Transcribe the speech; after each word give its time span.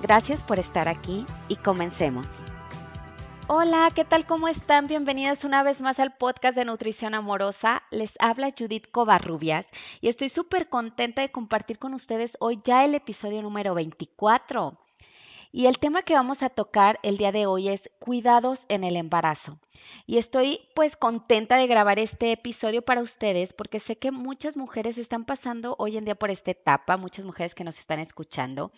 Gracias 0.00 0.40
por 0.42 0.60
estar 0.60 0.88
aquí 0.88 1.24
y 1.48 1.56
comencemos. 1.56 2.26
Hola, 3.48 3.88
¿qué 3.96 4.04
tal? 4.04 4.26
¿Cómo 4.26 4.46
están? 4.46 4.86
Bienvenidas 4.86 5.42
una 5.42 5.64
vez 5.64 5.80
más 5.80 5.98
al 5.98 6.14
podcast 6.18 6.54
de 6.54 6.64
Nutrición 6.64 7.14
Amorosa. 7.14 7.82
Les 7.90 8.10
habla 8.20 8.54
Judith 8.56 8.88
Covarrubias 8.92 9.66
y 10.00 10.08
estoy 10.08 10.30
súper 10.30 10.68
contenta 10.68 11.22
de 11.22 11.32
compartir 11.32 11.78
con 11.78 11.94
ustedes 11.94 12.30
hoy 12.38 12.60
ya 12.64 12.84
el 12.84 12.94
episodio 12.94 13.42
número 13.42 13.74
24. 13.74 14.78
Y 15.50 15.66
el 15.66 15.78
tema 15.78 16.02
que 16.02 16.14
vamos 16.14 16.40
a 16.42 16.50
tocar 16.50 17.00
el 17.02 17.16
día 17.16 17.32
de 17.32 17.46
hoy 17.46 17.70
es 17.70 17.80
cuidados 17.98 18.58
en 18.68 18.84
el 18.84 18.96
embarazo. 18.96 19.58
Y 20.08 20.16
estoy 20.16 20.58
pues 20.74 20.96
contenta 20.96 21.58
de 21.58 21.66
grabar 21.66 21.98
este 21.98 22.32
episodio 22.32 22.80
para 22.80 23.02
ustedes 23.02 23.52
porque 23.52 23.80
sé 23.80 23.96
que 23.96 24.10
muchas 24.10 24.56
mujeres 24.56 24.96
están 24.96 25.26
pasando 25.26 25.76
hoy 25.78 25.98
en 25.98 26.06
día 26.06 26.14
por 26.14 26.30
esta 26.30 26.50
etapa, 26.50 26.96
muchas 26.96 27.26
mujeres 27.26 27.54
que 27.54 27.62
nos 27.62 27.76
están 27.76 28.00
escuchando. 28.00 28.72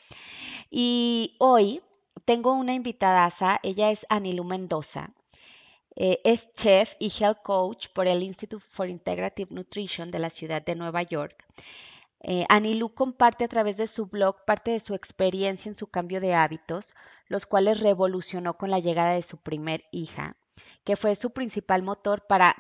Y 0.73 1.37
hoy 1.39 1.83
tengo 2.25 2.53
una 2.53 2.75
invitada, 2.75 3.33
ella 3.63 3.93
es 3.93 4.01
Anilu 4.09 4.43
Mendoza. 4.43 5.11
Eh, 5.95 6.19
es 6.25 6.41
chef 6.65 6.89
y 6.99 7.13
health 7.21 7.43
coach 7.45 7.87
por 7.95 8.09
el 8.09 8.25
Institute 8.25 8.65
for 8.73 8.89
Integrative 8.89 9.55
Nutrition 9.55 10.11
de 10.11 10.19
la 10.19 10.31
ciudad 10.31 10.65
de 10.65 10.75
Nueva 10.75 11.05
York. 11.05 11.45
Eh, 12.23 12.45
Anilu 12.49 12.93
comparte 12.93 13.45
a 13.45 13.49
través 13.49 13.77
de 13.77 13.87
su 13.95 14.07
blog 14.07 14.45
parte 14.47 14.73
de 14.73 14.81
su 14.81 14.95
experiencia 14.95 15.69
en 15.71 15.79
su 15.79 15.87
cambio 15.87 16.21
de 16.21 16.35
hábitos, 16.35 16.85
los 17.29 17.47
cuales 17.47 17.79
revolucionó 17.79 18.55
con 18.55 18.73
la 18.73 18.81
llegada 18.81 19.13
de 19.13 19.23
su 19.31 19.37
primer 19.37 19.85
hija, 19.93 20.35
que 20.85 20.97
fue 20.97 21.17
su 21.17 21.31
principal 21.31 21.83
motor 21.83 22.27
para 22.29 22.57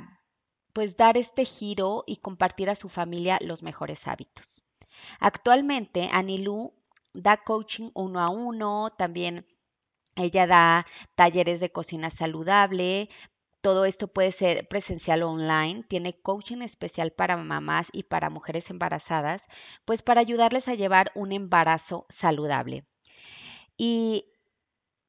pues 0.72 0.96
dar 0.96 1.16
este 1.16 1.44
giro 1.44 2.04
y 2.06 2.18
compartir 2.18 2.70
a 2.70 2.76
su 2.76 2.88
familia 2.88 3.38
los 3.40 3.62
mejores 3.62 3.98
hábitos. 4.04 4.44
Actualmente 5.18 6.08
Anilu 6.12 6.72
da 7.12 7.38
coaching 7.38 7.90
uno 7.94 8.20
a 8.20 8.28
uno, 8.28 8.90
también 8.96 9.46
ella 10.16 10.46
da 10.46 10.86
talleres 11.16 11.60
de 11.60 11.70
cocina 11.70 12.10
saludable, 12.18 13.08
todo 13.62 13.84
esto 13.84 14.08
puede 14.08 14.32
ser 14.34 14.66
presencial 14.68 15.22
o 15.22 15.30
online, 15.30 15.84
tiene 15.88 16.18
coaching 16.22 16.62
especial 16.62 17.12
para 17.12 17.36
mamás 17.36 17.86
y 17.92 18.04
para 18.04 18.30
mujeres 18.30 18.64
embarazadas, 18.70 19.42
pues 19.84 20.00
para 20.02 20.20
ayudarles 20.20 20.66
a 20.66 20.74
llevar 20.74 21.12
un 21.14 21.32
embarazo 21.32 22.06
saludable. 22.20 22.84
Y 23.76 24.24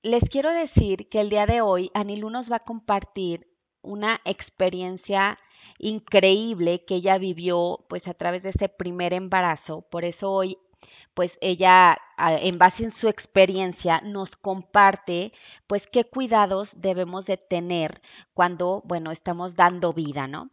les 0.04 0.24
quiero 0.30 0.52
decir 0.52 1.10
que 1.10 1.22
el 1.22 1.30
día 1.30 1.46
de 1.46 1.62
hoy 1.62 1.92
Anilu 1.94 2.30
nos 2.30 2.52
va 2.52 2.58
a 2.58 2.66
compartir 2.66 3.48
una 3.84 4.20
experiencia 4.26 5.38
increíble 5.78 6.84
que 6.88 6.96
ella 6.96 7.18
vivió 7.18 7.86
pues 7.90 8.08
a 8.08 8.14
través 8.14 8.44
de 8.44 8.50
ese 8.50 8.70
primer 8.70 9.14
embarazo. 9.14 9.86
Por 9.90 10.06
eso 10.06 10.32
hoy 10.32 10.58
pues 11.14 11.32
ella 11.42 11.98
en 12.18 12.58
base 12.58 12.84
en 12.84 12.94
su 13.02 13.10
experiencia 13.10 14.00
nos 14.02 14.30
comparte 14.38 15.34
pues 15.68 15.84
qué 15.92 16.06
cuidados 16.06 16.70
debemos 16.74 17.26
de 17.26 17.38
tener 17.38 18.02
cuando 18.34 18.82
bueno 18.86 19.12
estamos 19.12 19.56
dando 19.56 19.94
vida, 19.94 20.28
¿no? 20.28 20.50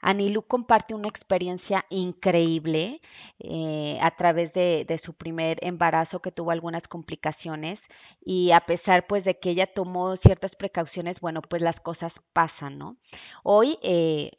Anilu 0.00 0.42
comparte 0.42 0.94
una 0.94 1.08
experiencia 1.08 1.84
increíble 1.90 3.00
eh, 3.38 3.98
a 4.00 4.10
través 4.12 4.52
de, 4.52 4.84
de, 4.86 4.98
su 5.04 5.14
primer 5.14 5.58
embarazo 5.62 6.20
que 6.20 6.32
tuvo 6.32 6.50
algunas 6.50 6.82
complicaciones 6.88 7.78
y 8.24 8.50
a 8.52 8.60
pesar 8.60 9.06
pues 9.06 9.24
de 9.24 9.38
que 9.38 9.50
ella 9.50 9.68
tomó 9.74 10.16
ciertas 10.18 10.54
precauciones, 10.56 11.18
bueno 11.20 11.42
pues 11.42 11.62
las 11.62 11.78
cosas 11.80 12.12
pasan, 12.32 12.78
¿no? 12.78 12.96
Hoy 13.42 13.78
eh, 13.82 14.30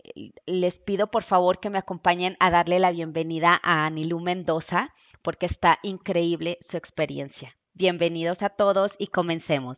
les 0.46 0.76
pido 0.86 1.08
por 1.08 1.24
favor 1.26 1.60
que 1.60 1.70
me 1.70 1.80
acompañen 1.80 2.38
a 2.40 2.50
darle 2.52 2.80
la 2.80 2.92
bienvenida 2.92 3.60
a 3.64 3.86
Anilu 3.86 4.20
Mendoza 4.20 4.90
porque 5.24 5.46
está 5.46 5.80
increíble 5.84 6.58
su 6.70 6.78
experiencia. 6.78 7.56
Bienvenidos 7.74 8.42
a 8.42 8.50
todos 8.50 8.92
y 8.98 9.08
comencemos. 9.08 9.78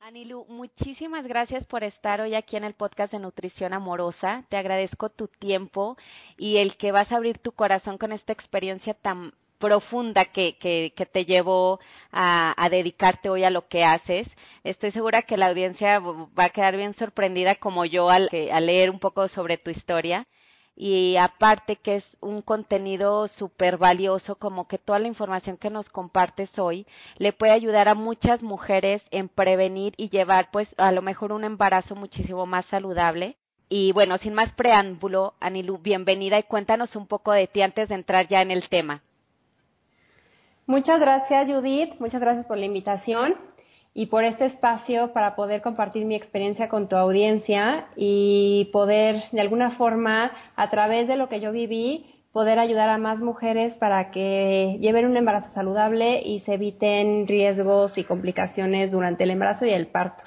Anilu, 0.00 0.44
muchísimas 0.48 1.26
gracias 1.26 1.64
por 1.64 1.82
estar 1.82 2.20
hoy 2.20 2.34
aquí 2.34 2.56
en 2.56 2.64
el 2.64 2.74
podcast 2.74 3.12
de 3.12 3.18
Nutrición 3.18 3.72
Amorosa. 3.72 4.44
Te 4.48 4.56
agradezco 4.56 5.08
tu 5.08 5.26
tiempo 5.28 5.96
y 6.38 6.58
el 6.58 6.76
que 6.76 6.92
vas 6.92 7.10
a 7.10 7.16
abrir 7.16 7.38
tu 7.38 7.52
corazón 7.52 7.98
con 7.98 8.12
esta 8.12 8.32
experiencia 8.32 8.94
tan 8.94 9.32
profunda 9.58 10.26
que, 10.26 10.56
que, 10.58 10.92
que 10.96 11.06
te 11.06 11.24
llevó 11.24 11.80
a, 12.12 12.54
dedicarte 12.70 13.30
hoy 13.30 13.44
a 13.44 13.50
lo 13.50 13.66
que 13.68 13.84
haces. 13.84 14.28
Estoy 14.64 14.92
segura 14.92 15.22
que 15.22 15.36
la 15.36 15.48
audiencia 15.48 15.98
va 15.98 16.44
a 16.44 16.50
quedar 16.50 16.76
bien 16.76 16.94
sorprendida 16.98 17.56
como 17.56 17.84
yo 17.84 18.10
al 18.10 18.28
leer 18.30 18.90
un 18.90 19.00
poco 19.00 19.28
sobre 19.30 19.58
tu 19.58 19.70
historia 19.70 20.26
y 20.76 21.16
aparte 21.16 21.76
que 21.76 21.96
es 21.96 22.04
un 22.20 22.42
contenido 22.42 23.30
súper 23.38 23.78
valioso, 23.78 24.36
como 24.36 24.68
que 24.68 24.76
toda 24.76 24.98
la 24.98 25.08
información 25.08 25.56
que 25.56 25.70
nos 25.70 25.88
compartes 25.88 26.50
hoy 26.58 26.86
le 27.16 27.32
puede 27.32 27.52
ayudar 27.52 27.88
a 27.88 27.94
muchas 27.94 28.42
mujeres 28.42 29.00
en 29.10 29.28
prevenir 29.28 29.94
y 29.96 30.10
llevar 30.10 30.50
pues 30.52 30.68
a 30.76 30.92
lo 30.92 31.00
mejor 31.00 31.32
un 31.32 31.44
embarazo 31.44 31.94
muchísimo 31.94 32.44
más 32.44 32.66
saludable. 32.66 33.36
Y 33.70 33.92
bueno, 33.92 34.18
sin 34.18 34.34
más 34.34 34.52
preámbulo, 34.54 35.34
Anilu, 35.40 35.78
bienvenida 35.78 36.38
y 36.38 36.44
cuéntanos 36.44 36.94
un 36.94 37.06
poco 37.06 37.32
de 37.32 37.48
ti 37.48 37.62
antes 37.62 37.88
de 37.88 37.94
entrar 37.94 38.28
ya 38.28 38.42
en 38.42 38.50
el 38.50 38.68
tema. 38.68 39.02
Muchas 40.66 41.00
gracias, 41.00 41.48
Judith. 41.48 41.94
Muchas 41.98 42.20
gracias 42.20 42.44
por 42.44 42.58
la 42.58 42.66
invitación 42.66 43.34
y 43.98 44.06
por 44.06 44.24
este 44.24 44.44
espacio 44.44 45.14
para 45.14 45.34
poder 45.34 45.62
compartir 45.62 46.04
mi 46.04 46.16
experiencia 46.16 46.68
con 46.68 46.86
tu 46.86 46.96
audiencia 46.96 47.86
y 47.96 48.68
poder, 48.70 49.16
de 49.32 49.40
alguna 49.40 49.70
forma, 49.70 50.32
a 50.54 50.68
través 50.68 51.08
de 51.08 51.16
lo 51.16 51.30
que 51.30 51.40
yo 51.40 51.50
viví, 51.50 52.04
poder 52.30 52.58
ayudar 52.58 52.90
a 52.90 52.98
más 52.98 53.22
mujeres 53.22 53.74
para 53.74 54.10
que 54.10 54.76
lleven 54.82 55.06
un 55.06 55.16
embarazo 55.16 55.48
saludable 55.48 56.20
y 56.22 56.40
se 56.40 56.54
eviten 56.54 57.26
riesgos 57.26 57.96
y 57.96 58.04
complicaciones 58.04 58.92
durante 58.92 59.24
el 59.24 59.30
embarazo 59.30 59.64
y 59.64 59.70
el 59.70 59.86
parto. 59.86 60.24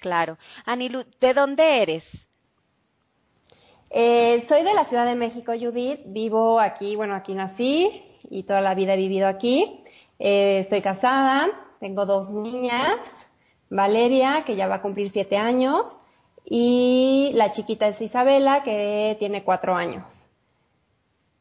Claro. 0.00 0.36
Anilu, 0.66 1.04
¿de 1.20 1.34
dónde 1.34 1.82
eres? 1.82 2.04
Eh, 3.90 4.44
soy 4.48 4.64
de 4.64 4.74
la 4.74 4.84
Ciudad 4.86 5.06
de 5.06 5.14
México, 5.14 5.52
Judith. 5.52 6.00
Vivo 6.06 6.58
aquí, 6.58 6.96
bueno, 6.96 7.14
aquí 7.14 7.34
nací 7.34 8.02
y 8.28 8.42
toda 8.42 8.60
la 8.60 8.74
vida 8.74 8.94
he 8.94 8.96
vivido 8.96 9.28
aquí. 9.28 9.84
Eh, 10.18 10.58
estoy 10.58 10.82
casada, 10.82 11.48
tengo 11.80 12.06
dos 12.06 12.30
niñas, 12.30 13.28
Valeria, 13.70 14.44
que 14.44 14.56
ya 14.56 14.68
va 14.68 14.76
a 14.76 14.82
cumplir 14.82 15.10
siete 15.10 15.36
años, 15.36 16.00
y 16.44 17.30
la 17.34 17.50
chiquita 17.50 17.88
es 17.88 18.00
Isabela, 18.00 18.62
que 18.62 19.16
tiene 19.18 19.44
cuatro 19.44 19.74
años. 19.74 20.28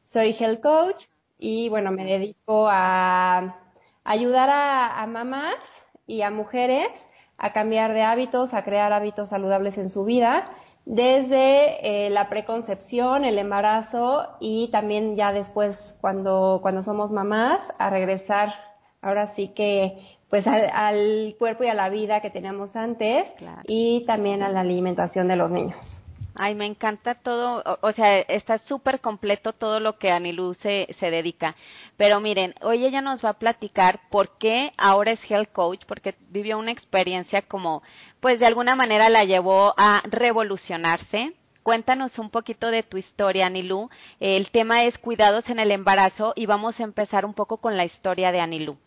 Soy 0.03 0.35
health 0.37 0.61
coach 0.61 1.05
y 1.37 1.69
bueno, 1.69 1.91
me 1.91 2.03
dedico 2.03 2.67
a 2.69 3.57
ayudar 4.03 4.49
a, 4.51 5.05
mamás 5.07 5.85
y 6.05 6.21
a 6.21 6.31
mujeres 6.31 7.07
a 7.37 7.53
cambiar 7.53 7.93
de 7.93 8.03
hábitos, 8.03 8.53
a 8.53 8.63
crear 8.63 8.93
hábitos 8.93 9.29
saludables 9.29 9.77
en 9.77 9.89
su 9.89 10.05
vida, 10.05 10.45
desde 10.85 12.05
eh, 12.05 12.09
la 12.09 12.29
preconcepción, 12.29 13.25
el 13.25 13.37
embarazo 13.37 14.37
y 14.39 14.69
también 14.71 15.15
ya 15.15 15.33
después 15.33 15.95
cuando, 16.01 16.59
cuando 16.61 16.81
somos 16.83 17.11
mamás, 17.11 17.73
a 17.77 17.89
regresar 17.89 18.53
ahora 19.01 19.27
sí 19.27 19.49
que 19.49 20.16
pues 20.29 20.47
al, 20.47 21.35
cuerpo 21.39 21.63
y 21.63 21.67
a 21.67 21.73
la 21.73 21.89
vida 21.89 22.21
que 22.21 22.29
teníamos 22.29 22.75
antes 22.75 23.33
y 23.67 24.03
también 24.05 24.43
a 24.43 24.49
la 24.49 24.61
alimentación 24.61 25.27
de 25.27 25.35
los 25.35 25.51
niños. 25.51 26.01
Ay, 26.39 26.53
me 26.53 26.65
encanta 26.67 27.15
todo, 27.15 27.63
o, 27.81 27.91
sea, 27.93 28.19
está 28.19 28.59
súper 28.67 28.99
completo 28.99 29.53
todo 29.53 29.79
lo 29.79 29.97
que 29.97 30.11
Anilú 30.11 30.55
se, 30.61 30.87
se 30.99 31.09
dedica. 31.09 31.55
Pero 31.97 32.19
miren, 32.19 32.53
hoy 32.61 32.85
ella 32.85 33.01
nos 33.01 33.25
va 33.25 33.29
a 33.29 33.39
platicar 33.39 34.01
por 34.11 34.37
qué 34.37 34.71
ahora 34.77 35.13
es 35.13 35.19
health 35.31 35.51
coach, 35.51 35.81
porque 35.87 36.13
vivió 36.29 36.59
una 36.59 36.71
experiencia 36.71 37.41
como, 37.41 37.81
pues 38.19 38.39
de 38.39 38.45
alguna 38.45 38.75
manera 38.75 39.09
la 39.09 39.23
llevó 39.23 39.73
a 39.77 40.03
revolucionarse. 40.05 41.33
Cuéntanos 41.63 42.11
un 42.19 42.29
poquito 42.29 42.69
de 42.69 42.83
tu 42.83 42.97
historia, 42.97 43.47
Anilú. 43.47 43.89
El 44.19 44.51
tema 44.51 44.83
es 44.83 44.95
cuidados 44.99 45.43
en 45.47 45.59
el 45.59 45.71
embarazo 45.71 46.33
y 46.35 46.45
vamos 46.45 46.79
a 46.79 46.83
empezar 46.83 47.25
un 47.25 47.33
poco 47.33 47.57
con 47.57 47.77
la 47.77 47.85
historia 47.85 48.31
de 48.31 48.39
Anilú. 48.39 48.77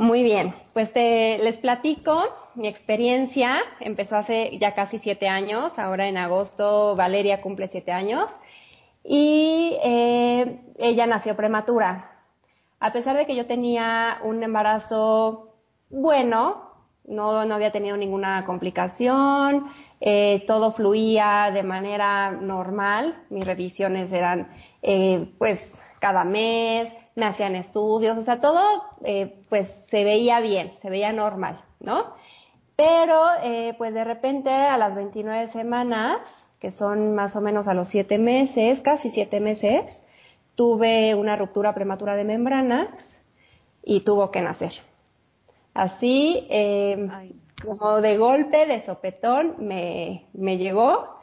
Muy 0.00 0.22
bien, 0.22 0.54
pues 0.72 0.94
te, 0.94 1.36
les 1.40 1.58
platico 1.58 2.22
mi 2.54 2.68
experiencia. 2.68 3.58
Empezó 3.80 4.16
hace 4.16 4.56
ya 4.56 4.74
casi 4.74 4.96
siete 4.96 5.28
años, 5.28 5.78
ahora 5.78 6.08
en 6.08 6.16
agosto 6.16 6.96
Valeria 6.96 7.42
cumple 7.42 7.68
siete 7.68 7.92
años 7.92 8.32
y 9.04 9.76
eh, 9.84 10.58
ella 10.78 11.06
nació 11.06 11.36
prematura. 11.36 12.12
A 12.78 12.94
pesar 12.94 13.14
de 13.14 13.26
que 13.26 13.36
yo 13.36 13.44
tenía 13.46 14.20
un 14.24 14.42
embarazo 14.42 15.52
bueno, 15.90 16.70
no, 17.04 17.44
no 17.44 17.54
había 17.54 17.70
tenido 17.70 17.98
ninguna 17.98 18.46
complicación, 18.46 19.66
eh, 20.00 20.44
todo 20.46 20.72
fluía 20.72 21.50
de 21.52 21.62
manera 21.62 22.30
normal, 22.30 23.22
mis 23.28 23.44
revisiones 23.44 24.14
eran 24.14 24.48
eh, 24.80 25.30
pues 25.36 25.84
cada 26.00 26.24
mes, 26.24 26.90
me 27.20 27.26
hacían 27.26 27.54
estudios, 27.54 28.16
o 28.16 28.22
sea, 28.22 28.40
todo 28.40 28.60
eh, 29.04 29.36
pues 29.48 29.68
se 29.86 30.02
veía 30.04 30.40
bien, 30.40 30.72
se 30.78 30.90
veía 30.90 31.12
normal, 31.12 31.62
¿no? 31.78 32.14
Pero 32.76 33.20
eh, 33.42 33.74
pues 33.76 33.92
de 33.92 34.04
repente 34.04 34.50
a 34.50 34.78
las 34.78 34.94
29 34.94 35.46
semanas, 35.46 36.48
que 36.58 36.70
son 36.70 37.14
más 37.14 37.36
o 37.36 37.42
menos 37.42 37.68
a 37.68 37.74
los 37.74 37.88
7 37.88 38.16
meses, 38.18 38.80
casi 38.80 39.10
7 39.10 39.38
meses, 39.38 40.02
tuve 40.54 41.14
una 41.14 41.36
ruptura 41.36 41.74
prematura 41.74 42.16
de 42.16 42.24
membranas 42.24 43.20
y 43.84 44.00
tuvo 44.00 44.30
que 44.30 44.40
nacer. 44.40 44.72
Así, 45.74 46.46
eh, 46.48 47.06
como 47.62 48.00
de 48.00 48.16
golpe, 48.16 48.66
de 48.66 48.80
sopetón, 48.80 49.56
me, 49.58 50.26
me 50.32 50.56
llegó 50.56 51.19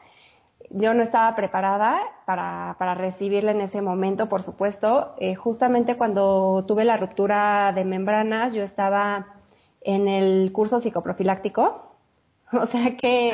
yo 0.70 0.94
no 0.94 1.04
estaba 1.04 1.36
preparada 1.36 2.00
para, 2.26 2.76
para 2.78 2.94
recibirla 2.94 3.52
en 3.52 3.62
ese 3.62 3.82
momento, 3.82 4.28
por 4.28 4.42
supuesto. 4.44 5.16
Eh, 5.20 5.36
justamente 5.36 5.98
cuando 5.98 6.66
tuve 6.66 6.86
la 6.86 6.98
ruptura 6.98 7.72
de 7.74 7.86
membranas, 7.86 8.54
yo 8.54 8.64
estaba 8.64 9.28
en 9.82 10.08
el 10.08 10.52
curso 10.52 10.80
psicoprofiláctico. 10.80 11.84
O 12.54 12.66
sea 12.66 12.96
que 12.96 13.34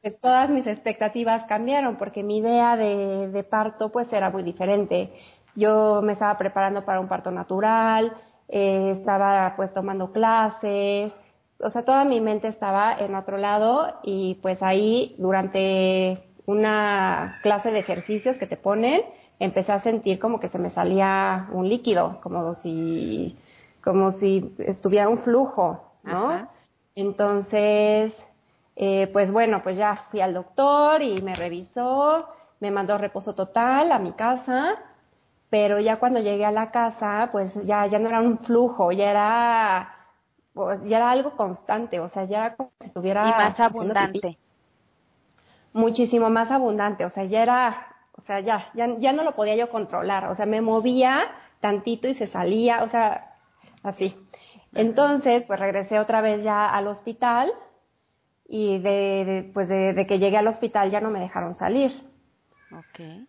Pues, 0.00 0.18
todas 0.18 0.48
mis 0.48 0.66
expectativas 0.66 1.44
cambiaron 1.44 1.96
porque 1.96 2.22
mi 2.22 2.38
idea 2.38 2.74
de, 2.76 3.28
de, 3.28 3.44
parto 3.44 3.92
pues 3.92 4.10
era 4.14 4.30
muy 4.30 4.42
diferente. 4.42 5.12
Yo 5.56 6.00
me 6.02 6.12
estaba 6.12 6.38
preparando 6.38 6.82
para 6.86 7.00
un 7.00 7.06
parto 7.06 7.30
natural, 7.30 8.16
eh, 8.48 8.92
estaba 8.92 9.52
pues 9.56 9.74
tomando 9.74 10.10
clases, 10.10 11.14
o 11.58 11.70
sea, 11.70 11.84
toda 11.84 12.04
mi 12.04 12.20
mente 12.20 12.48
estaba 12.48 12.94
en 12.94 13.14
otro 13.14 13.38
lado 13.38 13.98
y 14.02 14.36
pues 14.42 14.62
ahí 14.62 15.14
durante 15.18 16.22
una 16.46 17.38
clase 17.42 17.72
de 17.72 17.80
ejercicios 17.80 18.38
que 18.38 18.46
te 18.46 18.56
ponen, 18.56 19.02
empecé 19.38 19.72
a 19.72 19.80
sentir 19.80 20.18
como 20.18 20.40
que 20.40 20.48
se 20.48 20.58
me 20.58 20.70
salía 20.70 21.48
un 21.52 21.68
líquido, 21.68 22.20
como 22.22 22.54
si, 22.54 23.36
como 23.82 24.10
si 24.12 24.54
estuviera 24.58 25.08
un 25.08 25.18
flujo, 25.18 25.92
¿no? 26.04 26.48
Entonces, 26.94 28.26
eh, 28.76 29.08
pues 29.12 29.32
bueno, 29.32 29.62
pues 29.62 29.76
ya 29.76 29.96
fui 30.10 30.20
al 30.20 30.34
doctor 30.34 31.02
y 31.02 31.20
me 31.20 31.34
revisó, 31.34 32.28
me 32.60 32.70
mandó 32.70 32.96
reposo 32.96 33.34
total 33.34 33.92
a 33.92 33.98
mi 33.98 34.12
casa, 34.12 34.76
pero 35.50 35.80
ya 35.80 35.98
cuando 35.98 36.20
llegué 36.20 36.44
a 36.44 36.52
la 36.52 36.70
casa, 36.70 37.28
pues 37.32 37.66
ya, 37.66 37.86
ya 37.86 37.98
no 37.98 38.08
era 38.08 38.20
un 38.20 38.38
flujo, 38.38 38.92
ya 38.92 39.10
era, 39.10 39.96
pues 40.54 40.82
ya 40.84 40.98
era 40.98 41.10
algo 41.10 41.36
constante, 41.36 42.00
o 42.00 42.08
sea, 42.08 42.24
ya 42.24 42.38
era 42.38 42.56
como 42.56 42.70
si 42.80 42.86
estuviera... 42.86 43.28
Y 43.28 43.32
más 43.32 43.60
abundante 43.60 44.38
muchísimo 45.76 46.30
más 46.30 46.50
abundante, 46.50 47.04
o 47.04 47.08
sea, 47.08 47.24
ya 47.24 47.42
era, 47.42 47.96
o 48.12 48.20
sea, 48.20 48.40
ya, 48.40 48.66
ya, 48.74 49.12
no 49.12 49.22
lo 49.22 49.34
podía 49.34 49.54
yo 49.56 49.68
controlar, 49.68 50.26
o 50.26 50.34
sea, 50.34 50.46
me 50.46 50.60
movía 50.60 51.30
tantito 51.60 52.08
y 52.08 52.14
se 52.14 52.26
salía, 52.26 52.82
o 52.82 52.88
sea, 52.88 53.36
así. 53.82 54.16
Entonces, 54.74 55.44
pues 55.44 55.60
regresé 55.60 56.00
otra 56.00 56.20
vez 56.20 56.42
ya 56.42 56.68
al 56.68 56.86
hospital 56.86 57.52
y 58.48 58.78
de, 58.78 59.50
pues 59.54 59.68
de, 59.68 60.06
que 60.06 60.18
llegué 60.18 60.36
al 60.36 60.46
hospital 60.46 60.90
ya 60.90 61.00
no 61.00 61.10
me 61.10 61.20
dejaron 61.20 61.54
salir. 61.54 61.92
Ok. 62.72 63.26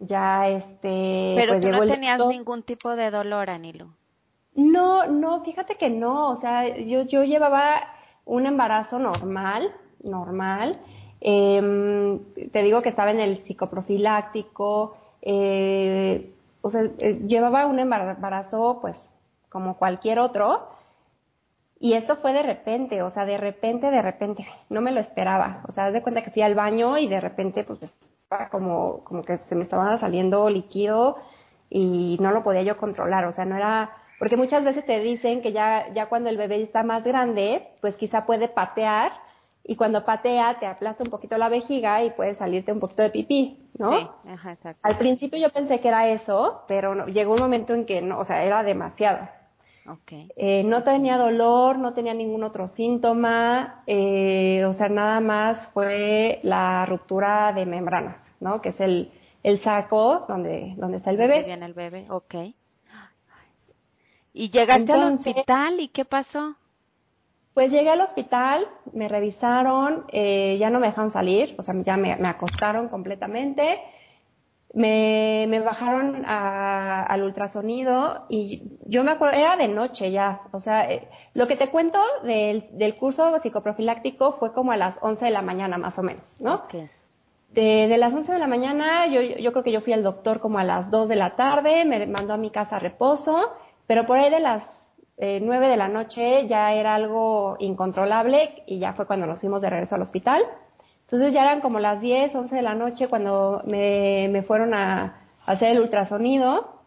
Ya 0.00 0.48
este. 0.48 1.34
Pero 1.36 1.52
pues, 1.52 1.64
tú 1.64 1.70
no 1.70 1.86
tenías 1.86 2.24
ningún 2.26 2.62
tipo 2.62 2.94
de 2.94 3.10
dolor, 3.10 3.50
Anilo. 3.50 3.94
No, 4.54 5.06
no, 5.06 5.40
fíjate 5.40 5.76
que 5.76 5.90
no, 5.90 6.30
o 6.30 6.36
sea, 6.36 6.76
yo, 6.76 7.02
yo 7.02 7.22
llevaba 7.22 7.80
un 8.24 8.46
embarazo 8.46 8.98
normal, 8.98 9.72
normal, 10.02 10.80
eh, 11.20 12.20
te 12.52 12.62
digo 12.62 12.82
que 12.82 12.88
estaba 12.88 13.10
en 13.10 13.20
el 13.20 13.44
psicoprofiláctico, 13.44 14.96
eh, 15.22 16.32
o 16.60 16.70
sea, 16.70 16.82
eh, 16.98 17.20
llevaba 17.26 17.66
un 17.66 17.78
embarazo 17.78 18.78
pues 18.80 19.12
como 19.48 19.76
cualquier 19.76 20.18
otro. 20.18 20.68
Y 21.80 21.92
esto 21.94 22.16
fue 22.16 22.32
de 22.32 22.42
repente, 22.42 23.02
o 23.02 23.10
sea, 23.10 23.24
de 23.24 23.36
repente, 23.38 23.90
de 23.90 24.02
repente, 24.02 24.44
no 24.68 24.80
me 24.80 24.90
lo 24.90 25.00
esperaba. 25.00 25.62
O 25.68 25.72
sea, 25.72 25.86
haz 25.86 25.92
de 25.92 26.02
cuenta 26.02 26.22
que 26.22 26.30
fui 26.30 26.42
al 26.42 26.56
baño 26.56 26.98
y 26.98 27.06
de 27.06 27.20
repente, 27.20 27.62
pues, 27.64 27.96
como, 28.50 29.04
como 29.04 29.22
que 29.22 29.38
se 29.38 29.54
me 29.54 29.62
estaba 29.62 29.96
saliendo 29.96 30.50
líquido 30.50 31.18
y 31.70 32.18
no 32.20 32.32
lo 32.32 32.42
podía 32.42 32.62
yo 32.62 32.76
controlar. 32.78 33.26
O 33.26 33.32
sea, 33.32 33.44
no 33.44 33.56
era, 33.56 33.92
porque 34.18 34.36
muchas 34.36 34.64
veces 34.64 34.84
te 34.84 34.98
dicen 34.98 35.40
que 35.40 35.52
ya, 35.52 35.92
ya 35.94 36.06
cuando 36.08 36.30
el 36.30 36.36
bebé 36.36 36.60
está 36.60 36.82
más 36.82 37.04
grande, 37.06 37.68
pues 37.80 37.96
quizá 37.96 38.26
puede 38.26 38.48
patear 38.48 39.12
y 39.64 39.76
cuando 39.76 40.04
patea 40.04 40.58
te 40.58 40.66
aplasta 40.66 41.04
un 41.04 41.10
poquito 41.10 41.36
la 41.36 41.48
vejiga 41.48 42.02
y 42.02 42.10
puede 42.10 42.34
salirte 42.34 42.72
un 42.72 42.80
poquito 42.80 43.02
de 43.02 43.10
pipí, 43.10 43.58
¿no? 43.78 43.92
Sí, 43.92 44.28
ajá, 44.30 44.52
exacto. 44.52 44.80
Al 44.82 44.96
principio 44.96 45.38
yo 45.38 45.50
pensé 45.50 45.78
que 45.78 45.88
era 45.88 46.08
eso, 46.08 46.62
pero 46.66 46.94
no, 46.94 47.06
llegó 47.06 47.34
un 47.34 47.40
momento 47.40 47.74
en 47.74 47.84
que 47.84 48.00
no, 48.00 48.18
o 48.18 48.24
sea, 48.24 48.44
era 48.44 48.62
demasiado. 48.62 49.28
Okay. 49.86 50.30
Eh, 50.36 50.64
no 50.64 50.84
tenía 50.84 51.16
dolor, 51.16 51.78
no 51.78 51.94
tenía 51.94 52.12
ningún 52.12 52.44
otro 52.44 52.66
síntoma, 52.66 53.82
eh, 53.86 54.64
o 54.66 54.74
sea, 54.74 54.90
nada 54.90 55.20
más 55.20 55.66
fue 55.68 56.40
la 56.42 56.84
ruptura 56.84 57.54
de 57.54 57.64
membranas, 57.64 58.34
¿no? 58.40 58.60
Que 58.60 58.68
es 58.68 58.80
el, 58.80 59.10
el 59.42 59.58
saco 59.58 60.26
donde, 60.28 60.74
donde 60.76 60.98
está 60.98 61.10
el 61.10 61.16
bebé. 61.16 61.42
Viene 61.44 61.64
el 61.64 61.72
bebé, 61.72 62.06
ok. 62.10 62.34
¿Y 64.34 64.50
llegaste 64.50 64.92
al 64.92 65.12
hospital 65.14 65.80
y 65.80 65.88
qué 65.88 66.04
pasó? 66.04 66.54
Pues 67.58 67.72
llegué 67.72 67.90
al 67.90 68.00
hospital, 68.00 68.68
me 68.92 69.08
revisaron, 69.08 70.04
eh, 70.12 70.58
ya 70.60 70.70
no 70.70 70.78
me 70.78 70.86
dejaron 70.86 71.10
salir, 71.10 71.56
o 71.58 71.62
sea, 71.62 71.74
ya 71.82 71.96
me, 71.96 72.12
acostaron 72.12 72.86
completamente, 72.86 73.80
me, 74.74 75.44
me 75.48 75.58
bajaron 75.58 76.22
al 76.24 77.20
ultrasonido 77.20 78.26
y 78.28 78.62
yo 78.86 79.02
me 79.02 79.10
acuerdo, 79.10 79.34
era 79.34 79.56
de 79.56 79.66
noche 79.66 80.12
ya, 80.12 80.42
o 80.52 80.60
sea, 80.60 80.88
eh, 80.88 81.08
lo 81.34 81.48
que 81.48 81.56
te 81.56 81.68
cuento 81.68 81.98
del, 82.22 82.68
del, 82.78 82.94
curso 82.94 83.36
psicoprofiláctico 83.40 84.30
fue 84.30 84.52
como 84.52 84.70
a 84.70 84.76
las 84.76 85.00
11 85.02 85.24
de 85.24 85.30
la 85.32 85.42
mañana 85.42 85.78
más 85.78 85.98
o 85.98 86.04
menos, 86.04 86.40
¿no? 86.40 86.62
De, 87.50 87.88
de, 87.88 87.98
las 87.98 88.14
11 88.14 88.34
de 88.34 88.38
la 88.38 88.46
mañana, 88.46 89.08
yo, 89.08 89.20
yo 89.20 89.50
creo 89.50 89.64
que 89.64 89.72
yo 89.72 89.80
fui 89.80 89.94
al 89.94 90.04
doctor 90.04 90.38
como 90.38 90.60
a 90.60 90.64
las 90.64 90.92
2 90.92 91.08
de 91.08 91.16
la 91.16 91.34
tarde, 91.34 91.84
me 91.84 92.06
mandó 92.06 92.34
a 92.34 92.38
mi 92.38 92.50
casa 92.50 92.76
a 92.76 92.78
reposo, 92.78 93.52
pero 93.88 94.06
por 94.06 94.16
ahí 94.16 94.30
de 94.30 94.38
las 94.38 94.77
eh, 95.20 95.40
9 95.42 95.68
de 95.68 95.76
la 95.76 95.88
noche 95.88 96.46
ya 96.46 96.72
era 96.72 96.94
algo 96.94 97.56
incontrolable 97.58 98.62
y 98.66 98.78
ya 98.78 98.92
fue 98.92 99.06
cuando 99.06 99.26
nos 99.26 99.40
fuimos 99.40 99.60
de 99.62 99.70
regreso 99.70 99.96
al 99.96 100.02
hospital. 100.02 100.42
Entonces 101.00 101.32
ya 101.32 101.42
eran 101.42 101.60
como 101.60 101.80
las 101.80 102.00
10, 102.00 102.34
11 102.34 102.54
de 102.54 102.62
la 102.62 102.74
noche 102.74 103.08
cuando 103.08 103.62
me, 103.66 104.28
me 104.30 104.42
fueron 104.42 104.74
a, 104.74 105.24
hacer 105.44 105.70
el 105.72 105.80
ultrasonido 105.80 106.82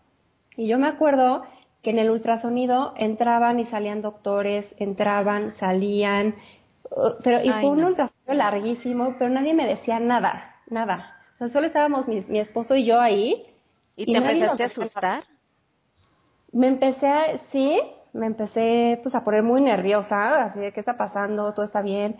y 0.56 0.67
yo 0.67 0.77
me 0.77 0.88
acuerdo 0.88 1.44
que 1.82 1.89
en 1.89 2.00
el 2.00 2.12
ultrasonido 2.12 2.94
entraban 2.96 3.60
y 3.60 3.65
salían 3.65 4.01
doctores, 4.01 4.75
entraban, 4.77 5.51
salían, 5.51 6.36
uh, 6.91 7.22
pero 7.24 7.44
y 7.44 7.50
fue 7.50 7.72
un 7.72 7.84
ultrasonido 7.84 8.36
larguísimo, 8.36 9.15
pero 9.17 9.32
nadie 9.32 9.56
me 9.56 9.65
decía 9.65 10.00
nada, 10.00 10.56
nada. 10.67 11.17
O 11.36 11.38
sea, 11.39 11.50
solo 11.50 11.65
estábamos 11.65 12.08
mi, 12.08 12.22
mi 12.27 12.39
esposo 12.39 12.75
y 12.75 12.84
yo 12.84 13.01
ahí. 13.01 13.48
¿Y, 13.96 14.06
te 14.06 14.17
empezaste 14.17 14.63
a 14.63 14.65
asustar? 14.67 15.24
Me 16.51 16.67
empecé 16.67 17.08
a, 17.08 17.38
sí, 17.39 17.82
me 18.13 18.25
empecé 18.25 19.00
pues 19.01 19.15
a 19.15 19.24
poner 19.24 19.44
muy 19.44 19.62
nerviosa, 19.62 20.44
así 20.44 20.60
de 20.60 20.72
qué 20.72 20.80
está 20.80 20.98
pasando, 20.98 21.53
todo 21.53 21.65
está 21.65 21.82
bien. 21.82 22.18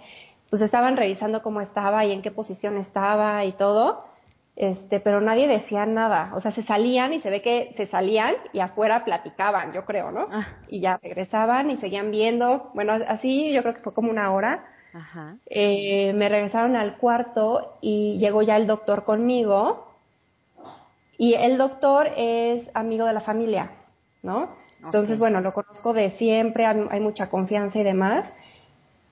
Pues 0.50 0.62
estaban 0.62 0.98
revisando 0.98 1.42
cómo 1.42 1.62
estaba 1.62 2.06
y 2.06 2.12
en 2.12 2.22
qué 2.22 2.32
posición 2.32 2.78
estaba 2.78 3.46
y 3.46 3.54
todo, 3.54 4.06
este, 4.56 5.00
pero 5.00 5.22
nadie 5.22 5.48
decía 5.48 5.86
nada. 5.86 6.32
O 6.34 6.42
sea, 6.42 6.52
se 6.52 6.62
salían 6.62 7.14
y 7.14 7.20
se 7.20 7.30
ve 7.30 7.42
que 7.42 7.72
se 7.76 7.86
salían 7.86 8.36
y 8.54 8.60
afuera 8.60 9.06
platicaban, 9.06 9.74
yo 9.74 9.86
creo, 9.86 10.12
¿no? 10.12 10.28
Ah. 10.32 10.48
Y 10.68 10.82
ya 10.82 10.98
regresaban 11.02 11.72
y 11.72 11.78
seguían 11.78 12.12
viendo. 12.12 12.70
Bueno, 12.74 12.94
así 13.08 13.54
yo 13.54 13.62
creo 13.62 13.76
que 13.76 13.82
fue 13.82 13.94
como 13.94 14.12
una 14.12 14.32
hora. 14.32 14.66
Ajá. 14.94 15.38
Eh, 15.46 16.12
me 16.14 16.28
regresaron 16.28 16.76
al 16.76 16.98
cuarto 16.98 17.78
y 17.82 18.18
llegó 18.20 18.42
ya 18.42 18.58
el 18.58 18.68
doctor 18.68 19.06
conmigo. 19.06 19.88
Y 21.18 21.36
el 21.36 21.58
doctor 21.58 22.10
es 22.18 22.72
amigo 22.74 23.06
de 23.06 23.14
la 23.14 23.20
familia, 23.20 23.72
¿no? 24.22 24.61
Entonces, 24.84 25.20
bueno, 25.20 25.42
lo 25.42 25.54
conozco 25.54 25.94
de 25.94 26.10
siempre, 26.10 26.66
hay, 26.66 27.00
mucha 27.00 27.30
confianza 27.30 27.80
y 27.80 27.84
demás. 27.84 28.36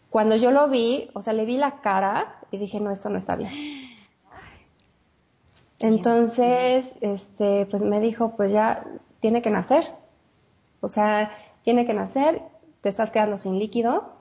Cuando 0.10 0.36
yo 0.36 0.52
lo 0.52 0.68
vi, 0.68 1.10
o 1.14 1.22
sea, 1.22 1.34
le 1.34 1.46
vi 1.46 1.58
la 1.58 1.82
cara 1.82 2.36
y 2.52 2.58
dije, 2.58 2.80
no, 2.80 2.92
esto 2.92 3.10
no 3.10 3.18
está 3.18 3.36
bien. 3.36 3.54
Entonces, 5.78 6.96
este, 7.02 7.68
pues 7.68 7.84
me 7.84 8.00
dijo, 8.00 8.36
pues 8.36 8.52
ya 8.52 8.84
tiene 9.20 9.42
que 9.42 9.52
nacer. 9.52 9.86
O 10.82 10.88
sea, 10.88 11.32
tiene 11.64 11.86
que 11.86 11.94
nacer, 11.94 12.42
te 12.82 12.90
estás 12.90 13.12
quedando 13.12 13.38
sin 13.38 13.60
líquido. 13.60 14.14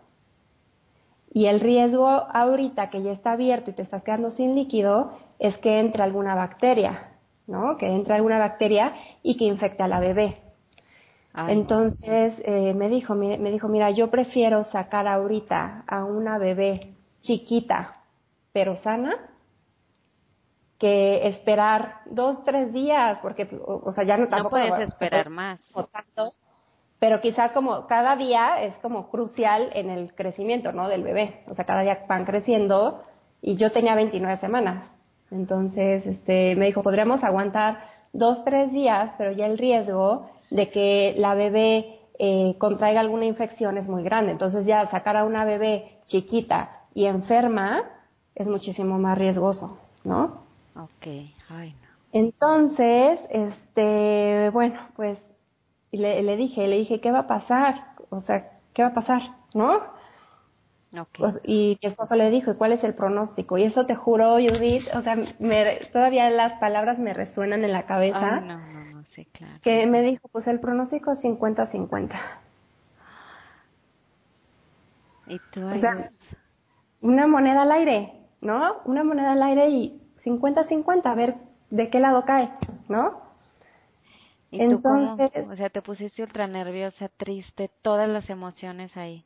Y 1.33 1.47
el 1.47 1.61
riesgo 1.61 2.09
ahorita 2.09 2.91
que 2.91 3.03
ya 3.03 3.13
está 3.13 3.33
abierto 3.33 3.71
y 3.71 3.75
te 3.75 3.83
estás 3.83 4.05
quedando 4.05 4.31
sin 4.31 4.55
líquido 4.55 5.13
es 5.39 5.59
que 5.59 5.81
entre 5.81 6.03
alguna 6.03 6.35
bacteria, 6.35 7.09
¿no? 7.47 7.77
Que 7.77 7.87
entre 7.87 8.15
alguna 8.15 8.39
bacteria 8.39 8.95
y 9.23 9.37
que 9.37 9.45
infecte 9.45 9.83
a 9.83 9.89
la 9.89 10.01
bebé. 10.01 10.48
Entonces 11.35 12.43
eh, 12.45 12.75
me 12.75 12.89
dijo, 12.89 13.15
me, 13.15 13.39
dijo, 13.51 13.69
mira, 13.69 13.91
yo 13.91 14.11
prefiero 14.11 14.65
sacar 14.65 15.07
ahorita 15.07 15.85
a 15.87 16.05
una 16.05 16.39
bebé 16.39 16.95
chiquita, 17.21 18.03
pero 18.53 18.75
sana, 18.75 19.17
que 20.79 21.29
esperar 21.29 22.01
dos, 22.07 22.43
tres 22.45 22.73
días, 22.73 23.19
porque, 23.21 23.49
o, 23.65 23.93
sea, 23.93 24.05
ya 24.05 24.17
no 24.17 24.29
tampoco. 24.29 24.59
No 24.59 24.69
puedes 24.69 24.89
esperar 24.89 25.29
más. 25.31 25.61
tanto, 25.93 26.33
pero 26.99 27.21
quizá 27.21 27.53
como 27.53 27.87
cada 27.87 28.17
día 28.17 28.63
es 28.63 28.77
como 28.77 29.09
crucial 29.09 29.71
en 29.75 29.91
el 29.91 30.15
crecimiento, 30.15 30.73
¿no? 30.73 30.89
Del 30.89 31.05
bebé. 31.05 31.45
O 31.47 31.55
sea, 31.55 31.65
cada 31.65 31.83
día 31.83 32.05
van 32.09 32.25
creciendo 32.25 33.05
y 33.41 33.57
yo 33.57 33.71
tenía 33.71 33.95
29 33.95 34.37
semanas. 34.37 34.95
Entonces, 35.31 36.07
este, 36.07 36.57
me 36.57 36.67
dijo, 36.67 36.83
podríamos 36.83 37.23
aguantar 37.23 37.85
dos, 38.13 38.45
tres 38.45 38.73
días, 38.73 39.13
pero 39.19 39.31
ya 39.33 39.47
el 39.47 39.59
riesgo 39.59 40.29
de 40.51 40.71
que 40.71 41.15
la 41.19 41.35
bebé 41.35 42.01
eh, 42.19 42.57
contraiga 42.59 43.01
alguna 43.01 43.27
infección 43.27 43.79
es 43.79 43.89
muy 43.89 44.03
grande. 44.03 44.33
Entonces 44.33 44.67
ya 44.67 44.87
sacar 44.87 45.17
a 45.17 45.25
una 45.25 45.45
bebé 45.45 46.01
chiquita 46.07 46.83
y 46.95 47.07
enferma 47.07 47.83
es 48.35 48.49
muchísimo 48.49 48.99
más 48.99 49.19
riesgoso, 49.19 49.79
¿no? 50.05 50.43
Ok, 50.77 51.07
ay 51.51 51.75
no. 51.83 51.89
Entonces, 52.13 53.27
este, 53.31 54.51
bueno, 54.53 54.81
pues 54.97 55.33
le, 55.93 56.23
le 56.23 56.37
dije, 56.37 56.67
le 56.67 56.79
dije, 56.79 57.01
¿qué 57.01 57.13
va 57.13 57.21
a 57.21 57.27
pasar? 57.27 57.93
O 58.09 58.21
sea, 58.21 58.59
¿qué 58.73 58.83
va 58.83 58.89
a 58.89 58.95
pasar? 58.95 59.23
¿No? 59.55 59.81
Pues, 61.19 61.41
y 61.45 61.79
mi 61.83 61.87
esposo 61.87 62.17
le 62.17 62.31
dijo, 62.31 62.51
¿y 62.51 62.55
cuál 62.55 62.73
es 62.73 62.83
el 62.83 62.95
pronóstico? 62.95 63.59
Y 63.59 63.65
eso 63.65 63.85
te 63.85 63.95
juro, 63.95 64.35
Judith, 64.37 64.89
o 64.95 65.03
sea, 65.03 65.19
todavía 65.93 66.31
las 66.31 66.55
palabras 66.55 66.99
me 66.99 67.13
resuenan 67.13 67.63
en 67.65 67.73
la 67.73 67.85
cabeza. 67.85 68.41
no, 68.41 68.59
no, 68.59 68.88
sí, 69.23 69.29
claro. 69.33 69.59
Que 69.63 69.87
me 69.87 70.03
dijo, 70.03 70.29
pues 70.29 70.47
el 70.47 70.61
pronóstico 70.61 71.13
es 71.13 71.25
50-50. 71.25 72.21
¿Y 75.27 75.39
tú 75.53 75.67
o 75.67 75.77
sea, 75.77 76.11
una 77.01 77.27
moneda 77.27 77.63
al 77.63 77.73
aire, 77.73 78.13
¿no? 78.41 78.79
Una 78.85 79.05
moneda 79.05 79.33
al 79.33 79.43
aire 79.43 79.69
y 79.69 80.03
50-50, 80.19 81.03
a 81.05 81.15
ver 81.15 81.37
de 81.71 81.91
qué 81.91 82.01
lado 82.01 82.25
cae, 82.25 82.51
¿no? 82.89 83.21
Entonces, 84.51 85.49
o 85.49 85.57
sea, 85.57 85.69
te 85.69 85.83
pusiste 85.83 86.23
ultra 86.23 86.47
nerviosa, 86.47 87.11
triste, 87.11 87.71
todas 87.83 88.09
las 88.09 88.31
emociones 88.31 88.97
ahí 88.97 89.25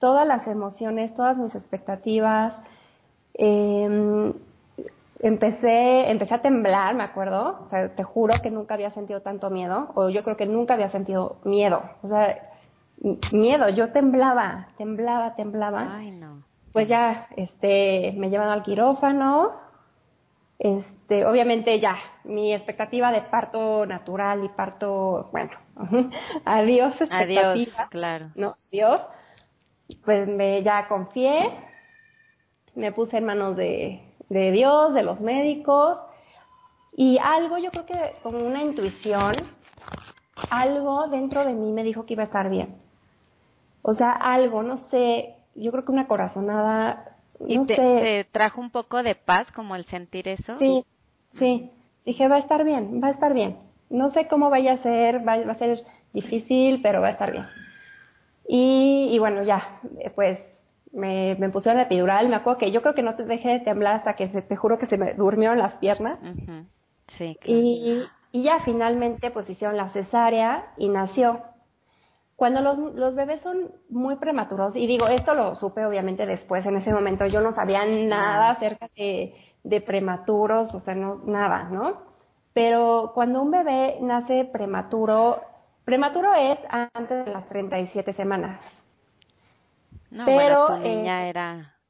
todas 0.00 0.26
las 0.26 0.48
emociones, 0.48 1.14
todas 1.14 1.38
mis 1.38 1.54
expectativas. 1.54 2.60
Em, 3.34 4.32
empecé, 5.20 6.10
empecé 6.10 6.34
a 6.34 6.42
temblar, 6.42 6.94
me 6.94 7.04
acuerdo. 7.04 7.60
O 7.62 7.68
sea, 7.68 7.94
te 7.94 8.02
juro 8.02 8.40
que 8.40 8.50
nunca 8.50 8.74
había 8.74 8.90
sentido 8.90 9.22
tanto 9.22 9.50
miedo, 9.50 9.90
o 9.94 10.08
yo 10.10 10.22
creo 10.24 10.36
que 10.36 10.46
nunca 10.46 10.74
había 10.74 10.88
sentido 10.88 11.40
miedo. 11.44 11.82
O 12.02 12.08
sea, 12.08 12.50
miedo, 13.30 13.68
yo 13.70 13.92
temblaba, 13.92 14.68
temblaba, 14.76 15.34
temblaba. 15.34 15.96
Ay, 15.96 16.10
no. 16.10 16.42
Pues 16.72 16.88
ya, 16.88 17.28
este, 17.36 18.14
me 18.16 18.30
llevan 18.30 18.48
al 18.48 18.62
quirófano. 18.62 19.52
Este, 20.58 21.24
obviamente 21.24 21.80
ya, 21.80 21.96
mi 22.24 22.52
expectativa 22.52 23.10
de 23.12 23.22
parto 23.22 23.86
natural 23.86 24.44
y 24.44 24.48
parto, 24.50 25.30
bueno, 25.32 25.50
adiós 26.44 27.00
expectativas. 27.00 27.56
Adiós, 27.56 27.88
claro. 27.90 28.30
No, 28.34 28.54
adiós 28.68 29.08
pues 30.04 30.28
me 30.28 30.62
ya 30.62 30.88
confié, 30.88 31.50
me 32.74 32.92
puse 32.92 33.18
en 33.18 33.24
manos 33.24 33.56
de, 33.56 34.09
de 34.30 34.50
Dios, 34.50 34.94
de 34.94 35.02
los 35.02 35.20
médicos, 35.20 35.98
y 36.96 37.18
algo, 37.18 37.58
yo 37.58 37.70
creo 37.70 37.84
que 37.84 38.14
como 38.22 38.38
una 38.38 38.62
intuición, 38.62 39.32
algo 40.50 41.08
dentro 41.08 41.44
de 41.44 41.52
mí 41.52 41.72
me 41.72 41.84
dijo 41.84 42.06
que 42.06 42.14
iba 42.14 42.22
a 42.22 42.26
estar 42.26 42.48
bien. 42.48 42.76
O 43.82 43.92
sea, 43.92 44.12
algo, 44.12 44.62
no 44.62 44.76
sé, 44.76 45.34
yo 45.54 45.70
creo 45.72 45.84
que 45.84 45.92
una 45.92 46.06
corazonada, 46.06 47.16
no 47.38 47.66
te, 47.66 47.74
sé. 47.74 48.00
¿Te 48.00 48.24
trajo 48.30 48.60
un 48.60 48.70
poco 48.70 49.02
de 49.02 49.14
paz 49.14 49.46
como 49.54 49.76
el 49.76 49.84
sentir 49.86 50.28
eso? 50.28 50.56
Sí, 50.58 50.84
sí. 51.32 51.70
Dije, 52.04 52.28
va 52.28 52.36
a 52.36 52.40
estar 52.40 52.64
bien, 52.64 53.00
va 53.02 53.08
a 53.08 53.10
estar 53.10 53.34
bien. 53.34 53.58
No 53.88 54.08
sé 54.08 54.28
cómo 54.28 54.50
vaya 54.50 54.72
a 54.72 54.76
ser, 54.76 55.26
va, 55.26 55.36
va 55.44 55.52
a 55.52 55.54
ser 55.54 55.84
difícil, 56.12 56.80
pero 56.82 57.00
va 57.00 57.08
a 57.08 57.10
estar 57.10 57.32
bien. 57.32 57.46
Y, 58.52 59.16
bueno, 59.20 59.44
ya, 59.44 59.80
pues 60.16 60.59
me, 60.92 61.36
me, 61.38 61.48
pusieron 61.50 61.76
la 61.76 61.84
epidural. 61.84 62.28
Me 62.28 62.36
acuerdo 62.36 62.58
que 62.58 62.70
yo 62.70 62.82
creo 62.82 62.94
que 62.94 63.02
no 63.02 63.16
te 63.16 63.24
dejé 63.24 63.50
de 63.50 63.60
temblar 63.60 63.94
hasta 63.94 64.14
que 64.14 64.26
se, 64.26 64.42
te 64.42 64.56
juro 64.56 64.78
que 64.78 64.86
se 64.86 64.98
me 64.98 65.14
durmieron 65.14 65.58
las 65.58 65.76
piernas. 65.76 66.18
Sí, 67.18 67.36
y, 67.44 68.06
y, 68.32 68.42
ya 68.42 68.58
finalmente 68.60 69.30
pues 69.30 69.50
hicieron 69.50 69.76
la 69.76 69.88
cesárea 69.88 70.72
y 70.76 70.88
nació. 70.88 71.42
Cuando 72.36 72.62
los, 72.62 72.78
los, 72.78 73.16
bebés 73.16 73.42
son 73.42 73.72
muy 73.90 74.16
prematuros, 74.16 74.74
y 74.74 74.86
digo, 74.86 75.08
esto 75.08 75.34
lo 75.34 75.54
supe 75.56 75.84
obviamente 75.84 76.24
después, 76.24 76.64
en 76.64 76.76
ese 76.76 76.94
momento 76.94 77.26
yo 77.26 77.42
no 77.42 77.52
sabía 77.52 77.84
nada 77.84 78.48
acerca 78.48 78.88
de, 78.96 79.34
de 79.62 79.80
prematuros, 79.82 80.74
o 80.74 80.80
sea, 80.80 80.94
no, 80.94 81.20
nada, 81.26 81.64
¿no? 81.64 82.02
Pero 82.54 83.12
cuando 83.14 83.42
un 83.42 83.50
bebé 83.50 83.98
nace 84.00 84.46
prematuro, 84.46 85.42
Prematuro 85.90 86.32
es 86.34 86.60
antes 86.70 87.24
de 87.24 87.32
las 87.32 87.48
37 87.48 88.12
semanas. 88.12 88.84
No, 90.10 90.24
pero 90.26 90.66
tu 90.66 90.76
niña 90.78 91.24
eh, 91.24 91.28
era 91.30 91.80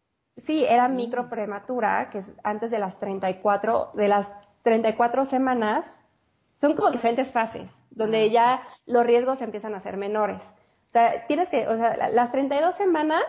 Sí, 0.40 0.64
era 0.64 0.88
mm. 0.88 0.96
micro 0.96 1.28
prematura, 1.28 2.08
que 2.10 2.18
es 2.18 2.34
antes 2.42 2.70
de 2.70 2.78
las 2.78 2.98
34, 2.98 3.92
de 3.94 4.08
las 4.08 4.32
34 4.62 5.24
semanas, 5.24 6.00
son 6.56 6.74
como 6.74 6.90
diferentes 6.90 7.32
fases, 7.32 7.84
donde 7.90 8.24
ah. 8.24 8.26
ya 8.26 8.62
los 8.86 9.04
riesgos 9.06 9.42
empiezan 9.42 9.74
a 9.74 9.80
ser 9.80 9.96
menores. 9.96 10.54
O 10.88 10.92
sea, 10.92 11.26
tienes 11.26 11.48
que, 11.48 11.68
o 11.68 11.76
sea, 11.76 12.08
las 12.10 12.32
32 12.32 12.74
semanas, 12.74 13.24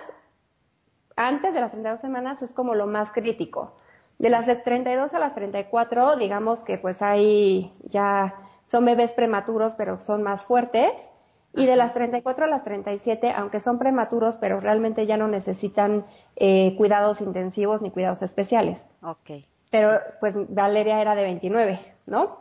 antes 1.15 1.53
de 1.53 1.61
las 1.61 1.71
32 1.71 1.99
semanas 1.99 2.41
es 2.41 2.53
como 2.53 2.75
lo 2.75 2.87
más 2.87 3.11
crítico. 3.11 3.75
De 4.17 4.29
las 4.29 4.45
de 4.45 4.55
32 4.55 5.13
a 5.13 5.19
las 5.19 5.33
34, 5.33 6.15
digamos 6.15 6.63
que 6.63 6.77
pues 6.77 7.01
hay 7.01 7.73
ya 7.83 8.35
son 8.63 8.85
bebés 8.85 9.13
prematuros, 9.13 9.73
pero 9.73 9.99
son 9.99 10.23
más 10.23 10.45
fuertes. 10.45 11.09
Y 11.53 11.65
de 11.65 11.75
las 11.75 11.93
34 11.93 12.45
a 12.45 12.47
las 12.47 12.63
37, 12.63 13.31
aunque 13.35 13.59
son 13.59 13.77
prematuros, 13.77 14.37
pero 14.37 14.59
realmente 14.59 15.05
ya 15.05 15.17
no 15.17 15.27
necesitan 15.27 16.05
eh, 16.37 16.75
cuidados 16.77 17.19
intensivos 17.19 17.81
ni 17.81 17.91
cuidados 17.91 18.21
especiales. 18.21 18.87
Ok. 19.03 19.43
Pero 19.69 19.91
pues 20.19 20.35
Valeria 20.53 21.01
era 21.01 21.15
de 21.15 21.23
29, 21.23 21.79
¿no? 22.05 22.39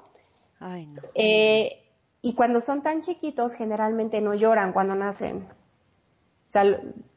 Ay, 0.61 0.87
no. 0.87 1.03
Eh, 1.15 1.83
y 2.23 2.35
cuando 2.35 2.61
son 2.61 2.83
tan 2.83 3.01
chiquitos, 3.01 3.55
generalmente 3.55 4.21
no 4.21 4.35
lloran 4.35 4.73
cuando 4.73 4.95
nacen. 4.95 5.49
O 6.45 6.49
sea, 6.49 6.65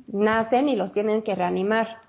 nacen 0.07 0.69
y 0.69 0.75
los 0.75 0.93
tienen 0.93 1.21
que 1.23 1.35
reanimar. 1.35 1.99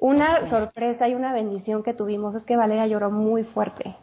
Una 0.00 0.46
sorpresa 0.46 1.08
y 1.08 1.14
una 1.14 1.32
bendición 1.32 1.82
que 1.82 1.94
tuvimos 1.94 2.34
es 2.34 2.44
que 2.44 2.56
Valeria 2.56 2.86
lloró 2.86 3.10
muy 3.10 3.42
fuerte. 3.42 3.96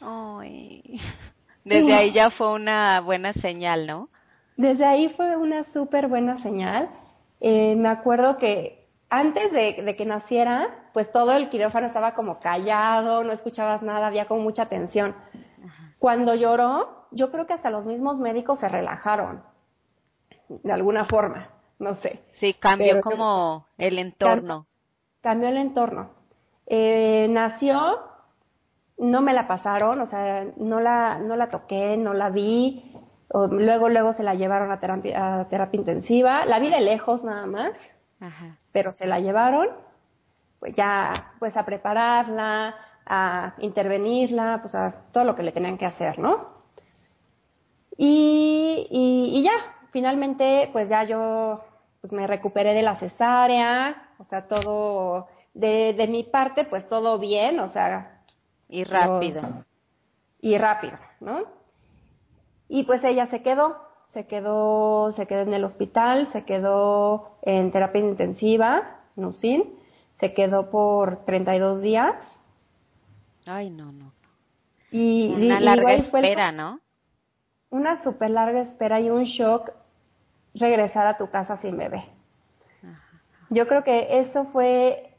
Ay. 0.00 1.00
Desde 1.64 1.94
ahí 1.94 2.12
ya 2.12 2.30
fue 2.30 2.52
una 2.52 3.00
buena 3.00 3.32
señal, 3.34 3.86
¿no? 3.86 4.08
Desde 4.56 4.86
ahí 4.86 5.08
fue 5.08 5.36
una 5.36 5.64
súper 5.64 6.08
buena 6.08 6.38
señal. 6.38 6.90
Eh, 7.40 7.76
me 7.76 7.88
acuerdo 7.88 8.38
que 8.38 8.86
antes 9.08 9.52
de, 9.52 9.94
que 9.96 10.04
naciera, 10.04 10.90
pues 10.92 11.12
todo 11.12 11.36
el 11.36 11.48
quirófano 11.48 11.86
estaba 11.86 12.14
como 12.14 12.40
callado, 12.40 13.22
no 13.22 13.32
escuchabas 13.32 13.82
nada, 13.82 14.06
había 14.06 14.26
como 14.26 14.42
mucha 14.42 14.66
tensión. 14.66 15.14
Cuando 15.98 16.34
lloró, 16.34 17.06
yo 17.10 17.30
creo 17.30 17.46
que 17.46 17.52
hasta 17.52 17.70
los 17.70 17.86
mismos 17.86 18.18
médicos 18.18 18.58
se 18.58 18.68
relajaron, 18.68 19.42
de 20.48 20.72
alguna 20.72 21.04
forma, 21.04 21.50
no 21.78 21.94
sé. 21.94 22.20
Sí, 22.40 22.54
cambió 22.54 23.00
como 23.00 23.66
el 23.78 23.98
entorno. 23.98 24.64
Cambió, 25.20 25.48
el 25.48 25.56
entorno. 25.56 26.10
Eh, 26.66 27.26
nació, 27.30 28.00
no 28.98 29.20
me 29.22 29.32
la 29.32 29.46
pasaron, 29.46 30.00
o 30.00 30.06
sea, 30.06 30.46
no 30.56 30.80
la, 30.80 31.18
no 31.18 31.36
la 31.36 31.48
toqué, 31.48 31.96
no 31.96 32.12
la 32.12 32.30
vi. 32.30 32.95
Luego, 33.50 33.88
luego 33.88 34.12
se 34.12 34.22
la 34.22 34.34
llevaron 34.34 34.70
a 34.72 34.80
terapia, 34.80 35.40
a 35.40 35.48
terapia 35.48 35.78
intensiva. 35.78 36.44
La 36.44 36.58
vi 36.58 36.70
de 36.70 36.80
lejos 36.80 37.24
nada 37.24 37.46
más, 37.46 37.92
pero 38.72 38.92
se 38.92 39.06
la 39.06 39.20
llevaron, 39.20 39.68
pues 40.58 40.74
ya, 40.74 41.12
pues 41.38 41.56
a 41.56 41.64
prepararla, 41.64 42.74
a 43.04 43.54
intervenirla, 43.58 44.58
pues 44.62 44.74
a 44.74 44.92
todo 45.12 45.24
lo 45.24 45.34
que 45.34 45.42
le 45.42 45.52
tenían 45.52 45.78
que 45.78 45.86
hacer, 45.86 46.18
¿no? 46.18 46.56
Y, 47.96 48.86
y, 48.90 49.42
ya, 49.42 49.52
finalmente, 49.90 50.68
pues 50.72 50.88
ya 50.88 51.04
yo 51.04 51.64
pues 52.00 52.12
me 52.12 52.26
recuperé 52.26 52.74
de 52.74 52.82
la 52.82 52.94
cesárea, 52.94 54.10
o 54.18 54.24
sea, 54.24 54.46
todo, 54.46 55.28
de, 55.54 55.94
de 55.94 56.06
mi 56.06 56.22
parte, 56.22 56.64
pues 56.64 56.88
todo 56.88 57.18
bien, 57.18 57.58
o 57.58 57.68
sea, 57.68 58.22
y 58.68 58.84
rápido. 58.84 59.40
y 60.40 60.58
rápido, 60.58 60.98
¿no? 61.20 61.55
Y 62.68 62.84
pues 62.84 63.04
ella 63.04 63.26
se 63.26 63.42
quedó, 63.42 63.76
se 64.06 64.26
quedó, 64.26 65.12
se 65.12 65.26
quedó 65.26 65.42
en 65.42 65.52
el 65.52 65.64
hospital, 65.64 66.26
se 66.26 66.44
quedó 66.44 67.38
en 67.42 67.70
terapia 67.70 68.00
intensiva, 68.00 69.00
NUSIN, 69.16 69.78
se 70.14 70.34
quedó 70.34 70.70
por 70.70 71.24
32 71.24 71.82
días. 71.82 72.40
Ay, 73.44 73.70
no, 73.70 73.92
no. 73.92 74.12
Y, 74.90 75.34
Una 75.34 75.60
larga 75.60 75.94
espera, 75.94 76.52
¿no? 76.52 76.80
una 77.70 77.96
súper 77.96 78.30
larga 78.30 78.60
espera 78.60 79.00
y 79.00 79.10
un 79.10 79.24
shock 79.24 79.72
regresar 80.54 81.06
a 81.06 81.16
tu 81.16 81.30
casa 81.30 81.56
sin 81.56 81.76
bebé. 81.76 82.04
Yo 83.50 83.68
creo 83.68 83.82
que 83.82 84.18
eso 84.18 84.44
fue 84.44 85.14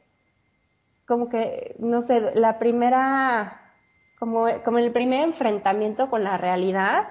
como 1.06 1.30
que, 1.30 1.76
no 1.80 2.02
sé, 2.02 2.36
la 2.36 2.60
primera, 2.60 3.74
como, 4.20 4.48
como 4.66 4.80
el 4.80 4.92
primer 4.92 5.24
enfrentamiento 5.24 6.10
con 6.10 6.24
la 6.24 6.38
realidad, 6.38 7.08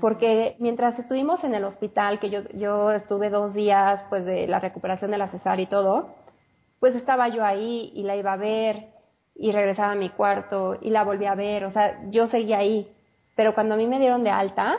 porque 0.00 0.56
mientras 0.58 0.98
estuvimos 0.98 1.44
en 1.44 1.54
el 1.54 1.64
hospital, 1.64 2.18
que 2.18 2.30
yo, 2.30 2.40
yo 2.54 2.90
estuve 2.90 3.30
dos 3.30 3.54
días, 3.54 4.04
pues 4.08 4.26
de 4.26 4.46
la 4.46 4.60
recuperación 4.60 5.10
de 5.10 5.18
la 5.18 5.26
cesárea 5.26 5.62
y 5.62 5.68
todo, 5.68 6.14
pues 6.80 6.94
estaba 6.94 7.28
yo 7.28 7.44
ahí 7.44 7.92
y 7.94 8.02
la 8.02 8.16
iba 8.16 8.32
a 8.32 8.36
ver 8.36 8.90
y 9.34 9.52
regresaba 9.52 9.92
a 9.92 9.96
mi 9.96 10.10
cuarto 10.10 10.78
y 10.80 10.90
la 10.90 11.04
volví 11.04 11.26
a 11.26 11.34
ver, 11.34 11.64
o 11.64 11.70
sea, 11.70 12.08
yo 12.10 12.26
seguía 12.26 12.58
ahí, 12.58 12.90
pero 13.34 13.54
cuando 13.54 13.74
a 13.74 13.76
mí 13.76 13.86
me 13.86 13.98
dieron 13.98 14.24
de 14.24 14.30
alta 14.30 14.78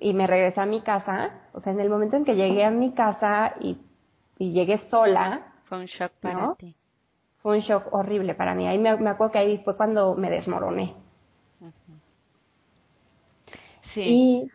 y 0.00 0.14
me 0.14 0.26
regresé 0.26 0.60
a 0.60 0.66
mi 0.66 0.80
casa, 0.80 1.30
o 1.52 1.60
sea, 1.60 1.72
en 1.72 1.80
el 1.80 1.90
momento 1.90 2.16
en 2.16 2.24
que 2.24 2.36
llegué 2.36 2.64
a 2.64 2.70
mi 2.70 2.92
casa 2.92 3.54
y, 3.60 3.78
llegué 4.38 4.78
sola, 4.78 5.52
fue 5.64 5.78
un 5.78 5.86
shock 5.86 6.12
para 6.20 6.54
ti. 6.54 6.74
Fue 7.42 7.56
un 7.56 7.60
shock 7.60 7.92
horrible 7.92 8.34
para 8.34 8.54
mí. 8.54 8.66
Ahí 8.66 8.78
me, 8.78 8.90
acuerdo 8.90 9.30
que 9.30 9.38
ahí 9.38 9.58
fue 9.58 9.76
cuando 9.76 10.14
me 10.14 10.30
desmoroné. 10.30 10.94
Sí. 13.94 14.02
Y, 14.02 14.50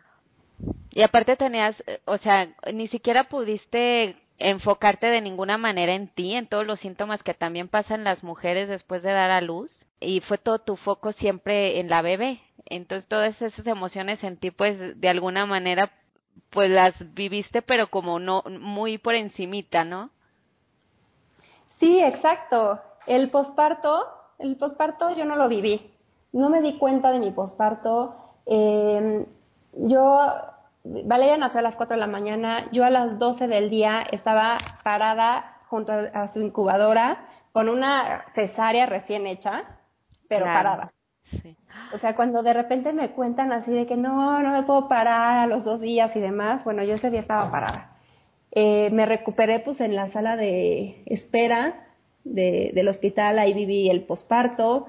y 0.90 1.02
aparte 1.02 1.36
tenías, 1.36 1.76
eh, 1.86 2.00
o 2.04 2.18
sea, 2.18 2.48
ni 2.72 2.88
siquiera 2.88 3.24
pudiste 3.24 4.16
enfocarte 4.38 5.06
de 5.06 5.20
ninguna 5.20 5.58
manera 5.58 5.94
en 5.94 6.08
ti, 6.08 6.34
en 6.34 6.48
todos 6.48 6.66
los 6.66 6.80
síntomas 6.80 7.22
que 7.22 7.34
también 7.34 7.68
pasan 7.68 8.04
las 8.04 8.22
mujeres 8.22 8.68
después 8.68 9.02
de 9.02 9.12
dar 9.12 9.30
a 9.30 9.40
luz 9.40 9.70
y 10.00 10.20
fue 10.20 10.38
todo 10.38 10.58
tu 10.58 10.76
foco 10.76 11.12
siempre 11.14 11.80
en 11.80 11.88
la 11.88 12.02
bebé. 12.02 12.40
Entonces 12.66 13.08
todas 13.08 13.40
esas 13.40 13.66
emociones 13.66 14.22
en 14.22 14.36
ti 14.36 14.50
pues 14.50 15.00
de 15.00 15.08
alguna 15.08 15.46
manera 15.46 15.92
pues 16.50 16.70
las 16.70 16.94
viviste 17.14 17.62
pero 17.62 17.90
como 17.90 18.18
no 18.18 18.42
muy 18.60 18.98
por 18.98 19.14
encimita, 19.14 19.84
¿no? 19.84 20.10
Sí, 21.66 22.00
exacto. 22.00 22.80
El 23.06 23.30
posparto, 23.30 24.06
el 24.38 24.56
posparto 24.56 25.14
yo 25.16 25.24
no 25.24 25.36
lo 25.36 25.48
viví. 25.48 25.90
No 26.32 26.48
me 26.48 26.60
di 26.60 26.78
cuenta 26.78 27.12
de 27.12 27.20
mi 27.20 27.30
posparto. 27.30 28.16
Eh, 28.46 29.26
yo 29.72 30.18
Valeria 30.84 31.36
nació 31.38 31.60
a 31.60 31.62
las 31.62 31.76
4 31.76 31.96
de 31.96 32.00
la 32.00 32.06
mañana, 32.06 32.70
yo 32.70 32.84
a 32.84 32.90
las 32.90 33.18
12 33.18 33.48
del 33.48 33.70
día 33.70 34.04
estaba 34.12 34.58
parada 34.82 35.56
junto 35.68 35.92
a, 35.92 36.28
su 36.28 36.42
incubadora 36.42 37.26
con 37.52 37.68
una 37.68 38.24
cesárea 38.32 38.84
recién 38.84 39.26
hecha, 39.26 39.64
pero 40.28 40.44
parada. 40.44 40.92
O 41.92 41.98
sea, 41.98 42.14
cuando 42.14 42.42
de 42.42 42.52
repente 42.52 42.92
me 42.92 43.12
cuentan 43.12 43.52
así 43.52 43.72
de 43.72 43.86
que 43.86 43.96
no, 43.96 44.40
no 44.40 44.50
me 44.50 44.62
puedo 44.62 44.88
parar 44.88 45.38
a 45.38 45.46
los 45.46 45.64
dos 45.64 45.80
días 45.80 46.14
y 46.16 46.20
demás, 46.20 46.64
bueno, 46.64 46.84
yo 46.84 46.94
ese 46.94 47.10
día 47.10 47.20
estaba 47.20 47.50
parada. 47.50 47.96
Eh, 48.50 48.90
me 48.90 49.06
recuperé 49.06 49.60
pues 49.60 49.80
en 49.80 49.96
la 49.96 50.08
sala 50.10 50.36
de 50.36 51.02
espera 51.06 51.86
del 52.24 52.88
hospital, 52.88 53.38
ahí 53.38 53.52
viví 53.52 53.90
el 53.90 54.02
posparto, 54.02 54.86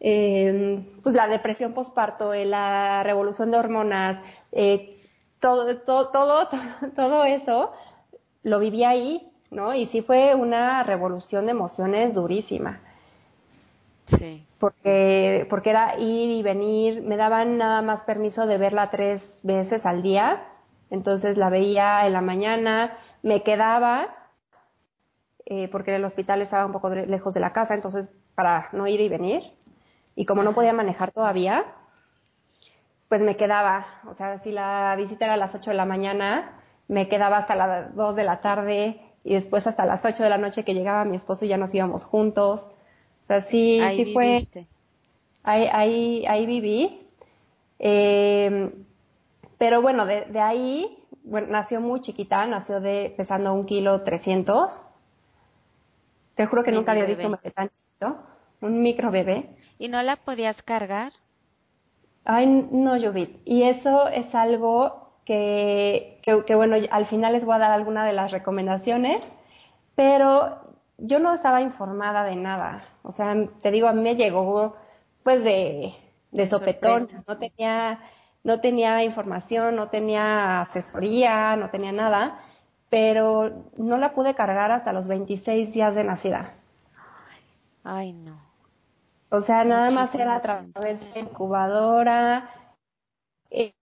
eh, 0.00 0.82
pues 1.02 1.14
la 1.14 1.28
depresión 1.28 1.74
posparto, 1.74 2.32
eh, 2.32 2.46
la 2.46 3.02
revolución 3.02 3.50
de 3.50 3.58
hormonas, 3.58 4.18
eh, 4.50 4.98
todo, 5.38 5.80
todo, 5.80 6.08
todo, 6.08 6.48
todo 6.96 7.24
eso 7.24 7.72
lo 8.42 8.58
viví 8.58 8.84
ahí, 8.84 9.30
¿no? 9.50 9.74
Y 9.74 9.86
sí 9.86 10.00
fue 10.00 10.34
una 10.34 10.82
revolución 10.82 11.44
de 11.46 11.52
emociones 11.52 12.14
durísima. 12.14 12.80
Sí. 14.18 14.44
Porque, 14.58 15.46
porque 15.48 15.70
era 15.70 15.98
ir 15.98 16.30
y 16.30 16.42
venir, 16.42 17.02
me 17.02 17.16
daban 17.16 17.58
nada 17.58 17.80
más 17.82 18.02
permiso 18.02 18.46
de 18.46 18.58
verla 18.58 18.90
tres 18.90 19.40
veces 19.42 19.86
al 19.86 20.02
día, 20.02 20.42
entonces 20.90 21.38
la 21.38 21.48
veía 21.48 22.06
en 22.06 22.12
la 22.12 22.20
mañana, 22.20 22.98
me 23.22 23.42
quedaba, 23.42 24.08
eh, 25.46 25.68
porque 25.68 25.94
el 25.94 26.04
hospital 26.04 26.42
estaba 26.42 26.66
un 26.66 26.72
poco 26.72 26.90
lejos 26.90 27.32
de 27.34 27.40
la 27.40 27.52
casa, 27.52 27.74
entonces 27.74 28.10
para 28.34 28.68
no 28.72 28.86
ir 28.86 29.00
y 29.00 29.08
venir, 29.08 29.42
y 30.16 30.26
como 30.26 30.42
no 30.42 30.54
podía 30.54 30.72
manejar 30.72 31.12
todavía, 31.12 31.64
pues 33.08 33.22
me 33.22 33.36
quedaba, 33.36 33.86
o 34.08 34.14
sea, 34.14 34.38
si 34.38 34.52
la 34.52 34.94
visita 34.96 35.24
era 35.24 35.34
a 35.34 35.36
las 35.36 35.54
8 35.54 35.70
de 35.70 35.76
la 35.76 35.84
mañana, 35.84 36.60
me 36.88 37.08
quedaba 37.08 37.38
hasta 37.38 37.56
las 37.56 37.94
2 37.96 38.16
de 38.16 38.24
la 38.24 38.40
tarde 38.40 39.00
y 39.24 39.34
después 39.34 39.66
hasta 39.66 39.84
las 39.84 40.04
8 40.04 40.22
de 40.22 40.30
la 40.30 40.38
noche 40.38 40.64
que 40.64 40.74
llegaba 40.74 41.04
mi 41.04 41.16
esposo 41.16 41.44
y 41.44 41.48
ya 41.48 41.56
nos 41.56 41.74
íbamos 41.74 42.04
juntos. 42.04 42.68
O 43.20 43.24
sea, 43.24 43.40
sí, 43.40 43.80
sí 43.94 44.12
fue. 44.12 44.46
Ahí, 45.42 45.68
ahí, 45.72 46.24
ahí 46.26 46.46
viví. 46.46 47.08
Eh, 47.78 48.72
pero 49.58 49.82
bueno, 49.82 50.06
de, 50.06 50.26
de 50.26 50.40
ahí, 50.40 51.04
bueno, 51.24 51.48
nació 51.48 51.80
muy 51.80 52.00
chiquita, 52.00 52.46
nació 52.46 52.80
de 52.80 53.12
pesando 53.16 53.52
un 53.52 53.66
kilo 53.66 54.02
300. 54.02 54.82
Te 56.34 56.46
juro 56.46 56.62
que 56.62 56.72
nunca 56.72 56.92
había 56.92 57.04
visto 57.04 57.26
un 57.26 57.34
bebé 57.34 57.50
tan 57.50 57.68
chiquito, 57.68 58.18
un 58.60 58.82
micro 58.82 59.10
bebé. 59.10 59.50
¿Y 59.80 59.88
no 59.88 60.00
la 60.04 60.14
podías 60.14 60.62
cargar? 60.62 61.12
Ay, 62.24 62.46
no, 62.70 62.98
Judith. 63.00 63.40
Y 63.44 63.64
eso 63.64 64.08
es 64.08 64.34
algo 64.34 65.12
que, 65.24 66.20
que, 66.22 66.54
bueno, 66.54 66.76
al 66.90 67.06
final 67.06 67.32
les 67.32 67.44
voy 67.44 67.54
a 67.56 67.58
dar 67.58 67.72
alguna 67.72 68.04
de 68.04 68.12
las 68.12 68.30
recomendaciones, 68.32 69.24
pero 69.94 70.60
yo 70.98 71.18
no 71.18 71.34
estaba 71.34 71.60
informada 71.62 72.24
de 72.24 72.36
nada. 72.36 72.84
O 73.02 73.12
sea, 73.12 73.34
te 73.62 73.70
digo, 73.70 73.88
a 73.88 73.92
mí 73.92 74.02
me 74.02 74.16
llegó 74.16 74.76
pues 75.22 75.44
de, 75.44 75.94
de 76.32 76.46
sopetón, 76.46 77.10
no 77.26 77.38
tenía, 77.38 78.00
no 78.44 78.60
tenía 78.60 79.04
información, 79.04 79.76
no 79.76 79.88
tenía 79.90 80.62
asesoría, 80.62 81.56
no 81.56 81.70
tenía 81.70 81.92
nada, 81.92 82.40
pero 82.90 83.66
no 83.76 83.98
la 83.98 84.14
pude 84.14 84.34
cargar 84.34 84.72
hasta 84.72 84.92
los 84.92 85.08
26 85.08 85.72
días 85.74 85.94
de 85.94 86.04
nacida. 86.04 86.54
Ay, 87.84 88.12
no. 88.14 88.49
O 89.30 89.40
sea, 89.40 89.64
nada 89.64 89.90
más 89.90 90.14
era 90.14 90.34
a 90.34 90.42
través 90.42 91.14
de 91.14 91.20
incubadora, 91.20 92.50
eh, 93.50 93.74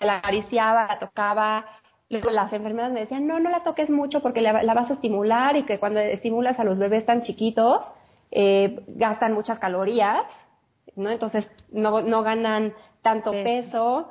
la 0.00 0.16
acariciaba, 0.16 0.88
la 0.88 0.98
tocaba. 0.98 1.66
Luego 2.08 2.30
las 2.30 2.52
enfermeras 2.52 2.92
me 2.92 3.00
decían, 3.00 3.26
no, 3.26 3.38
no 3.38 3.48
la 3.48 3.62
toques 3.62 3.90
mucho 3.90 4.20
porque 4.20 4.40
la, 4.40 4.52
vas 4.74 4.90
a 4.90 4.94
estimular 4.94 5.56
y 5.56 5.62
que 5.62 5.78
cuando 5.78 6.00
estimulas 6.00 6.58
a 6.58 6.64
los 6.64 6.80
bebés 6.80 7.06
tan 7.06 7.22
chiquitos, 7.22 7.92
eh, 8.32 8.84
gastan 8.88 9.32
muchas 9.32 9.60
calorías, 9.60 10.48
¿no? 10.96 11.10
Entonces 11.10 11.50
no, 11.70 12.02
no 12.02 12.22
ganan 12.22 12.74
tanto 13.02 13.30
peso. 13.30 14.10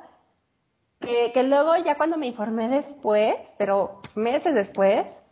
que 1.00 1.42
luego 1.42 1.76
ya 1.76 1.96
cuando 1.96 2.16
me 2.16 2.26
informé 2.26 2.68
después, 2.68 3.34
pero 3.58 4.00
meses 4.14 4.54
después, 4.54 5.22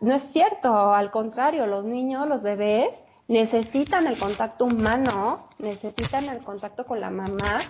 no 0.00 0.14
es 0.14 0.22
cierto, 0.22 0.92
al 0.92 1.10
contrario, 1.10 1.66
los 1.66 1.86
niños, 1.86 2.28
los 2.28 2.42
bebés, 2.42 3.04
necesitan 3.28 4.06
el 4.06 4.18
contacto 4.18 4.64
humano, 4.64 5.50
necesitan 5.58 6.28
el 6.28 6.42
contacto 6.42 6.86
con 6.86 7.00
la 7.00 7.10
mamá 7.10 7.60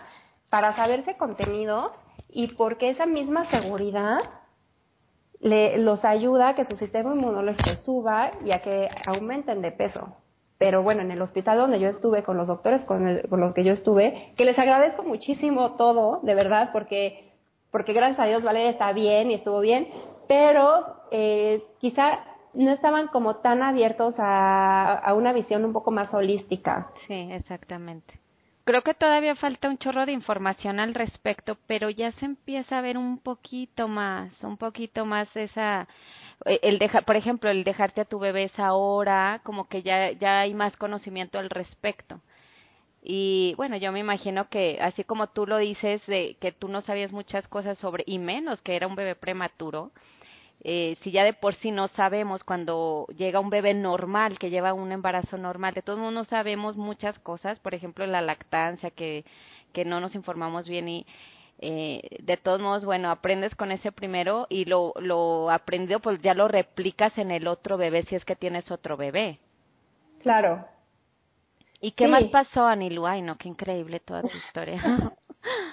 para 0.48 0.72
saberse 0.72 1.16
contenidos 1.16 2.04
y 2.30 2.48
porque 2.54 2.88
esa 2.88 3.06
misma 3.06 3.44
seguridad 3.44 4.20
le, 5.40 5.78
los 5.78 6.04
ayuda 6.04 6.50
a 6.50 6.54
que 6.54 6.64
su 6.64 6.76
sistema 6.76 7.12
inmunológico 7.12 7.74
suba 7.74 8.30
y 8.44 8.52
a 8.52 8.60
que 8.60 8.90
aumenten 9.04 9.60
de 9.60 9.72
peso. 9.72 10.16
Pero 10.58 10.82
bueno, 10.82 11.02
en 11.02 11.10
el 11.10 11.22
hospital 11.22 11.58
donde 11.58 11.78
yo 11.78 11.88
estuve, 11.88 12.22
con 12.22 12.36
los 12.36 12.48
doctores 12.48 12.84
con, 12.84 13.20
los 13.28 13.54
que 13.54 13.64
yo 13.64 13.72
estuve, 13.72 14.32
que 14.36 14.44
les 14.44 14.58
agradezco 14.58 15.02
muchísimo 15.02 15.72
todo, 15.72 16.20
de 16.22 16.34
verdad, 16.34 16.70
porque, 16.72 17.32
porque 17.70 17.92
gracias 17.92 18.20
a 18.20 18.28
Dios 18.28 18.44
Valeria 18.44 18.70
está 18.70 18.92
bien 18.92 19.30
y 19.30 19.34
estuvo 19.34 19.60
bien, 19.60 19.88
pero 20.26 21.02
eh, 21.10 21.64
quizá 21.78 22.18
no 22.54 22.70
estaban 22.70 23.08
como 23.08 23.36
tan 23.36 23.62
abiertos 23.62 24.16
a, 24.18 25.12
una 25.16 25.32
visión 25.32 25.64
un 25.64 25.72
poco 25.72 25.90
más 25.90 26.14
holística. 26.14 26.90
Sí, 27.06 27.28
exactamente. 27.32 28.18
Creo 28.64 28.82
que 28.82 28.94
todavía 28.94 29.34
falta 29.36 29.68
un 29.68 29.78
chorro 29.78 30.04
de 30.04 30.12
información 30.12 30.78
al 30.78 30.94
respecto, 30.94 31.56
pero 31.66 31.88
ya 31.88 32.12
se 32.12 32.26
empieza 32.26 32.78
a 32.78 32.82
ver 32.82 32.98
un 32.98 33.18
poquito 33.18 33.88
más, 33.88 34.30
un 34.42 34.58
poquito 34.58 35.06
más 35.06 35.28
esa 35.34 35.88
eh, 36.44 36.60
el 36.62 36.78
dejar, 36.78 37.04
por 37.04 37.16
ejemplo, 37.16 37.50
el 37.50 37.64
dejarte 37.64 38.02
a 38.02 38.04
tu 38.04 38.18
bebé 38.18 38.44
esa 38.44 38.74
hora, 38.74 39.40
como 39.44 39.68
que 39.68 39.82
ya 39.82 40.12
ya 40.12 40.40
hay 40.40 40.54
más 40.54 40.76
conocimiento 40.76 41.38
al 41.38 41.48
respecto. 41.48 42.20
Y 43.02 43.54
bueno, 43.56 43.76
yo 43.76 43.92
me 43.92 44.00
imagino 44.00 44.48
que 44.48 44.78
así 44.80 45.04
como 45.04 45.28
tú 45.28 45.46
lo 45.46 45.58
dices 45.58 46.02
de 46.06 46.36
que 46.40 46.52
tú 46.52 46.68
no 46.68 46.82
sabías 46.82 47.12
muchas 47.12 47.46
cosas 47.48 47.78
sobre 47.78 48.04
y 48.06 48.18
menos 48.18 48.60
que 48.62 48.76
era 48.76 48.86
un 48.86 48.96
bebé 48.96 49.14
prematuro, 49.14 49.92
eh, 50.64 50.96
si 51.02 51.12
ya 51.12 51.24
de 51.24 51.32
por 51.32 51.54
sí 51.60 51.70
no 51.70 51.88
sabemos 51.88 52.42
cuando 52.44 53.06
llega 53.16 53.40
un 53.40 53.50
bebé 53.50 53.74
normal, 53.74 54.38
que 54.38 54.50
lleva 54.50 54.72
un 54.72 54.90
embarazo 54.90 55.38
normal, 55.38 55.74
de 55.74 55.82
todos 55.82 55.98
modos 55.98 56.14
no 56.14 56.24
sabemos 56.24 56.76
muchas 56.76 57.18
cosas, 57.20 57.58
por 57.60 57.74
ejemplo 57.74 58.06
la 58.06 58.20
lactancia, 58.20 58.90
que, 58.90 59.24
que 59.72 59.84
no 59.84 60.00
nos 60.00 60.14
informamos 60.14 60.66
bien 60.66 60.88
y 60.88 61.06
eh, 61.60 62.18
de 62.22 62.36
todos 62.36 62.60
modos, 62.60 62.84
bueno, 62.84 63.10
aprendes 63.10 63.54
con 63.56 63.72
ese 63.72 63.90
primero 63.90 64.46
y 64.48 64.64
lo, 64.64 64.92
lo 65.00 65.50
aprendido 65.50 66.00
pues 66.00 66.20
ya 66.22 66.34
lo 66.34 66.46
replicas 66.48 67.16
en 67.18 67.30
el 67.30 67.48
otro 67.48 67.76
bebé 67.76 68.04
si 68.08 68.14
es 68.14 68.24
que 68.24 68.36
tienes 68.36 68.70
otro 68.70 68.96
bebé. 68.96 69.38
Claro. 70.22 70.64
¿Y 71.80 71.92
qué 71.92 72.08
más 72.08 72.24
pasó, 72.24 72.66
Anilu? 72.66 73.06
Ay, 73.06 73.22
no, 73.22 73.36
qué 73.38 73.48
increíble 73.48 74.00
toda 74.00 74.20
tu 74.20 74.36
historia. 74.36 74.82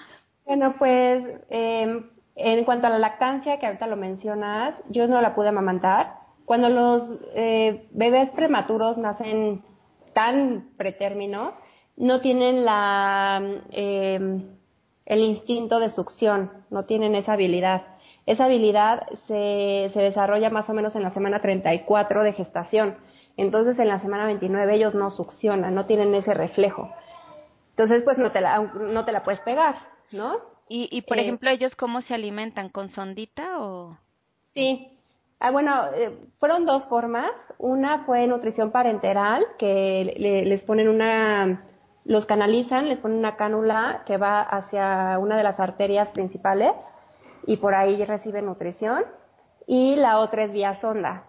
bueno, 0.46 0.74
pues 0.78 1.24
em, 1.50 2.10
en 2.36 2.64
cuanto 2.64 2.86
a 2.86 2.90
la 2.90 2.98
lactancia, 2.98 3.58
que 3.58 3.66
ahorita 3.66 3.86
lo 3.86 3.96
mencionas, 3.96 4.82
yo 4.88 5.08
no 5.08 5.20
la 5.22 5.34
pude 5.34 5.48
amamantar. 5.48 6.18
Cuando 6.44 6.68
los 6.68 7.18
eh, 7.34 7.88
bebés 7.92 8.30
prematuros 8.30 8.98
nacen 8.98 9.64
tan 10.12 10.70
pretérmino, 10.76 11.54
no 11.96 12.20
tienen 12.20 12.64
la, 12.64 13.42
em, 13.70 14.56
el 15.06 15.20
instinto 15.20 15.80
de 15.80 15.88
succión, 15.88 16.52
no 16.70 16.82
tienen 16.82 17.14
esa 17.14 17.32
habilidad. 17.32 17.82
Esa 18.26 18.44
habilidad 18.44 19.08
se, 19.14 19.88
se 19.88 20.02
desarrolla 20.02 20.50
más 20.50 20.68
o 20.68 20.74
menos 20.74 20.94
en 20.94 21.02
la 21.02 21.10
semana 21.10 21.40
34 21.40 22.22
de 22.22 22.32
gestación. 22.32 22.96
Entonces 23.36 23.78
en 23.78 23.88
la 23.88 23.98
semana 23.98 24.26
29 24.26 24.74
ellos 24.74 24.94
no 24.94 25.10
succionan, 25.10 25.74
no 25.74 25.86
tienen 25.86 26.14
ese 26.14 26.34
reflejo. 26.34 26.90
Entonces 27.70 28.02
pues 28.04 28.18
no 28.18 28.30
te 28.32 28.40
la, 28.40 28.60
no 28.60 29.04
te 29.04 29.12
la 29.12 29.22
puedes 29.22 29.40
pegar, 29.40 29.76
¿no? 30.10 30.55
Y, 30.68 30.88
y 30.90 31.02
por 31.02 31.18
eh, 31.18 31.22
ejemplo, 31.22 31.50
ellos 31.50 31.72
cómo 31.78 32.02
se 32.02 32.14
alimentan, 32.14 32.70
con 32.70 32.94
sondita 32.94 33.60
o... 33.60 33.98
Sí. 34.42 34.90
Ah, 35.38 35.50
bueno, 35.50 35.72
eh, 35.94 36.16
fueron 36.38 36.64
dos 36.64 36.88
formas. 36.88 37.54
Una 37.58 38.04
fue 38.04 38.26
nutrición 38.26 38.70
parenteral, 38.70 39.44
que 39.58 40.14
les 40.46 40.62
ponen 40.62 40.88
una, 40.88 41.64
los 42.04 42.26
canalizan, 42.26 42.88
les 42.88 43.00
ponen 43.00 43.18
una 43.18 43.36
cánula 43.36 44.02
que 44.06 44.16
va 44.16 44.40
hacia 44.40 45.18
una 45.18 45.36
de 45.36 45.42
las 45.42 45.60
arterias 45.60 46.10
principales 46.10 46.72
y 47.46 47.58
por 47.58 47.74
ahí 47.74 48.02
reciben 48.04 48.46
nutrición. 48.46 49.04
Y 49.66 49.96
la 49.96 50.20
otra 50.20 50.44
es 50.44 50.52
vía 50.52 50.74
sonda. 50.74 51.24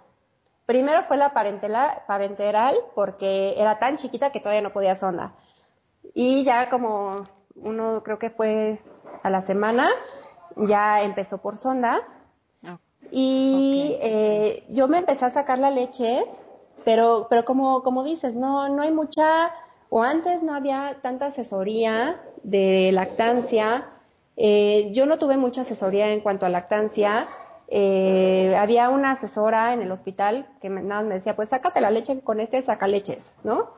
Primero 0.66 1.04
fue 1.04 1.18
la 1.18 1.34
parenteral 1.34 2.76
porque 2.94 3.56
era 3.58 3.80
tan 3.80 3.98
chiquita 3.98 4.32
que 4.32 4.40
todavía 4.40 4.62
no 4.62 4.74
podía 4.74 4.96
sonda. 4.96 5.34
Y 6.14 6.44
ya 6.44 6.70
como 6.70 7.26
uno 7.56 8.04
creo 8.04 8.20
que 8.20 8.30
fue 8.30 8.80
a 9.24 9.30
la 9.30 9.42
semana, 9.42 9.90
ya 10.56 11.02
empezó 11.04 11.40
por 11.40 11.58
sonda. 11.58 12.02
Ah, 12.64 12.78
y 13.12 13.98
eh, 14.02 14.66
yo 14.70 14.88
me 14.88 15.00
empecé 15.00 15.26
a 15.26 15.30
sacar 15.30 15.60
la 15.60 15.72
leche, 15.72 16.26
pero, 16.84 17.28
pero 17.30 17.46
como, 17.46 17.84
como 17.84 18.04
dices, 18.04 18.34
no, 18.34 18.70
no 18.70 18.82
hay 18.82 18.92
mucha, 18.92 19.52
o 19.90 20.04
antes 20.04 20.44
no 20.44 20.54
había 20.54 20.98
tanta 21.02 21.28
asesoría 21.28 22.22
de 22.44 22.92
lactancia. 22.92 23.90
Eh, 24.36 24.90
yo 24.94 25.06
no 25.06 25.18
tuve 25.18 25.38
mucha 25.38 25.62
asesoría 25.62 26.12
en 26.12 26.22
cuanto 26.22 26.46
a 26.46 26.50
lactancia 26.50 27.28
eh, 27.70 28.56
había 28.58 28.90
una 28.90 29.12
asesora 29.12 29.74
en 29.74 29.82
el 29.82 29.92
hospital 29.92 30.48
que 30.62 30.70
me, 30.70 30.82
nada 30.82 31.02
me 31.02 31.16
decía, 31.16 31.36
pues 31.36 31.50
sácate 31.50 31.82
la 31.82 31.92
leche 31.92 32.22
con 32.22 32.40
este 32.40 32.62
saca 32.62 32.88
leches, 32.88 33.36
¿no? 33.44 33.72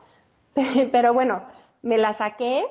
Pero 0.92 1.12
bueno, 1.12 1.42
me 1.82 1.98
la 1.98 2.14
saqué. 2.14 2.64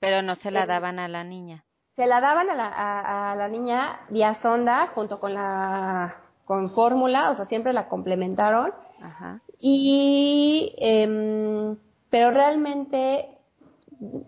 Pero 0.00 0.20
no 0.22 0.36
se 0.36 0.50
la 0.50 0.66
daban 0.66 0.98
a 0.98 1.08
la 1.08 1.24
niña. 1.24 1.64
Se 1.94 2.06
la 2.06 2.20
daban 2.20 2.50
a 2.50 2.54
la, 2.54 3.32
a, 3.32 3.36
la 3.36 3.48
niña 3.48 4.00
vía 4.10 4.34
sonda 4.34 4.88
junto 4.88 5.20
con 5.20 5.34
la 5.34 6.16
con 6.44 6.70
fórmula, 6.70 7.30
o 7.30 7.34
sea, 7.34 7.44
siempre 7.44 7.72
la 7.72 7.88
complementaron. 7.88 8.72
Ajá. 9.00 9.40
Y, 9.58 10.74
eh, 10.78 11.76
pero 12.10 12.30
realmente 12.30 13.34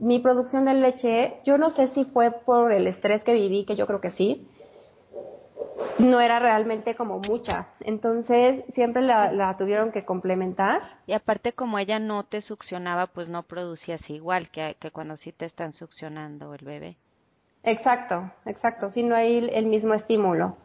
mi 0.01 0.21
producción 0.21 0.65
de 0.65 0.75
leche, 0.75 1.41
yo 1.45 1.59
no 1.59 1.71
sé 1.71 1.89
si 1.89 2.05
fue 2.05 2.31
por 2.31 2.73
el 2.73 2.87
estrés 2.87 3.25
que 3.25 3.35
viví, 3.35 3.65
que 3.65 3.77
yo 3.77 3.87
creo 3.87 4.01
que 4.01 4.11
sí, 4.11 4.49
no 5.99 6.21
era 6.21 6.39
realmente 6.39 6.95
como 6.95 7.19
mucha. 7.19 7.69
Entonces 7.81 8.65
siempre 8.69 9.03
la, 9.03 9.57
tuvieron 9.59 9.93
que 9.93 10.05
complementar. 10.05 10.83
Y 11.07 11.13
aparte 11.13 11.53
como 11.53 11.79
ella 11.79 11.99
no 11.99 12.25
te 12.25 12.43
succionaba, 12.43 13.09
pues 13.09 13.29
no 13.29 13.43
producías 13.43 14.01
igual 14.09 14.51
que, 14.51 14.77
que 14.81 14.91
cuando 14.91 15.17
sí 15.19 15.33
te 15.33 15.47
están 15.47 15.75
succionando 15.75 16.55
el 16.55 16.65
bebé. 16.65 16.97
Exacto, 17.67 18.33
exacto. 18.47 18.89
Sí, 18.89 19.03
no 19.03 19.15
hay 19.15 19.51
el 19.53 19.67
mismo 19.67 19.93
estímulo. 19.93 20.57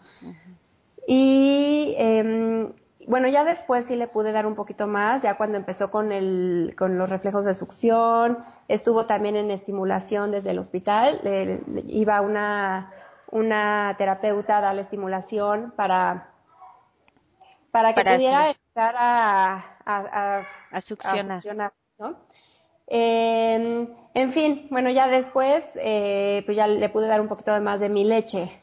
Y 1.06 1.96
em, 1.98 2.72
bueno, 3.08 3.28
ya 3.28 3.44
después 3.44 3.86
sí 3.86 3.98
le 3.98 4.08
pude 4.08 4.32
dar 4.32 4.46
un 4.46 4.56
poquito 4.56 4.88
más, 4.88 5.24
ya 5.24 5.36
cuando 5.36 5.58
empezó 5.58 5.92
con, 5.92 6.14
el, 6.14 6.74
con 6.78 6.98
los 6.98 7.10
reflejos 7.10 7.44
de 7.44 7.54
succión, 7.54 8.38
estuvo 8.70 9.08
también 9.08 9.36
en 9.36 9.52
estimulación 9.52 10.32
desde 10.32 10.52
el 10.52 10.60
hospital, 10.60 11.20
iba 11.88 12.22
una 12.22 12.94
una 13.32 13.96
terapeuta 13.98 14.62
da 14.62 14.74
la 14.74 14.82
estimulación 14.82 15.72
para, 15.76 16.30
para 17.72 17.94
que 17.96 18.04
pudiera 18.04 18.50
empezar 18.50 18.96
a, 18.98 19.78
a, 19.86 20.46
a, 20.72 20.82
succionar. 20.82 21.74
¿no? 21.98 22.18
En 22.94 24.32
fin, 24.34 24.68
bueno, 24.70 24.90
ya 24.90 25.08
después, 25.08 25.80
eh, 25.82 26.44
pues 26.46 26.58
ya 26.58 26.68
le 26.68 26.90
pude 26.90 27.08
dar 27.08 27.22
un 27.22 27.28
poquito 27.28 27.60
más 27.62 27.80
de 27.80 27.90
mi 27.90 28.04
leche. 28.04 28.62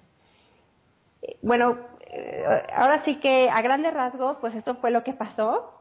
Bueno, 1.42 1.78
eh, 2.00 2.44
ahora 2.74 3.02
sí 3.02 3.16
que 3.16 3.48
a 3.50 3.62
grandes 3.62 3.94
rasgos, 3.94 4.38
pues 4.38 4.54
esto 4.54 4.74
fue 4.76 4.90
lo 4.90 5.02
que 5.04 5.12
pasó. 5.12 5.72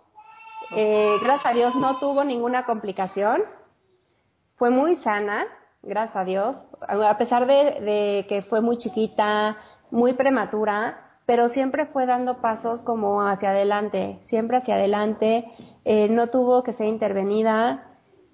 Eh, 0.76 1.16
gracias 1.24 1.46
a 1.46 1.56
Dios 1.56 1.76
no 1.76 2.00
tuvo 2.00 2.24
ninguna 2.24 2.66
complicación. 2.66 3.44
Fue 4.56 4.70
muy 4.70 4.96
sana 4.96 5.46
gracias 5.88 6.18
a 6.18 6.26
Dios, 6.26 6.66
a 6.82 7.18
pesar 7.18 7.48
de, 7.48 8.26
que 8.28 8.42
fue 8.42 8.62
muy 8.62 8.78
chiquita, 8.78 9.58
muy 9.90 10.14
prematura, 10.14 11.20
pero 11.26 11.50
siempre 11.50 11.86
fue 11.86 12.06
dando 12.06 12.42
pasos 12.42 12.84
como 12.84 13.22
hacia 13.22 13.52
adelante, 13.52 14.20
siempre 14.22 14.58
hacia 14.58 14.76
adelante, 14.76 15.46
eh, 15.86 16.10
no 16.10 16.28
tuvo 16.28 16.64
que 16.64 16.74
ser 16.74 16.88
intervenida 16.88 17.87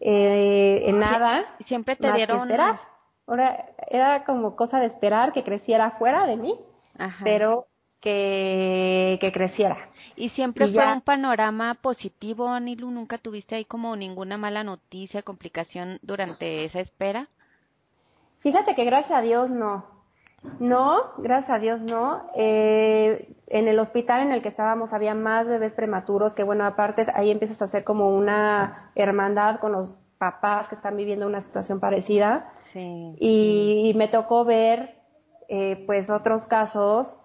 eh, 0.06 0.90
en 0.90 1.00
nada. 1.00 1.46
Siempre 1.68 1.96
te 1.96 2.12
dieron. 2.12 2.40
esperar. 2.40 2.80
Ahora, 3.26 3.70
era 3.90 4.26
como 4.26 4.58
cosa 4.58 4.80
de 4.80 4.86
esperar 4.86 5.32
que 5.32 5.44
creciera 5.44 5.92
fuera 5.92 6.28
de 6.28 6.36
mí, 6.36 6.60
pero 7.24 7.68
que, 8.02 9.18
que 9.22 9.32
creciera. 9.32 9.90
Y 10.18 10.30
siempre 10.32 10.68
fue 10.68 10.92
un 10.92 11.02
panorama 11.02 11.76
positivo, 11.76 12.50
Anilu, 12.50 12.92
nunca 12.92 13.18
tuviste 13.18 13.56
ahí 13.56 13.66
como 13.66 13.96
ninguna 13.96 14.38
mala 14.38 14.64
noticia, 14.64 15.24
complicación 15.24 16.00
durante 16.02 16.66
esa 16.66 16.82
espera. 16.82 17.30
Fíjate 18.40 18.76
que 18.76 18.84
gracias 18.84 19.18
a 19.18 19.22
Dios 19.22 19.52
no. 19.52 19.93
No, 20.60 21.14
gracias 21.18 21.50
a 21.50 21.60
Dios 21.60 21.82
no. 21.82 22.28
Eh, 22.36 23.36
en 23.48 23.68
el 23.68 23.80
hospital 23.80 24.22
en 24.22 24.32
el 24.32 24.42
que 24.42 24.50
estábamos 24.50 24.94
había 24.94 25.16
más 25.16 25.48
bebés 25.48 25.74
prematuros 25.74 26.34
que, 26.34 26.44
bueno, 26.44 26.66
aparte 26.66 27.06
ahí 27.14 27.32
empiezas 27.32 27.62
a 27.62 27.66
hacer 27.66 27.84
como 27.84 28.16
una 28.16 28.92
hermandad 28.96 29.60
con 29.60 29.72
los 29.72 29.98
papás 30.18 30.70
que 30.70 30.76
están 30.76 30.96
viviendo 30.96 31.28
una 31.28 31.42
situación 31.42 31.80
parecida. 31.80 32.52
Sí. 32.74 33.16
Y, 33.20 33.94
me 33.96 34.08
tocó 34.08 34.46
ver, 34.46 34.98
eh, 35.50 35.84
pues, 35.86 36.10
otros 36.10 36.48
casos 36.48 37.20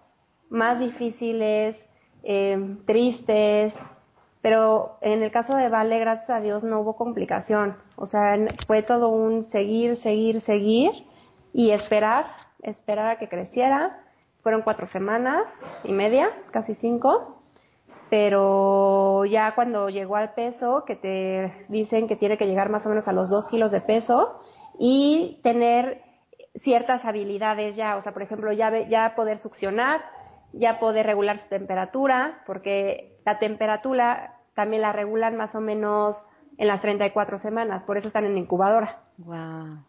más 0.49 0.79
difíciles, 0.79 1.87
eh, 2.23 2.77
tristes, 2.85 3.77
pero 4.41 4.97
en 5.01 5.21
el 5.23 5.31
caso 5.31 5.55
de 5.55 5.69
Vale, 5.69 5.99
gracias 5.99 6.29
a 6.29 6.39
Dios, 6.39 6.63
no 6.63 6.79
hubo 6.79 6.95
complicación. 6.95 7.75
O 7.95 8.05
sea, 8.05 8.37
fue 8.67 8.83
todo 8.83 9.09
un 9.09 9.47
seguir, 9.47 9.95
seguir, 9.95 10.39
seguir 10.39 10.91
y 11.53 11.71
esperar, 11.71 12.25
esperar 12.61 13.09
a 13.09 13.17
que 13.17 13.29
creciera. 13.29 14.03
Fueron 14.41 14.61
cuatro 14.61 14.87
semanas 14.87 15.53
y 15.83 15.91
media, 15.91 16.29
casi 16.51 16.73
cinco, 16.73 17.41
pero 18.09 19.25
ya 19.25 19.53
cuando 19.53 19.89
llegó 19.89 20.15
al 20.15 20.33
peso, 20.33 20.85
que 20.85 20.95
te 20.95 21.65
dicen 21.67 22.07
que 22.07 22.15
tiene 22.15 22.37
que 22.37 22.47
llegar 22.47 22.69
más 22.69 22.85
o 22.85 22.89
menos 22.89 23.07
a 23.07 23.13
los 23.13 23.29
dos 23.29 23.47
kilos 23.47 23.71
de 23.71 23.81
peso 23.81 24.41
y 24.79 25.39
tener 25.43 26.01
ciertas 26.55 27.05
habilidades 27.05 27.75
ya, 27.75 27.97
o 27.97 28.01
sea, 28.01 28.13
por 28.13 28.21
ejemplo, 28.21 28.51
ya, 28.53 28.87
ya 28.87 29.13
poder 29.15 29.37
succionar, 29.37 30.01
ya 30.53 30.79
poder 30.79 31.05
regular 31.05 31.37
su 31.37 31.47
temperatura, 31.47 32.41
porque 32.45 33.19
la 33.25 33.39
temperatura 33.39 34.39
también 34.55 34.81
la 34.81 34.91
regulan 34.91 35.37
más 35.37 35.53
o 35.55 35.61
menos 35.61 36.23
en 36.57 36.67
las 36.67 36.81
34 36.81 37.37
semanas, 37.37 37.83
por 37.83 37.97
eso 37.97 38.07
están 38.07 38.25
en 38.25 38.37
incubadora. 38.37 39.03
Wow. 39.17 39.83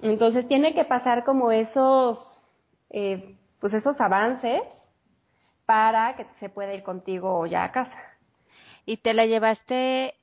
Entonces 0.00 0.46
tiene 0.46 0.74
que 0.74 0.84
pasar 0.84 1.24
como 1.24 1.50
esos, 1.50 2.40
eh, 2.90 3.36
pues 3.60 3.74
esos 3.74 4.00
avances 4.00 4.90
para 5.64 6.14
que 6.16 6.26
se 6.36 6.48
pueda 6.48 6.74
ir 6.74 6.82
contigo 6.82 7.46
ya 7.46 7.64
a 7.64 7.72
casa. 7.72 7.98
Y 8.84 8.98
te 8.98 9.14
la 9.14 9.26
llevaste 9.26 10.14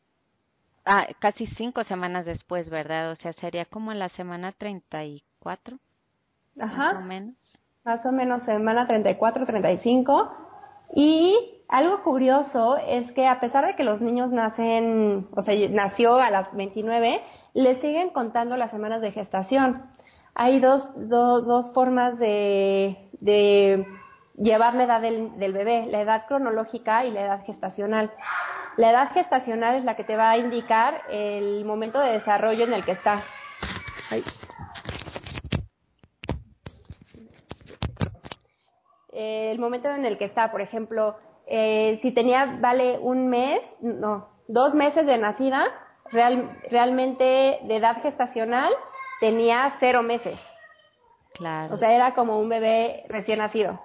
ah, 0.85 1.07
casi 1.19 1.47
cinco 1.57 1.83
semanas 1.83 2.25
después, 2.25 2.69
¿verdad? 2.69 3.11
O 3.11 3.15
sea, 3.17 3.33
sería 3.33 3.65
como 3.65 3.91
en 3.91 3.99
la 3.99 4.09
semana 4.09 4.53
34. 4.53 5.77
Ajá. 6.61 6.93
Más 6.93 6.95
o 6.95 7.01
menos. 7.01 7.35
Más 7.83 8.05
o 8.05 8.11
menos 8.13 8.43
semana 8.43 8.87
34, 8.87 9.45
35. 9.45 10.37
Y 10.95 11.35
algo 11.67 12.03
curioso 12.03 12.77
es 12.77 13.11
que 13.11 13.27
a 13.27 13.39
pesar 13.39 13.65
de 13.65 13.75
que 13.75 13.83
los 13.83 14.01
niños 14.01 14.31
nacen, 14.31 15.27
o 15.35 15.41
sea, 15.41 15.55
nació 15.69 16.15
a 16.15 16.29
las 16.29 16.55
29, 16.55 17.21
le 17.53 17.75
siguen 17.75 18.09
contando 18.09 18.57
las 18.57 18.71
semanas 18.71 19.01
de 19.01 19.11
gestación. 19.11 19.83
Hay 20.35 20.59
dos, 20.59 20.89
dos 20.95 21.71
formas 21.73 22.17
de, 22.17 23.09
de, 23.19 23.85
llevar 24.37 24.75
la 24.75 24.83
edad 24.83 25.01
del, 25.01 25.53
bebé, 25.53 25.85
la 25.87 26.01
edad 26.01 26.25
cronológica 26.27 27.05
y 27.05 27.11
la 27.11 27.21
edad 27.21 27.45
gestacional. 27.45 28.11
La 28.77 28.89
edad 28.89 29.11
gestacional 29.11 29.75
es 29.75 29.85
la 29.85 29.95
que 29.95 30.03
te 30.03 30.15
va 30.15 30.31
a 30.31 30.37
indicar 30.37 31.01
el 31.09 31.63
momento 31.65 31.99
de 31.99 32.11
desarrollo 32.11 32.63
en 32.63 32.73
el 32.73 32.83
que 32.83 32.91
está. 32.91 33.21
El 39.11 39.59
momento 39.59 39.89
en 39.89 40.05
el 40.05 40.17
que 40.17 40.25
está, 40.25 40.51
por 40.51 40.61
ejemplo, 40.61 41.17
eh, 41.45 41.99
si 42.01 42.11
tenía, 42.11 42.57
vale, 42.59 42.97
un 42.97 43.27
mes, 43.27 43.75
no, 43.79 44.29
dos 44.47 44.73
meses 44.73 45.05
de 45.05 45.19
nacida, 45.19 45.65
real, 46.13 46.57
realmente 46.69 47.59
de 47.63 47.75
edad 47.75 48.01
gestacional 48.01 48.71
tenía 49.19 49.69
cero 49.77 50.03
meses. 50.03 50.39
Claro. 51.33 51.73
O 51.73 51.77
sea, 51.77 51.93
era 51.93 52.13
como 52.13 52.39
un 52.39 52.49
bebé 52.49 53.05
recién 53.09 53.39
nacido. 53.39 53.81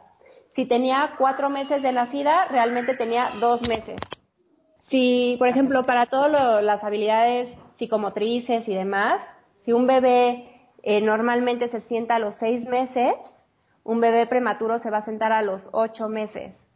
Si 0.50 0.66
tenía 0.66 1.14
cuatro 1.18 1.50
meses 1.50 1.82
de 1.82 1.92
nacida, 1.92 2.46
realmente 2.46 2.94
tenía 2.94 3.32
dos 3.40 3.66
meses. 3.68 3.96
Si, 4.78 5.36
por 5.38 5.48
ejemplo, 5.48 5.84
para 5.86 6.06
todas 6.06 6.62
las 6.62 6.84
habilidades 6.84 7.56
psicomotrices 7.74 8.68
y 8.68 8.74
demás, 8.74 9.34
si 9.56 9.72
un 9.72 9.86
bebé 9.86 10.70
eh, 10.82 11.00
normalmente 11.00 11.68
se 11.68 11.80
sienta 11.80 12.16
a 12.16 12.18
los 12.18 12.34
seis 12.34 12.66
meses, 12.66 13.46
un 13.84 14.00
bebé 14.00 14.26
prematuro 14.26 14.78
se 14.78 14.90
va 14.90 14.98
a 14.98 15.02
sentar 15.02 15.32
a 15.32 15.42
los 15.42 15.70
ocho 15.72 16.08
meses. 16.08 16.67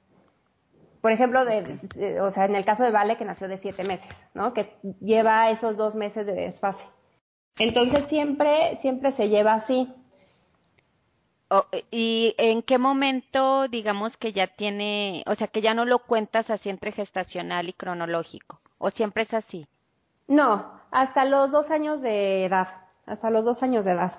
Por 1.03 1.11
ejemplo, 1.11 1.45
de, 1.45 2.21
o 2.21 2.31
sea, 2.31 2.45
en 2.45 2.55
el 2.55 2.65
caso 2.65 2.85
de 2.85 2.93
Vale, 2.93 3.17
que 3.17 3.25
nació 3.25 3.49
de 3.49 3.59
siete 3.59 3.83
meses, 3.83 4.17
¿no? 4.35 4.55
Que 4.55 4.79
lleva 5.01 5.51
esos 5.51 5.77
dos 5.77 5.97
meses 5.97 6.29
de 6.29 6.33
desfase. 6.33 6.87
Entonces 7.59 8.07
siempre, 8.07 8.77
siempre 8.77 9.11
se 9.11 9.29
lleva 9.29 9.55
así. 9.55 9.93
¿Y 11.91 12.35
en 12.39 12.63
qué 12.63 12.79
momento, 12.79 13.67
digamos, 13.69 14.17
que 14.19 14.33
ya 14.33 14.47
tiene, 14.57 15.25
o 15.27 15.35
sea, 15.35 15.49
que 15.49 15.61
ya 15.61 15.75
no 15.75 15.85
lo 15.85 15.99
cuentas 15.99 16.49
así 16.49 16.69
entre 16.71 16.93
gestacional 16.93 17.69
y 17.69 17.73
cronológico? 17.73 18.61
¿O 18.79 18.91
siempre 18.93 19.25
es 19.25 19.35
así? 19.35 19.67
No, 20.29 20.81
hasta 20.93 21.25
los 21.25 21.51
dos 21.51 21.73
años 21.73 22.01
de 22.01 22.45
edad, 22.45 22.69
hasta 23.07 23.29
los 23.29 23.45
dos 23.45 23.63
años 23.65 23.85
de 23.85 23.93
edad. 23.93 24.13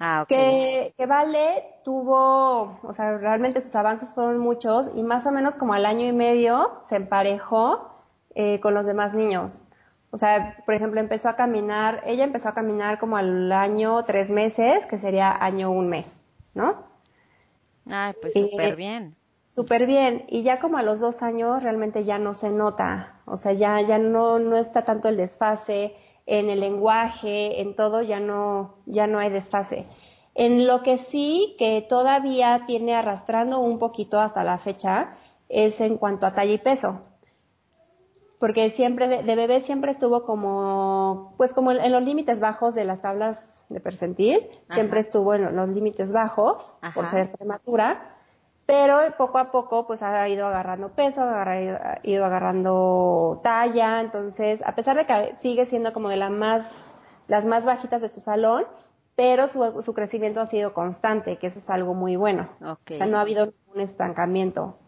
Ah, 0.00 0.24
que, 0.28 0.94
que 0.96 1.06
Vale 1.06 1.64
tuvo, 1.84 2.78
o 2.82 2.92
sea, 2.92 3.18
realmente 3.18 3.60
sus 3.60 3.74
avances 3.74 4.14
fueron 4.14 4.38
muchos 4.38 4.90
y 4.94 5.02
más 5.02 5.26
o 5.26 5.32
menos 5.32 5.56
como 5.56 5.74
al 5.74 5.86
año 5.86 6.06
y 6.06 6.12
medio 6.12 6.78
se 6.82 6.96
emparejó 6.96 8.04
eh, 8.34 8.60
con 8.60 8.74
los 8.74 8.86
demás 8.86 9.14
niños. 9.14 9.58
O 10.10 10.16
sea, 10.16 10.56
por 10.64 10.74
ejemplo, 10.74 11.00
empezó 11.00 11.28
a 11.28 11.36
caminar, 11.36 12.02
ella 12.06 12.24
empezó 12.24 12.48
a 12.48 12.54
caminar 12.54 12.98
como 12.98 13.16
al 13.16 13.50
año 13.52 14.04
tres 14.04 14.30
meses, 14.30 14.86
que 14.86 14.98
sería 14.98 15.36
año 15.36 15.70
un 15.70 15.88
mes, 15.88 16.20
¿no? 16.54 16.86
Ah, 17.86 18.14
pues 18.20 18.32
súper 18.32 18.76
bien. 18.76 19.16
Súper 19.44 19.86
bien. 19.86 20.24
Y 20.28 20.42
ya 20.42 20.60
como 20.60 20.78
a 20.78 20.82
los 20.82 21.00
dos 21.00 21.22
años 21.22 21.62
realmente 21.62 22.04
ya 22.04 22.18
no 22.18 22.34
se 22.34 22.50
nota. 22.50 23.20
O 23.24 23.36
sea, 23.36 23.52
ya, 23.52 23.80
ya 23.80 23.98
no, 23.98 24.38
no 24.38 24.56
está 24.56 24.84
tanto 24.84 25.08
el 25.08 25.16
desfase 25.16 25.94
en 26.28 26.50
el 26.50 26.60
lenguaje, 26.60 27.62
en 27.62 27.74
todo, 27.74 28.02
ya 28.02 28.20
no, 28.20 28.74
ya 28.84 29.06
no 29.06 29.18
hay 29.18 29.30
desfase. 29.30 29.86
En 30.34 30.66
lo 30.66 30.82
que 30.82 30.98
sí 30.98 31.56
que 31.58 31.80
todavía 31.88 32.64
tiene 32.66 32.94
arrastrando 32.94 33.60
un 33.60 33.78
poquito 33.78 34.20
hasta 34.20 34.44
la 34.44 34.58
fecha 34.58 35.16
es 35.48 35.80
en 35.80 35.96
cuanto 35.96 36.26
a 36.26 36.34
talla 36.34 36.52
y 36.52 36.58
peso. 36.58 37.00
Porque 38.38 38.68
siempre, 38.70 39.08
de, 39.08 39.34
bebé 39.34 39.62
siempre 39.62 39.90
estuvo 39.90 40.22
como, 40.22 41.34
pues 41.38 41.54
como 41.54 41.72
en, 41.72 41.90
los 41.90 42.02
límites 42.02 42.40
bajos 42.40 42.74
de 42.74 42.84
las 42.84 43.00
tablas 43.00 43.64
de 43.70 43.80
percentil, 43.80 44.46
siempre 44.70 45.00
estuvo 45.00 45.32
en 45.32 45.56
los 45.56 45.70
límites 45.70 46.12
bajos 46.12 46.76
por 46.94 47.06
ser 47.06 47.32
prematura 47.32 48.17
pero 48.68 48.98
poco 49.16 49.38
a 49.38 49.50
poco 49.50 49.86
pues 49.86 50.02
ha 50.02 50.28
ido 50.28 50.46
agarrando 50.46 50.90
peso, 50.90 51.22
ha 51.22 52.00
ido 52.02 52.26
agarrando 52.26 53.40
talla, 53.42 54.02
entonces 54.02 54.62
a 54.62 54.74
pesar 54.74 54.94
de 54.94 55.06
que 55.06 55.38
sigue 55.38 55.64
siendo 55.64 55.94
como 55.94 56.10
de 56.10 56.18
las 56.18 56.30
más, 56.30 56.94
las 57.28 57.46
más 57.46 57.64
bajitas 57.64 58.02
de 58.02 58.10
su 58.10 58.20
salón, 58.20 58.66
pero 59.16 59.46
su, 59.46 59.80
su 59.80 59.94
crecimiento 59.94 60.42
ha 60.42 60.46
sido 60.48 60.74
constante, 60.74 61.38
que 61.38 61.46
eso 61.46 61.60
es 61.60 61.70
algo 61.70 61.94
muy 61.94 62.16
bueno. 62.16 62.50
O 62.60 62.76
sea, 62.94 63.06
no 63.06 63.16
ha 63.16 63.22
habido 63.22 63.46
ningún 63.46 63.80
estancamiento. 63.80 64.78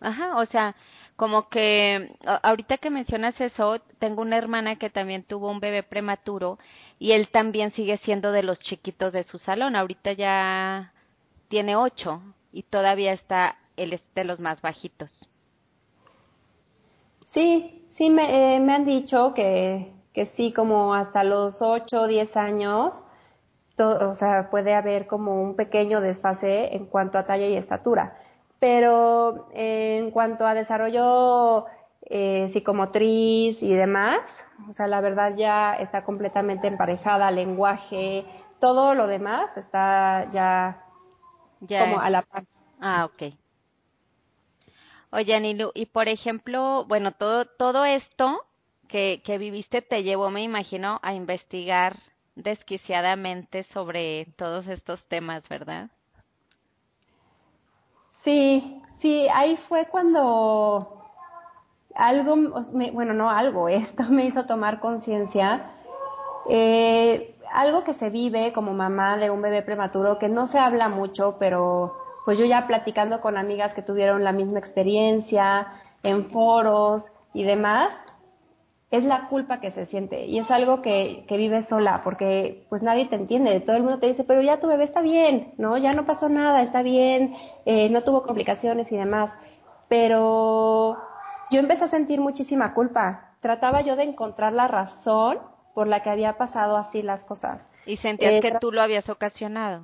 Ajá, 0.00 0.38
o 0.38 0.46
sea, 0.46 0.74
como 1.14 1.48
que 1.48 2.16
ahorita 2.42 2.78
que 2.78 2.90
mencionas 2.90 3.40
eso, 3.40 3.76
tengo 4.00 4.20
una 4.22 4.36
hermana 4.36 4.80
que 4.80 4.90
también 4.90 5.22
tuvo 5.22 5.48
un 5.48 5.60
bebé 5.60 5.84
prematuro 5.84 6.58
y 6.98 7.12
él 7.12 7.28
también 7.30 7.72
sigue 7.74 8.00
siendo 8.04 8.32
de 8.32 8.42
los 8.42 8.58
chiquitos 8.58 9.12
de 9.12 9.22
su 9.30 9.38
salón. 9.38 9.76
Ahorita 9.76 10.12
ya 10.12 10.92
tiene 11.48 11.76
ocho 11.76 12.20
y 12.52 12.62
todavía 12.64 13.12
está 13.12 13.56
el 13.76 14.00
de 14.14 14.24
los 14.24 14.40
más 14.40 14.60
bajitos. 14.60 15.10
Sí, 17.24 17.84
sí 17.88 18.10
me, 18.10 18.56
eh, 18.56 18.60
me 18.60 18.74
han 18.74 18.84
dicho 18.84 19.34
que, 19.34 19.92
que 20.12 20.26
sí, 20.26 20.52
como 20.52 20.94
hasta 20.94 21.24
los 21.24 21.62
8 21.62 22.02
o 22.02 22.06
10 22.06 22.36
años, 22.36 23.04
o 23.78 24.14
sea, 24.14 24.50
puede 24.50 24.74
haber 24.74 25.06
como 25.06 25.42
un 25.42 25.54
pequeño 25.54 26.00
desfase 26.00 26.74
en 26.74 26.86
cuanto 26.86 27.18
a 27.18 27.24
talla 27.24 27.46
y 27.46 27.56
estatura. 27.56 28.16
Pero 28.58 29.48
en 29.54 30.10
cuanto 30.10 30.46
a 30.46 30.54
desarrollo 30.54 31.66
eh, 32.02 32.48
psicomotriz 32.52 33.62
y 33.62 33.72
demás, 33.74 34.46
o 34.68 34.72
sea, 34.72 34.86
la 34.86 35.00
verdad 35.00 35.34
ya 35.34 35.74
está 35.74 36.04
completamente 36.04 36.66
emparejada, 36.66 37.30
lenguaje, 37.30 38.26
todo 38.58 38.94
lo 38.94 39.06
demás 39.06 39.56
está 39.56 40.28
ya 40.30 40.84
como 41.68 41.98
a 41.98 42.10
la 42.10 42.22
par. 42.22 42.44
Ah, 42.80 43.04
ok. 43.04 43.34
Oye, 45.12 45.34
Anilu, 45.34 45.72
y 45.74 45.86
por 45.86 46.08
ejemplo, 46.08 46.84
bueno, 46.86 47.12
todo, 47.12 47.44
todo 47.58 47.84
esto 47.84 48.42
que, 48.88 49.22
que 49.24 49.38
viviste 49.38 49.82
te 49.82 50.02
llevó, 50.02 50.30
me 50.30 50.42
imagino, 50.42 51.00
a 51.02 51.14
investigar 51.14 51.98
desquiciadamente 52.36 53.66
sobre 53.72 54.26
todos 54.36 54.66
estos 54.68 55.02
temas, 55.08 55.42
¿verdad? 55.48 55.90
Sí, 58.10 58.82
sí, 58.98 59.26
ahí 59.32 59.56
fue 59.56 59.86
cuando 59.86 61.04
algo, 61.94 62.36
bueno, 62.92 63.14
no 63.14 63.30
algo, 63.30 63.68
esto 63.68 64.04
me 64.10 64.26
hizo 64.26 64.46
tomar 64.46 64.80
conciencia 64.80 65.70
eh, 66.48 67.34
algo 67.52 67.84
que 67.84 67.94
se 67.94 68.10
vive 68.10 68.52
como 68.52 68.72
mamá 68.72 69.16
de 69.16 69.30
un 69.30 69.42
bebé 69.42 69.62
prematuro, 69.62 70.18
que 70.18 70.28
no 70.28 70.46
se 70.46 70.58
habla 70.58 70.88
mucho, 70.88 71.36
pero 71.38 71.96
pues 72.24 72.38
yo 72.38 72.44
ya 72.44 72.66
platicando 72.66 73.20
con 73.20 73.36
amigas 73.36 73.74
que 73.74 73.82
tuvieron 73.82 74.24
la 74.24 74.32
misma 74.32 74.58
experiencia, 74.58 75.68
en 76.02 76.30
foros 76.30 77.12
y 77.34 77.44
demás, 77.44 78.00
es 78.90 79.04
la 79.04 79.28
culpa 79.28 79.60
que 79.60 79.70
se 79.70 79.86
siente 79.86 80.26
y 80.26 80.38
es 80.38 80.50
algo 80.50 80.82
que, 80.82 81.24
que 81.28 81.62
sola 81.62 82.00
porque 82.02 82.66
pues 82.68 82.82
nadie 82.82 83.06
te 83.06 83.16
entiende, 83.16 83.60
todo 83.60 83.76
el 83.76 83.82
mundo 83.82 84.00
te 84.00 84.08
dice, 84.08 84.24
pero 84.24 84.42
ya 84.42 84.58
tu 84.58 84.66
bebé 84.66 84.84
está 84.84 85.00
bien, 85.00 85.54
¿no? 85.58 85.78
Ya 85.78 85.92
no 85.92 86.06
pasó 86.06 86.28
nada, 86.28 86.62
está 86.62 86.82
bien, 86.82 87.36
eh, 87.66 87.88
no 87.90 88.02
tuvo 88.02 88.22
complicaciones 88.24 88.90
y 88.90 88.96
demás, 88.96 89.36
pero 89.88 90.96
yo 91.50 91.60
empecé 91.60 91.84
a 91.84 91.88
sentir 91.88 92.20
muchísima 92.20 92.74
culpa, 92.74 93.34
trataba 93.40 93.80
yo 93.82 93.94
de 93.94 94.02
encontrar 94.04 94.52
la 94.52 94.66
razón 94.66 95.38
por 95.74 95.86
la 95.86 96.02
que 96.02 96.10
había 96.10 96.36
pasado 96.36 96.76
así 96.76 97.02
las 97.02 97.24
cosas. 97.24 97.70
Y 97.86 97.96
sentías 97.96 98.34
eh, 98.34 98.40
que 98.40 98.58
tú 98.60 98.72
lo 98.72 98.82
habías 98.82 99.08
ocasionado. 99.08 99.82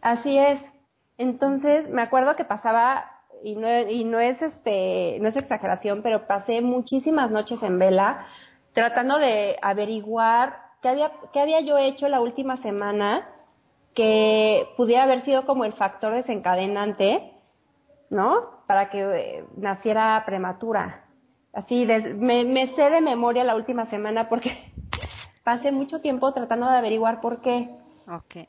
Así 0.00 0.38
es. 0.38 0.72
Entonces, 1.18 1.88
me 1.88 2.02
acuerdo 2.02 2.36
que 2.36 2.44
pasaba 2.44 3.10
y 3.42 3.56
no, 3.56 3.68
y 3.88 4.04
no 4.04 4.20
es 4.20 4.42
este, 4.42 5.18
no 5.20 5.28
es 5.28 5.36
exageración, 5.36 6.02
pero 6.02 6.26
pasé 6.26 6.60
muchísimas 6.60 7.30
noches 7.30 7.62
en 7.62 7.78
vela 7.78 8.26
tratando 8.72 9.18
de 9.18 9.56
averiguar 9.60 10.62
qué 10.80 10.88
había, 10.88 11.12
qué 11.32 11.40
había 11.40 11.60
yo 11.60 11.78
hecho 11.78 12.08
la 12.08 12.20
última 12.20 12.56
semana 12.56 13.28
que 13.94 14.66
pudiera 14.76 15.02
haber 15.02 15.20
sido 15.20 15.44
como 15.44 15.64
el 15.64 15.72
factor 15.72 16.14
desencadenante, 16.14 17.32
¿no? 18.08 18.62
Para 18.66 18.88
que 18.88 19.00
eh, 19.02 19.44
naciera 19.56 20.22
prematura. 20.24 21.04
Así, 21.52 21.86
me, 22.16 22.44
me 22.44 22.66
sé 22.66 22.88
de 22.88 23.02
memoria 23.02 23.44
la 23.44 23.54
última 23.54 23.84
semana 23.84 24.30
porque 24.30 24.71
pasé 25.44 25.72
mucho 25.72 26.00
tiempo 26.00 26.32
tratando 26.32 26.68
de 26.68 26.76
averiguar 26.76 27.20
por 27.20 27.40
qué. 27.40 27.70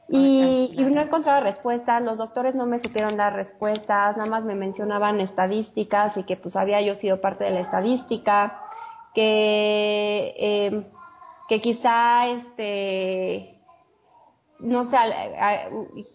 Y, 0.10 0.72
y, 0.76 0.84
no 0.86 1.02
encontraba 1.02 1.40
respuestas, 1.40 2.02
los 2.02 2.18
doctores 2.18 2.56
no 2.56 2.66
me 2.66 2.80
supieron 2.80 3.16
dar 3.16 3.34
respuestas, 3.34 4.18
nada 4.18 4.30
más 4.30 4.44
me 4.44 4.56
mencionaban 4.56 5.22
estadísticas 5.22 6.18
y 6.18 6.24
que 6.24 6.36
pues 6.36 6.56
había 6.56 6.82
yo 6.82 6.96
sido 6.96 7.22
parte 7.22 7.44
de 7.44 7.52
la 7.52 7.60
estadística, 7.60 8.62
que, 9.14 10.34
eh, 10.38 10.92
que 11.48 11.62
quizá 11.62 12.28
este, 12.30 13.62
no 14.60 14.86
sé, 14.86 14.98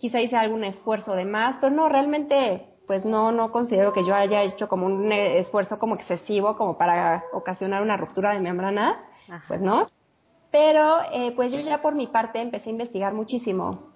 quizá 0.01 0.21
hice 0.21 0.37
algún 0.37 0.65
esfuerzo 0.65 1.15
de 1.15 1.25
más, 1.25 1.57
pero 1.61 1.75
no, 1.75 1.89
realmente 1.89 2.67
pues 2.87 3.05
no, 3.05 3.33
no 3.33 3.53
considero 3.53 3.93
que 3.93 4.05
yo 4.05 4.15
haya 4.15 4.43
hecho 4.43 4.69
como 4.69 4.87
un 4.87 5.13
esfuerzo 5.13 5.79
como 5.79 5.95
excesivo 5.95 6.57
como 6.57 6.77
para 6.79 7.23
ocasionar 7.33 7.83
una 7.83 7.97
ruptura 7.97 8.33
de 8.33 8.41
membranas, 8.41 9.01
pues 9.47 9.61
no. 9.61 9.89
Pero 10.51 10.99
eh, 11.13 11.33
pues 11.37 11.53
yo 11.53 11.61
ya 11.61 11.83
por 11.83 11.95
mi 11.95 12.07
parte 12.07 12.41
empecé 12.41 12.71
a 12.71 12.73
investigar 12.73 13.13
muchísimo. 13.13 13.91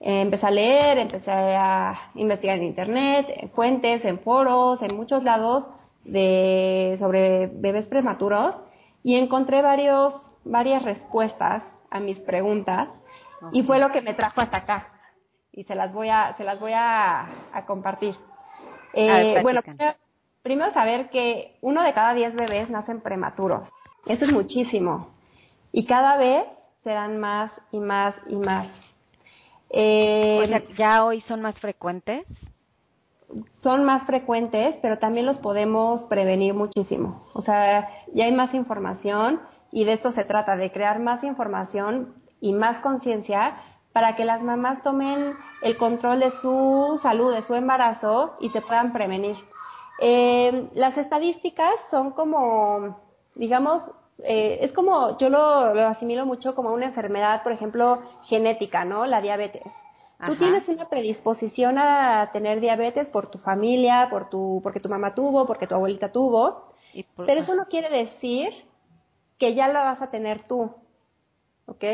Eh, 0.00 0.20
empecé 0.20 0.46
a 0.46 0.50
leer, 0.50 0.98
empecé 0.98 1.30
a 1.30 2.10
investigar 2.14 2.58
en 2.58 2.64
internet, 2.64 3.26
en 3.28 3.50
fuentes, 3.50 4.04
en 4.04 4.18
foros, 4.18 4.82
en 4.82 4.94
muchos 4.96 5.22
lados, 5.22 5.70
de, 6.04 6.96
sobre 6.98 7.48
bebés 7.48 7.88
prematuros 7.88 8.62
y 9.02 9.16
encontré 9.16 9.62
varios, 9.62 10.30
varias 10.44 10.82
respuestas 10.82 11.78
a 11.90 12.00
mis 12.00 12.20
preguntas 12.20 13.02
y 13.52 13.62
fue 13.62 13.78
lo 13.78 13.92
que 13.92 14.02
me 14.02 14.14
trajo 14.14 14.40
hasta 14.40 14.58
acá 14.58 14.88
y 15.52 15.64
se 15.64 15.74
las 15.74 15.92
voy 15.92 16.10
a, 16.10 16.34
se 16.34 16.44
las 16.44 16.60
voy 16.60 16.72
a, 16.74 17.28
compartir. 17.66 18.14
Eh, 18.92 19.40
bueno, 19.42 19.62
primero 20.42 20.70
saber 20.70 21.08
que 21.08 21.58
uno 21.62 21.82
de 21.82 21.92
cada 21.92 22.14
diez 22.14 22.36
bebés 22.36 22.70
nacen 22.70 23.00
prematuros. 23.00 23.72
Eso 24.06 24.24
es 24.26 24.32
muchísimo. 24.32 25.15
Y 25.76 25.84
cada 25.84 26.16
vez 26.16 26.70
serán 26.76 27.18
más 27.18 27.60
y 27.70 27.80
más 27.80 28.22
y 28.30 28.36
más. 28.36 28.82
Eh, 29.68 30.40
o 30.42 30.46
sea, 30.46 30.62
¿ya 30.74 31.04
hoy 31.04 31.20
son 31.28 31.42
más 31.42 31.54
frecuentes? 31.58 32.24
Son 33.60 33.84
más 33.84 34.06
frecuentes, 34.06 34.78
pero 34.80 34.96
también 34.98 35.26
los 35.26 35.38
podemos 35.38 36.04
prevenir 36.04 36.54
muchísimo. 36.54 37.26
O 37.34 37.42
sea, 37.42 37.90
ya 38.14 38.24
hay 38.24 38.32
más 38.32 38.54
información 38.54 39.42
y 39.70 39.84
de 39.84 39.92
esto 39.92 40.12
se 40.12 40.24
trata, 40.24 40.56
de 40.56 40.72
crear 40.72 40.98
más 40.98 41.24
información 41.24 42.14
y 42.40 42.54
más 42.54 42.80
conciencia 42.80 43.58
para 43.92 44.16
que 44.16 44.24
las 44.24 44.42
mamás 44.42 44.80
tomen 44.80 45.34
el 45.60 45.76
control 45.76 46.20
de 46.20 46.30
su 46.30 46.98
salud, 47.02 47.34
de 47.34 47.42
su 47.42 47.54
embarazo 47.54 48.38
y 48.40 48.48
se 48.48 48.62
puedan 48.62 48.94
prevenir. 48.94 49.36
Eh, 50.00 50.70
las 50.72 50.96
estadísticas 50.96 51.74
son 51.90 52.12
como, 52.12 52.98
digamos, 53.34 53.92
eh, 54.24 54.58
es 54.62 54.72
como, 54.72 55.18
yo 55.18 55.28
lo, 55.28 55.38
asimilo 55.38 56.26
mucho 56.26 56.54
como 56.54 56.72
una 56.72 56.86
enfermedad, 56.86 57.42
por 57.42 57.52
ejemplo, 57.52 58.02
genética, 58.24 58.84
¿no? 58.84 59.06
La 59.06 59.20
diabetes. 59.20 59.74
Tú 60.26 60.34
tienes 60.36 60.68
una 60.68 60.88
predisposición 60.88 61.76
a 61.78 62.30
tener 62.32 62.60
diabetes 62.60 63.10
por 63.10 63.26
tu 63.26 63.36
familia, 63.36 64.08
por 64.10 64.30
tu, 64.30 64.60
porque 64.62 64.80
tu 64.80 64.88
mamá 64.88 65.14
tuvo, 65.14 65.46
porque 65.46 65.66
tu 65.66 65.74
abuelita 65.74 66.10
tuvo, 66.10 66.72
pero 67.26 67.40
eso 67.40 67.54
no 67.54 67.66
quiere 67.66 67.90
decir 67.90 68.48
que 69.36 69.54
ya 69.54 69.68
lo 69.68 69.74
vas 69.74 70.00
a 70.00 70.10
tener 70.10 70.40
tú, 70.40 70.74
¿ok? 71.66 71.84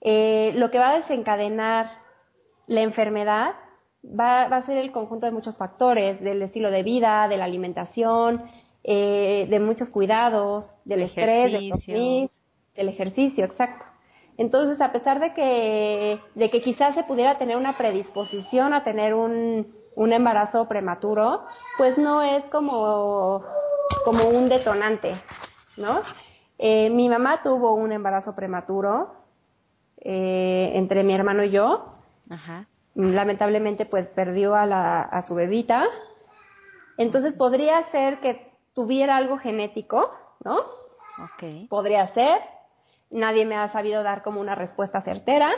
Eh, 0.00 0.52
lo 0.54 0.70
que 0.70 0.78
va 0.78 0.90
a 0.90 0.96
desencadenar 0.96 1.90
la 2.68 2.82
enfermedad 2.82 3.56
va, 4.04 4.44
a 4.44 4.62
ser 4.62 4.76
el 4.76 4.92
conjunto 4.92 5.26
de 5.26 5.32
muchos 5.32 5.56
factores, 5.56 6.20
del 6.22 6.42
estilo 6.42 6.70
de 6.70 6.82
vida, 6.82 7.28
de 7.28 7.36
la 7.36 7.44
alimentación, 7.44 8.44
eh, 8.84 9.46
de 9.50 9.60
muchos 9.60 9.90
cuidados, 9.90 10.74
del 10.84 11.02
estrés, 11.02 11.52
del 11.52 11.70
dormir, 11.70 12.30
del 12.74 12.88
ejercicio, 12.88 13.44
exacto. 13.44 13.86
Entonces, 14.36 14.80
a 14.80 14.92
pesar 14.92 15.18
de 15.18 15.34
que, 15.34 16.20
de 16.34 16.50
que 16.50 16.62
quizás 16.62 16.94
se 16.94 17.02
pudiera 17.02 17.38
tener 17.38 17.56
una 17.56 17.76
predisposición 17.76 18.72
a 18.72 18.84
tener 18.84 19.14
un, 19.14 19.74
un 19.96 20.12
embarazo 20.12 20.68
prematuro, 20.68 21.42
pues 21.76 21.98
no 21.98 22.22
es 22.22 22.44
como, 22.48 23.42
como 24.04 24.28
un 24.28 24.48
detonante, 24.48 25.12
¿no? 25.76 26.02
Eh, 26.58 26.88
mi 26.90 27.08
mamá 27.08 27.42
tuvo 27.42 27.74
un 27.74 27.90
embarazo 27.90 28.36
prematuro, 28.36 29.12
eh, 30.00 30.70
entre 30.74 31.02
mi 31.02 31.14
hermano 31.14 31.42
y 31.42 31.50
yo. 31.50 31.94
Lamentablemente, 32.94 33.86
pues 33.86 34.08
perdió 34.08 34.54
a, 34.54 34.66
la, 34.66 35.00
a 35.00 35.22
su 35.22 35.34
bebita. 35.34 35.84
Entonces 36.96 37.34
podría 37.34 37.82
ser 37.82 38.20
que 38.20 38.47
tuviera 38.78 39.16
algo 39.16 39.38
genético, 39.38 40.08
¿no? 40.44 40.60
Podría 41.68 42.06
ser. 42.06 42.38
Nadie 43.10 43.44
me 43.44 43.56
ha 43.56 43.66
sabido 43.66 44.04
dar 44.04 44.22
como 44.22 44.40
una 44.40 44.54
respuesta 44.54 45.00
certera. 45.00 45.50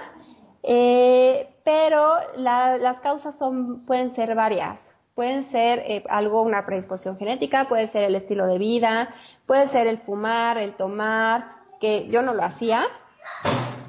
Eh, 0.62 1.54
pero 1.62 2.14
las 2.37 3.00
causas 3.02 3.37
son, 3.37 3.85
pueden 3.85 4.09
ser 4.09 4.35
varias. 4.35 4.96
Pueden 5.14 5.42
ser 5.42 5.80
eh, 5.80 6.02
algo, 6.09 6.40
una 6.40 6.64
predisposición 6.64 7.18
genética, 7.18 7.68
puede 7.68 7.88
ser 7.88 8.04
el 8.04 8.14
estilo 8.14 8.46
de 8.46 8.56
vida, 8.56 9.14
puede 9.44 9.66
ser 9.66 9.87
el 9.87 9.98
fumar, 9.98 10.56
el 10.56 10.72
tomar, 10.74 11.56
que 11.78 12.09
yo 12.09 12.22
no 12.22 12.33
lo 12.33 12.42
hacía, 12.42 12.87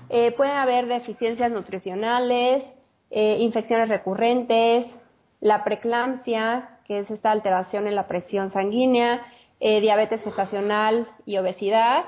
eh, 0.10 0.34
pueden 0.34 0.58
haber 0.58 0.88
deficiencias 0.88 1.50
nutricionales, 1.54 2.74
eh, 3.12 3.38
infecciones 3.40 3.88
recurrentes, 3.88 4.98
la 5.40 5.64
preeclampsia, 5.64 6.71
que 6.86 7.00
es 7.00 7.12
esta 7.12 7.32
alteración 7.32 7.88
en 7.88 7.96
la 7.96 8.08
presión 8.08 8.50
sanguínea, 8.50 9.26
eh, 9.60 9.82
diabetes 9.82 10.24
gestacional 10.24 11.08
y 11.26 11.38
obesidad, 11.38 12.06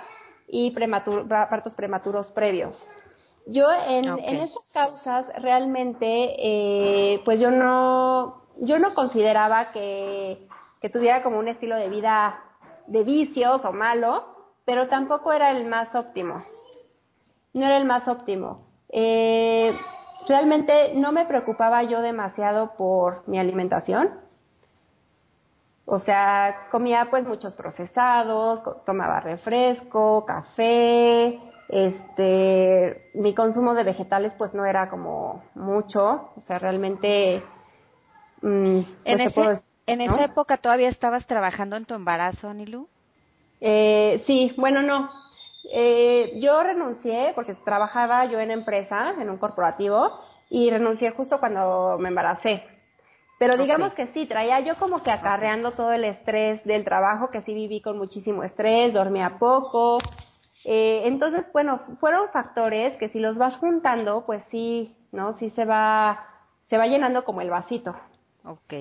y 0.48 0.72
partos 0.72 1.74
prematuros 1.74 2.32
previos. 2.32 2.88
Yo 3.46 3.68
en, 3.88 4.08
estas 4.08 4.72
causas 4.72 5.32
realmente, 5.42 7.22
pues 7.26 7.40
yo 7.40 7.52
no, 7.52 8.44
yo 8.58 8.80
no 8.80 8.94
consideraba 8.94 9.72
que, 9.72 10.48
que 10.82 10.90
tuviera 10.90 11.24
como 11.24 11.40
un 11.40 11.48
estilo 11.48 11.76
de 11.76 11.90
vida 11.90 12.40
de 12.88 13.04
vicios 13.04 13.66
o 13.66 13.74
malo, 13.74 14.26
pero 14.64 14.88
tampoco 14.88 15.34
era 15.34 15.52
el 15.52 15.66
más 15.66 15.96
óptimo 15.96 16.46
no 17.54 17.66
era 17.66 17.78
el 17.78 17.86
más 17.86 18.08
óptimo. 18.08 18.68
Eh, 18.90 19.74
realmente 20.28 20.94
no 20.96 21.12
me 21.12 21.26
preocupaba 21.26 21.84
yo 21.84 22.02
demasiado 22.02 22.76
por 22.76 23.28
mi 23.28 23.40
alimentación. 23.40 24.20
O 25.86 26.00
sea, 26.00 26.68
comía 26.72 27.08
pues 27.10 27.26
muchos 27.26 27.56
procesados, 27.56 28.64
tomaba 28.86 29.20
refresco, 29.20 30.26
café, 30.26 31.40
este, 31.68 33.10
mi 33.14 33.34
consumo 33.34 33.74
de 33.74 33.84
vegetales 33.84 34.34
pues 34.36 34.54
no 34.54 34.66
era 34.66 34.90
como 34.90 35.44
mucho, 35.56 36.30
o 36.36 36.42
sea, 36.42 36.60
realmente... 36.60 37.44
Mm, 38.42 38.82
pues, 39.34 39.70
en, 39.86 40.02
esa 40.02 40.24
época 40.24 40.58
todavía 40.58 40.90
estabas 40.90 41.26
trabajando 41.28 41.76
en 41.76 41.86
tu 41.86 41.94
embarazo, 41.94 42.54
Nilu? 42.54 42.88
Eh, 43.60 44.22
sí, 44.26 44.54
bueno, 44.58 44.82
no, 44.82 45.10
eh, 45.72 46.38
yo 46.40 46.62
renuncié 46.64 47.32
porque 47.36 47.56
trabajaba 47.56 48.26
yo 48.26 48.40
en 48.40 48.52
empresa, 48.52 49.14
en 49.20 49.30
un 49.30 49.38
corporativo, 49.38 50.20
y 50.50 50.70
renuncié 50.70 51.12
justo 51.12 51.40
cuando 51.40 51.98
me 52.00 52.10
embaracé. 52.10 52.64
Pero 53.40 53.58
digamos 53.58 53.94
que 53.94 54.08
sí, 54.08 54.26
traía 54.26 54.60
yo 54.62 54.78
como 54.78 55.04
que 55.04 55.12
acarreando 55.12 55.72
todo 55.72 55.92
el 55.92 56.06
estrés 56.06 56.64
del 56.64 56.86
trabajo, 56.86 57.30
que 57.30 57.42
sí 57.42 57.54
viví 57.54 57.82
con 57.82 57.98
muchísimo 57.98 58.44
estrés, 58.44 58.94
dormía 58.94 59.38
poco. 59.40 59.98
Eh, 60.66 61.02
entonces, 61.06 61.50
bueno, 61.52 61.80
fueron 62.00 62.30
factores 62.30 62.98
que 62.98 63.08
si 63.08 63.20
los 63.20 63.38
vas 63.38 63.58
juntando, 63.58 64.26
pues 64.26 64.44
sí, 64.44 64.96
¿no? 65.12 65.34
Sí 65.34 65.50
se 65.50 65.66
va, 65.66 66.26
se 66.62 66.78
va 66.78 66.88
llenando 66.88 67.26
como 67.26 67.42
el 67.42 67.50
vasito. 67.50 67.96
Ok. 68.46 68.74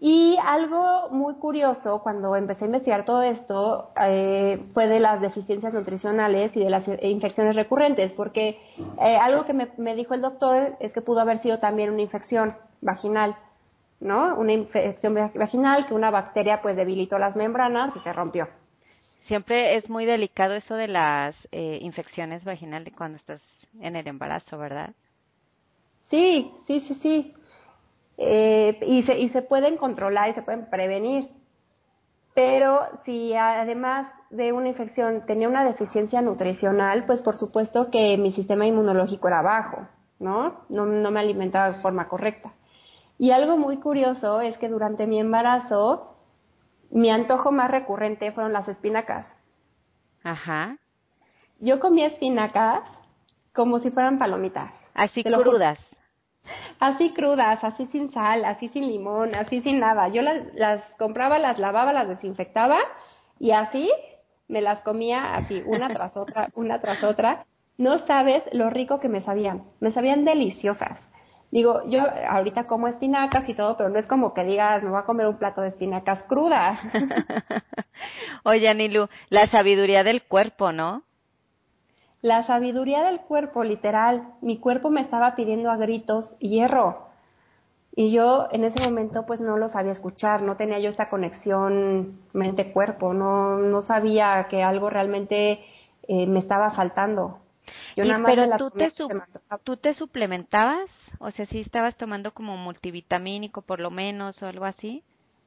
Y 0.00 0.36
algo 0.44 1.08
muy 1.10 1.34
curioso 1.34 2.04
cuando 2.04 2.36
empecé 2.36 2.64
a 2.64 2.66
investigar 2.66 3.04
todo 3.04 3.22
esto 3.22 3.90
eh, 4.00 4.64
fue 4.72 4.86
de 4.86 5.00
las 5.00 5.20
deficiencias 5.20 5.72
nutricionales 5.74 6.56
y 6.56 6.60
de 6.60 6.70
las 6.70 6.88
infecciones 7.02 7.56
recurrentes, 7.56 8.14
porque 8.14 8.60
eh, 9.00 9.16
algo 9.16 9.44
que 9.44 9.54
me, 9.54 9.72
me, 9.76 9.96
dijo 9.96 10.14
el 10.14 10.20
doctor 10.20 10.76
es 10.78 10.92
que 10.92 11.02
pudo 11.02 11.18
haber 11.18 11.38
sido 11.38 11.58
también 11.58 11.90
una 11.90 12.02
infección 12.02 12.56
vaginal, 12.80 13.36
¿no? 14.00 14.36
Una 14.36 14.52
infección 14.52 15.14
vaginal 15.14 15.86
que 15.86 15.94
una 15.94 16.10
bacteria 16.10 16.60
pues 16.62 16.76
debilitó 16.76 17.18
las 17.18 17.36
membranas 17.36 17.96
y 17.96 17.98
se 17.98 18.12
rompió. 18.12 18.48
Siempre 19.26 19.76
es 19.76 19.88
muy 19.90 20.06
delicado 20.06 20.54
eso 20.54 20.74
de 20.74 20.88
las 20.88 21.34
eh, 21.52 21.78
infecciones 21.82 22.44
vaginales 22.44 22.94
cuando 22.96 23.18
estás 23.18 23.42
en 23.80 23.94
el 23.96 24.06
embarazo, 24.06 24.56
¿verdad? 24.56 24.94
Sí, 25.98 26.52
sí, 26.64 26.80
sí, 26.80 26.94
sí. 26.94 27.34
Eh, 28.16 28.78
y, 28.82 29.02
se, 29.02 29.18
y 29.18 29.28
se 29.28 29.42
pueden 29.42 29.76
controlar 29.76 30.30
y 30.30 30.34
se 30.34 30.42
pueden 30.42 30.70
prevenir. 30.70 31.28
Pero 32.34 32.80
si 33.02 33.34
además 33.34 34.10
de 34.30 34.52
una 34.52 34.68
infección 34.68 35.26
tenía 35.26 35.48
una 35.48 35.64
deficiencia 35.64 36.22
nutricional, 36.22 37.04
pues 37.04 37.20
por 37.20 37.36
supuesto 37.36 37.90
que 37.90 38.16
mi 38.16 38.30
sistema 38.30 38.66
inmunológico 38.66 39.28
era 39.28 39.42
bajo, 39.42 39.88
¿no? 40.20 40.64
No, 40.68 40.86
no 40.86 41.10
me 41.10 41.20
alimentaba 41.20 41.72
de 41.72 41.82
forma 41.82 42.08
correcta. 42.08 42.52
Y 43.18 43.32
algo 43.32 43.56
muy 43.56 43.78
curioso 43.78 44.40
es 44.40 44.58
que 44.58 44.68
durante 44.68 45.06
mi 45.06 45.18
embarazo, 45.18 46.16
mi 46.90 47.10
antojo 47.10 47.50
más 47.50 47.70
recurrente 47.70 48.32
fueron 48.32 48.52
las 48.52 48.68
espinacas. 48.68 49.36
Ajá. 50.22 50.78
Yo 51.58 51.80
comía 51.80 52.06
espinacas 52.06 52.98
como 53.52 53.80
si 53.80 53.90
fueran 53.90 54.18
palomitas. 54.18 54.88
Así 54.94 55.24
crudas. 55.24 55.78
Así 56.78 57.12
crudas, 57.12 57.64
así 57.64 57.86
sin 57.86 58.08
sal, 58.08 58.44
así 58.44 58.68
sin 58.68 58.86
limón, 58.86 59.34
así 59.34 59.60
sin 59.60 59.80
nada. 59.80 60.08
Yo 60.08 60.22
las, 60.22 60.54
las 60.54 60.94
compraba, 60.96 61.38
las 61.38 61.58
lavaba, 61.58 61.92
las 61.92 62.08
desinfectaba 62.08 62.78
y 63.38 63.50
así 63.50 63.90
me 64.46 64.62
las 64.62 64.80
comía 64.82 65.34
así, 65.34 65.62
una 65.66 65.88
tras 65.88 66.16
otra, 66.16 66.48
una 66.54 66.80
tras 66.80 67.04
otra. 67.04 67.46
No 67.76 67.98
sabes 67.98 68.48
lo 68.52 68.70
rico 68.70 68.98
que 68.98 69.08
me 69.08 69.20
sabían. 69.20 69.64
Me 69.80 69.90
sabían 69.90 70.24
deliciosas. 70.24 71.07
Digo, 71.50 71.80
yo 71.86 72.02
ahorita 72.28 72.66
como 72.66 72.88
espinacas 72.88 73.48
y 73.48 73.54
todo, 73.54 73.76
pero 73.76 73.88
no 73.88 73.98
es 73.98 74.06
como 74.06 74.34
que 74.34 74.44
digas, 74.44 74.82
me 74.82 74.90
voy 74.90 74.98
a 74.98 75.04
comer 75.04 75.26
un 75.26 75.38
plato 75.38 75.62
de 75.62 75.68
espinacas 75.68 76.22
crudas. 76.22 76.82
Oye, 78.44 78.68
Anilu, 78.68 79.08
la 79.30 79.50
sabiduría 79.50 80.04
del 80.04 80.22
cuerpo, 80.22 80.72
¿no? 80.72 81.04
La 82.20 82.42
sabiduría 82.42 83.04
del 83.04 83.20
cuerpo, 83.20 83.64
literal. 83.64 84.34
Mi 84.42 84.58
cuerpo 84.58 84.90
me 84.90 85.00
estaba 85.00 85.36
pidiendo 85.36 85.70
a 85.70 85.76
gritos 85.76 86.36
hierro. 86.38 87.08
Y 87.94 88.12
yo 88.12 88.48
en 88.52 88.64
ese 88.64 88.84
momento 88.84 89.24
pues 89.26 89.40
no 89.40 89.56
lo 89.56 89.68
sabía 89.68 89.92
escuchar, 89.92 90.42
no 90.42 90.56
tenía 90.56 90.78
yo 90.78 90.88
esta 90.88 91.08
conexión 91.08 92.20
mente-cuerpo, 92.32 93.12
no, 93.12 93.56
no 93.56 93.82
sabía 93.82 94.46
que 94.48 94.62
algo 94.62 94.88
realmente 94.88 95.64
eh, 96.06 96.26
me 96.28 96.38
estaba 96.38 96.70
faltando. 96.70 97.40
Yo 97.96 98.04
nada 98.04 98.18
más 98.18 98.30
pero 98.30 98.56
tú, 98.56 98.70
te 98.70 98.92
¿tú 99.64 99.76
te 99.78 99.94
suplementabas? 99.94 100.88
O 101.18 101.30
sea, 101.32 101.46
si 101.46 101.60
estabas 101.60 101.96
tomando 101.96 102.32
como 102.32 102.56
multivitamínico 102.56 103.62
por 103.62 103.80
lo 103.80 103.90
menos 103.90 104.40
o 104.42 104.46
algo 104.46 104.64
así. 104.64 105.02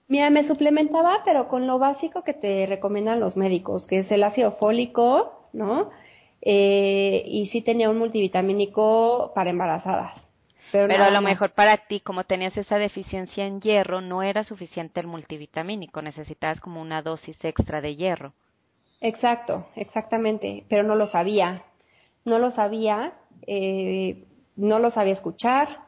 Mira, 0.07 0.29
me 0.29 0.43
suplementaba, 0.43 1.21
pero 1.23 1.47
con 1.47 1.67
lo 1.67 1.79
básico 1.79 2.23
que 2.23 2.33
te 2.33 2.65
recomiendan 2.65 3.19
los 3.19 3.37
médicos, 3.37 3.87
que 3.87 3.99
es 3.99 4.11
el 4.11 4.23
ácido 4.23 4.51
fólico, 4.51 5.47
¿no? 5.53 5.89
Eh, 6.41 7.23
y 7.25 7.45
sí 7.47 7.61
tenía 7.61 7.89
un 7.89 7.97
multivitamínico 7.97 9.31
para 9.33 9.51
embarazadas. 9.51 10.27
Pero, 10.71 11.03
a 11.03 11.11
lo 11.11 11.21
mejor 11.21 11.51
para 11.51 11.77
ti, 11.77 11.99
como 11.99 12.23
tenías 12.23 12.55
esa 12.57 12.77
deficiencia 12.77 13.45
en 13.45 13.61
hierro, 13.61 14.01
no 14.01 14.23
era 14.23 14.43
suficiente 14.45 15.01
el 15.01 15.07
multivitamínico, 15.07 16.01
necesitabas 16.01 16.59
como 16.59 16.81
una 16.81 17.01
dosis 17.01 17.37
extra 17.43 17.81
de 17.81 17.95
hierro. 17.95 18.33
Exacto, 19.01 19.67
exactamente, 19.75 20.63
pero 20.69 20.83
no 20.83 20.95
lo 20.95 21.07
sabía. 21.07 21.63
No 22.23 22.39
lo 22.39 22.51
sabía, 22.51 23.13
eh, 23.47 24.25
no 24.55 24.79
lo 24.79 24.89
sabía 24.89 25.13
escuchar. 25.13 25.79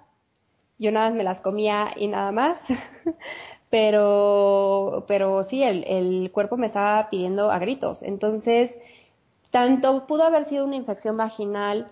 Yo 0.79 0.91
nada 0.91 1.09
más 1.09 1.17
me 1.17 1.23
las 1.23 1.41
comía 1.41 1.93
y 1.95 2.07
nada 2.07 2.31
más. 2.31 2.67
pero, 3.69 5.05
pero 5.07 5.43
sí, 5.43 5.63
el, 5.63 5.83
el 5.85 6.31
cuerpo 6.31 6.57
me 6.57 6.67
estaba 6.67 7.09
pidiendo 7.09 7.51
a 7.51 7.59
gritos. 7.59 8.03
Entonces, 8.03 8.77
tanto 9.51 10.07
pudo 10.07 10.23
haber 10.23 10.45
sido 10.45 10.65
una 10.65 10.75
infección 10.75 11.17
vaginal 11.17 11.91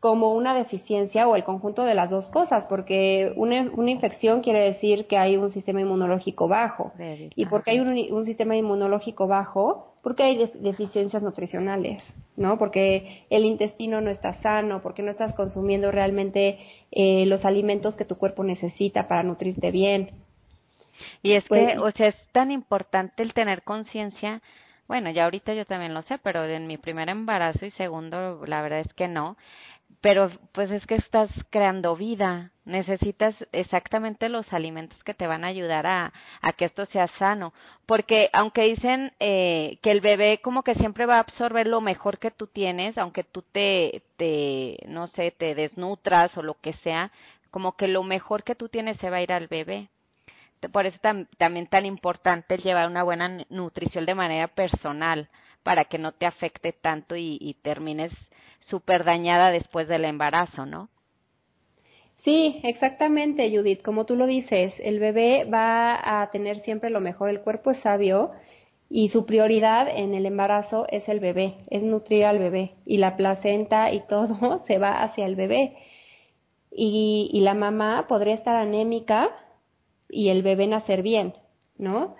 como 0.00 0.34
una 0.34 0.54
deficiencia 0.54 1.26
o 1.26 1.36
el 1.36 1.44
conjunto 1.44 1.84
de 1.84 1.94
las 1.94 2.10
dos 2.10 2.28
cosas, 2.28 2.66
porque 2.66 3.32
una, 3.36 3.70
una 3.74 3.90
infección 3.90 4.40
quiere 4.40 4.60
decir 4.60 5.06
que 5.06 5.16
hay 5.16 5.36
un 5.36 5.50
sistema 5.50 5.80
inmunológico 5.80 6.48
bajo. 6.48 6.92
¿Y 7.34 7.46
porque 7.46 7.72
hay 7.72 7.80
un, 7.80 7.88
un, 7.88 8.24
sistema 8.24 8.56
inmunológico 8.56 9.26
bajo? 9.26 9.95
Porque 10.06 10.22
hay 10.22 10.48
deficiencias 10.54 11.20
nutricionales, 11.24 12.14
¿no? 12.36 12.58
Porque 12.58 13.26
el 13.28 13.44
intestino 13.44 14.00
no 14.00 14.08
está 14.08 14.32
sano, 14.32 14.80
porque 14.80 15.02
no 15.02 15.10
estás 15.10 15.34
consumiendo 15.34 15.90
realmente 15.90 16.60
eh, 16.92 17.26
los 17.26 17.44
alimentos 17.44 17.96
que 17.96 18.04
tu 18.04 18.16
cuerpo 18.16 18.44
necesita 18.44 19.08
para 19.08 19.24
nutrirte 19.24 19.72
bien. 19.72 20.12
Y 21.24 21.34
es 21.34 21.42
que, 21.42 21.48
pues, 21.48 21.78
o 21.78 21.90
sea, 21.90 22.10
es 22.10 22.14
tan 22.30 22.52
importante 22.52 23.20
el 23.20 23.34
tener 23.34 23.64
conciencia. 23.64 24.40
Bueno, 24.86 25.10
ya 25.10 25.24
ahorita 25.24 25.54
yo 25.54 25.64
también 25.64 25.92
lo 25.92 26.02
sé, 26.02 26.18
pero 26.18 26.44
en 26.44 26.68
mi 26.68 26.76
primer 26.76 27.08
embarazo 27.08 27.66
y 27.66 27.72
segundo, 27.72 28.46
la 28.46 28.62
verdad 28.62 28.82
es 28.86 28.94
que 28.94 29.08
no. 29.08 29.36
Pero 30.00 30.30
pues 30.52 30.70
es 30.70 30.84
que 30.86 30.96
estás 30.96 31.30
creando 31.50 31.96
vida, 31.96 32.52
necesitas 32.64 33.34
exactamente 33.52 34.28
los 34.28 34.50
alimentos 34.52 35.02
que 35.04 35.14
te 35.14 35.26
van 35.26 35.42
a 35.42 35.48
ayudar 35.48 35.86
a, 35.86 36.12
que 36.56 36.66
esto 36.66 36.86
sea 36.86 37.08
sano, 37.18 37.52
porque 37.86 38.28
aunque 38.32 38.62
dicen 38.62 39.12
eh, 39.20 39.78
que 39.82 39.90
el 39.90 40.00
bebé 40.00 40.40
como 40.42 40.62
que 40.62 40.74
siempre 40.74 41.06
va 41.06 41.16
a 41.16 41.20
absorber 41.20 41.66
lo 41.66 41.80
mejor 41.80 42.18
que 42.18 42.30
tú 42.30 42.46
tienes, 42.46 42.96
aunque 42.98 43.24
tú 43.24 43.42
te, 43.52 44.02
te, 44.16 44.76
no 44.86 45.08
sé, 45.08 45.32
te 45.32 45.54
desnutras 45.54 46.36
o 46.36 46.42
lo 46.42 46.54
que 46.60 46.74
sea, 46.84 47.10
como 47.50 47.76
que 47.76 47.88
lo 47.88 48.02
mejor 48.02 48.44
que 48.44 48.54
tú 48.54 48.68
tienes 48.68 48.98
se 48.98 49.10
va 49.10 49.16
a 49.16 49.22
ir 49.22 49.32
al 49.32 49.48
bebé. 49.48 49.88
Por 50.72 50.86
eso 50.86 50.98
también 51.38 51.66
tan 51.68 51.86
importante 51.86 52.58
llevar 52.58 52.88
una 52.88 53.02
buena 53.02 53.44
nutrición 53.50 54.06
de 54.06 54.14
manera 54.14 54.48
personal 54.48 55.28
para 55.62 55.84
que 55.86 55.98
no 55.98 56.12
te 56.12 56.26
afecte 56.26 56.72
tanto 56.72 57.16
y, 57.16 57.56
termines 57.62 58.12
súper 58.68 59.04
dañada 59.04 59.50
después 59.50 59.88
del 59.88 60.04
embarazo, 60.04 60.66
¿no? 60.66 60.88
Sí, 62.16 62.60
exactamente, 62.64 63.50
Judith. 63.50 63.82
Como 63.82 64.06
tú 64.06 64.16
lo 64.16 64.26
dices, 64.26 64.80
el 64.80 64.98
bebé 64.98 65.44
va 65.44 66.22
a 66.22 66.30
tener 66.30 66.60
siempre 66.60 66.90
lo 66.90 67.00
mejor. 67.00 67.30
El 67.30 67.42
cuerpo 67.42 67.70
es 67.70 67.78
sabio 67.78 68.32
y 68.88 69.08
su 69.08 69.26
prioridad 69.26 69.88
en 69.88 70.14
el 70.14 70.26
embarazo 70.26 70.86
es 70.90 71.08
el 71.08 71.20
bebé, 71.20 71.56
es 71.70 71.82
nutrir 71.84 72.24
al 72.24 72.38
bebé. 72.38 72.74
Y 72.84 72.98
la 72.98 73.16
placenta 73.16 73.92
y 73.92 74.00
todo 74.00 74.60
se 74.64 74.78
va 74.78 75.02
hacia 75.02 75.26
el 75.26 75.36
bebé. 75.36 75.76
Y, 76.70 77.30
y 77.32 77.40
la 77.40 77.54
mamá 77.54 78.06
podría 78.08 78.34
estar 78.34 78.56
anémica 78.56 79.30
y 80.08 80.28
el 80.30 80.42
bebé 80.42 80.66
nacer 80.66 81.02
bien, 81.02 81.34
¿no? 81.78 82.16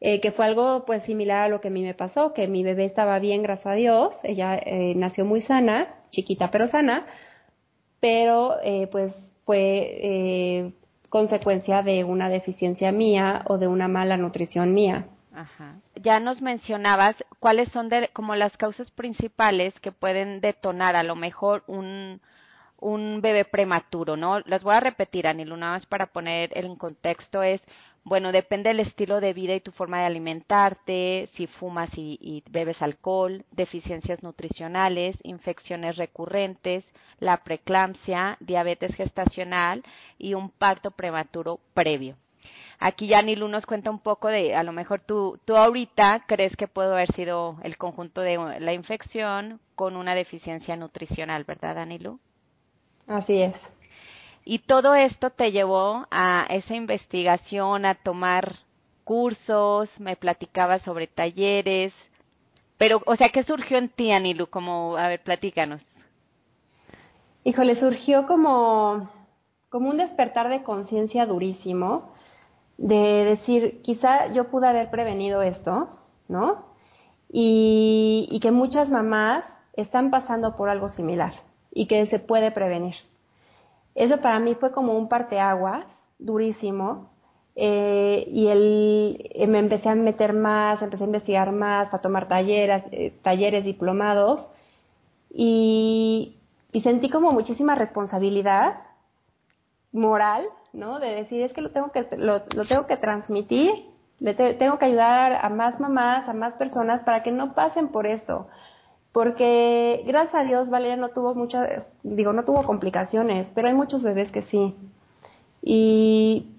Eh, 0.00 0.20
que 0.20 0.30
fue 0.30 0.44
algo 0.44 0.84
pues 0.84 1.04
similar 1.04 1.44
a 1.44 1.48
lo 1.48 1.62
que 1.62 1.68
a 1.68 1.70
mí 1.70 1.82
me 1.82 1.94
pasó, 1.94 2.34
que 2.34 2.48
mi 2.48 2.62
bebé 2.62 2.84
estaba 2.84 3.18
bien, 3.18 3.42
gracias 3.42 3.72
a 3.72 3.76
Dios, 3.76 4.24
ella 4.24 4.56
eh, 4.56 4.94
nació 4.94 5.24
muy 5.24 5.40
sana, 5.40 5.88
chiquita 6.10 6.50
pero 6.50 6.66
sana, 6.66 7.06
pero 7.98 8.56
eh, 8.62 8.88
pues 8.88 9.32
fue 9.44 10.74
consecuencia 11.08 11.82
de 11.82 12.04
una 12.04 12.28
deficiencia 12.28 12.92
mía 12.92 13.42
o 13.48 13.56
de 13.56 13.68
una 13.68 13.88
mala 13.88 14.18
nutrición 14.18 14.74
mía. 14.74 15.06
Ajá. 15.34 15.76
Ya 16.02 16.20
nos 16.20 16.42
mencionabas 16.42 17.16
cuáles 17.38 17.70
son 17.72 17.88
como 18.12 18.34
las 18.34 18.54
causas 18.58 18.90
principales 18.90 19.72
que 19.80 19.92
pueden 19.92 20.40
detonar 20.40 20.94
a 20.96 21.04
lo 21.04 21.16
mejor 21.16 21.62
un, 21.68 22.20
un 22.78 23.20
bebé 23.20 23.44
prematuro, 23.44 24.16
¿no? 24.16 24.40
Las 24.40 24.62
voy 24.62 24.74
a 24.74 24.80
repetir, 24.80 25.26
Anil, 25.26 25.52
una 25.52 25.70
más 25.70 25.86
para 25.86 26.06
poner 26.06 26.56
en 26.56 26.76
contexto 26.76 27.42
es, 27.42 27.60
bueno, 28.06 28.30
depende 28.30 28.68
del 28.68 28.78
estilo 28.78 29.18
de 29.20 29.32
vida 29.32 29.56
y 29.56 29.60
tu 29.60 29.72
forma 29.72 29.98
de 29.98 30.06
alimentarte, 30.06 31.28
si 31.36 31.48
fumas 31.48 31.90
y, 31.96 32.40
bebes 32.48 32.80
alcohol, 32.80 33.44
deficiencias 33.50 34.22
nutricionales, 34.22 35.16
infecciones 35.24 35.96
recurrentes, 35.96 36.84
la 37.18 37.38
preeclampsia, 37.38 38.36
diabetes 38.38 38.94
gestacional 38.94 39.82
y 40.20 40.34
un 40.34 40.50
parto 40.50 40.92
prematuro 40.92 41.58
previo. 41.74 42.14
Aquí 42.78 43.08
ya 43.08 43.22
Nilu 43.22 43.48
nos 43.48 43.66
cuenta 43.66 43.90
un 43.90 43.98
poco 43.98 44.28
de, 44.28 44.54
a 44.54 44.62
lo 44.62 44.70
mejor 44.70 45.00
tú, 45.00 45.40
tú 45.44 45.56
ahorita 45.56 46.26
crees 46.28 46.54
que 46.54 46.68
puede 46.68 46.92
haber 46.92 47.12
sido 47.16 47.56
el 47.64 47.76
conjunto 47.76 48.20
de 48.20 48.60
la 48.60 48.72
infección 48.72 49.58
con 49.74 49.96
una 49.96 50.14
deficiencia 50.14 50.76
nutricional, 50.76 51.42
¿verdad, 51.42 51.76
Anilu? 51.78 52.20
Así 53.08 53.42
es. 53.42 53.76
Y 54.46 54.60
todo 54.60 54.94
esto 54.94 55.28
te 55.30 55.50
llevó 55.50 56.06
a 56.10 56.46
esa 56.48 56.74
investigación, 56.74 57.84
a 57.84 57.96
tomar 57.96 58.60
cursos, 59.04 59.90
me 59.98 60.16
platicabas 60.16 60.80
sobre 60.82 61.08
talleres, 61.08 61.92
pero, 62.78 63.02
o 63.06 63.16
sea, 63.16 63.30
¿qué 63.30 63.42
surgió 63.44 63.78
en 63.78 63.88
ti, 63.88 64.12
Anilu? 64.12 64.48
Como, 64.48 64.96
a 64.96 65.08
ver, 65.08 65.22
platícanos. 65.22 65.80
Híjole, 67.44 67.74
surgió 67.74 68.26
como, 68.26 69.08
como 69.68 69.88
un 69.88 69.96
despertar 69.96 70.48
de 70.48 70.62
conciencia 70.62 71.26
durísimo, 71.26 72.12
de 72.76 73.24
decir, 73.24 73.80
quizá 73.82 74.32
yo 74.32 74.50
pude 74.50 74.68
haber 74.68 74.90
prevenido 74.90 75.42
esto, 75.42 75.88
¿no? 76.28 76.66
Y 77.28 78.38
que 78.42 78.52
muchas 78.52 78.90
mamás 78.90 79.58
están 79.72 80.10
pasando 80.10 80.56
por 80.56 80.68
algo 80.68 80.88
similar 80.88 81.32
y 81.72 81.86
que 81.86 82.06
se 82.06 82.18
puede 82.18 82.50
prevenir. 82.50 82.94
Eso 83.96 84.18
para 84.18 84.38
mí 84.38 84.54
fue 84.54 84.72
como 84.72 84.92
un 84.96 85.08
parteaguas 85.08 86.06
durísimo 86.18 87.08
eh, 87.56 88.26
y 88.30 88.48
el, 88.48 89.30
eh, 89.34 89.46
me 89.46 89.58
empecé 89.58 89.88
a 89.88 89.94
meter 89.94 90.34
más, 90.34 90.82
empecé 90.82 91.04
a 91.04 91.06
investigar 91.06 91.50
más, 91.52 91.92
a 91.94 92.00
tomar 92.02 92.28
talleres, 92.28 92.84
eh, 92.92 93.14
talleres 93.22 93.64
diplomados 93.64 94.48
y, 95.32 96.36
y, 96.72 96.80
sentí 96.80 97.08
como 97.08 97.32
muchísima 97.32 97.74
responsabilidad 97.74 98.80
moral, 99.92 100.46
¿no? 100.74 101.00
De 101.00 101.14
decir, 101.14 101.42
es 101.42 101.54
que 101.54 101.62
lo 101.62 101.70
tengo 101.70 101.90
que, 101.90 102.06
lo, 102.18 102.42
lo 102.54 102.64
tengo 102.66 102.86
que 102.86 102.98
transmitir, 102.98 103.72
le 104.20 104.34
tengo 104.34 104.78
que 104.78 104.84
ayudar 104.84 105.38
a 105.40 105.48
más 105.48 105.80
mamás, 105.80 106.28
a 106.28 106.34
más 106.34 106.52
personas 106.54 107.00
para 107.00 107.22
que 107.22 107.32
no 107.32 107.54
pasen 107.54 107.88
por 107.88 108.06
esto 108.06 108.46
porque 109.16 110.04
gracias 110.06 110.42
a 110.42 110.44
Dios 110.44 110.68
Valeria 110.68 110.98
no 110.98 111.08
tuvo 111.08 111.34
muchas, 111.34 111.94
digo, 112.02 112.34
no 112.34 112.44
tuvo 112.44 112.64
complicaciones, 112.64 113.50
pero 113.54 113.68
hay 113.68 113.72
muchos 113.72 114.02
bebés 114.02 114.30
que 114.30 114.42
sí. 114.42 114.76
Y, 115.62 116.54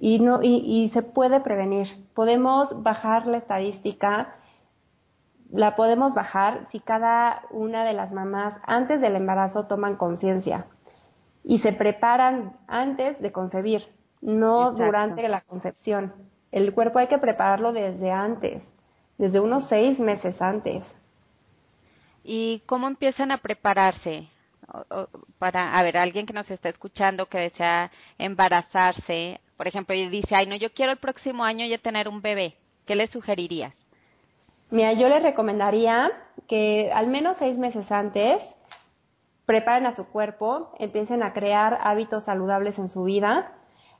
y, 0.00 0.18
no, 0.20 0.38
y, 0.42 0.88
se 0.88 1.02
puede 1.02 1.40
prevenir. 1.40 1.88
Podemos 2.14 2.82
bajar 2.82 3.26
la 3.26 3.36
estadística, 3.36 4.34
la 5.50 5.76
podemos 5.76 6.14
bajar 6.14 6.64
si 6.70 6.80
cada 6.80 7.42
una 7.50 7.84
de 7.84 7.92
las 7.92 8.12
mamás 8.12 8.54
antes 8.64 9.02
del 9.02 9.14
embarazo 9.14 9.66
toman 9.66 9.96
conciencia 9.96 10.64
y 11.42 11.58
se 11.58 11.74
preparan 11.74 12.54
antes 12.66 13.20
de 13.20 13.30
concebir, 13.30 13.92
no 14.22 14.72
durante 14.72 15.28
la 15.28 15.42
concepción. 15.42 16.14
El 16.50 16.72
cuerpo 16.72 16.98
hay 16.98 17.08
que 17.08 17.18
prepararlo 17.18 17.74
desde 17.74 18.10
antes, 18.10 18.74
desde 19.18 19.40
unos 19.40 19.64
seis 19.64 20.00
meses 20.00 20.40
antes. 20.40 20.96
¿Y 22.24 22.60
cómo 22.66 22.88
empiezan 22.88 23.30
a 23.30 23.38
prepararse? 23.38 24.28
para, 25.38 25.78
a 25.78 25.82
ver, 25.82 25.96
alguien 25.96 26.26
que 26.26 26.32
nos 26.32 26.50
está 26.50 26.68
escuchando 26.68 27.26
que 27.26 27.38
desea 27.38 27.90
embarazarse, 28.18 29.40
por 29.56 29.68
ejemplo, 29.68 29.94
y 29.94 30.08
dice, 30.08 30.34
ay, 30.34 30.46
no, 30.46 30.56
yo 30.56 30.72
quiero 30.72 30.92
el 30.92 30.98
próximo 30.98 31.44
año 31.44 31.66
ya 31.66 31.78
tener 31.78 32.08
un 32.08 32.22
bebé, 32.22 32.56
¿qué 32.86 32.94
le 32.94 33.06
sugerirías? 33.08 33.74
Mira, 34.70 34.94
yo 34.94 35.08
le 35.08 35.20
recomendaría 35.20 36.10
que 36.48 36.90
al 36.92 37.06
menos 37.08 37.36
seis 37.36 37.58
meses 37.58 37.92
antes 37.92 38.56
preparen 39.46 39.86
a 39.86 39.94
su 39.94 40.08
cuerpo, 40.08 40.72
empiecen 40.78 41.22
a 41.22 41.32
crear 41.32 41.78
hábitos 41.82 42.24
saludables 42.24 42.78
en 42.78 42.88
su 42.88 43.04
vida, 43.04 43.52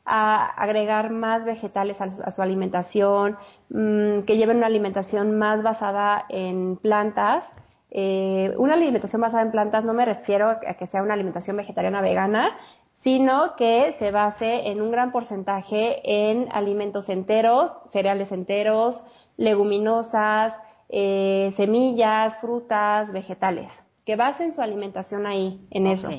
a 0.06 0.46
agregar 0.46 1.10
más 1.10 1.44
vegetales 1.44 2.00
a 2.00 2.30
su, 2.30 2.42
alimentación, 2.42 3.38
mm, 3.70 4.20
que 4.22 4.36
lleven 4.36 4.58
una 4.58 4.66
alimentación 4.66 5.38
más 5.38 5.62
basada 5.62 6.26
en 6.28 6.76
plantas. 6.76 7.54
Eh, 7.96 8.52
una 8.58 8.74
alimentación 8.74 9.22
basada 9.22 9.44
en 9.44 9.52
plantas 9.52 9.84
no 9.84 9.94
me 9.94 10.04
refiero 10.04 10.48
a 10.48 10.74
que 10.74 10.84
sea 10.84 11.04
una 11.04 11.14
alimentación 11.14 11.56
vegetariana 11.56 12.00
vegana, 12.00 12.58
sino 12.92 13.54
que 13.54 13.92
se 13.92 14.10
base 14.10 14.68
en 14.68 14.82
un 14.82 14.90
gran 14.90 15.12
porcentaje 15.12 16.00
en 16.02 16.48
alimentos 16.50 17.08
enteros, 17.08 17.72
cereales 17.90 18.32
enteros, 18.32 19.04
leguminosas, 19.36 20.54
eh, 20.88 21.52
semillas, 21.54 22.38
frutas, 22.38 23.12
vegetales, 23.12 23.84
que 24.04 24.16
basen 24.16 24.52
su 24.52 24.60
alimentación 24.60 25.24
ahí, 25.24 25.64
en 25.70 25.86
eso. 25.86 26.10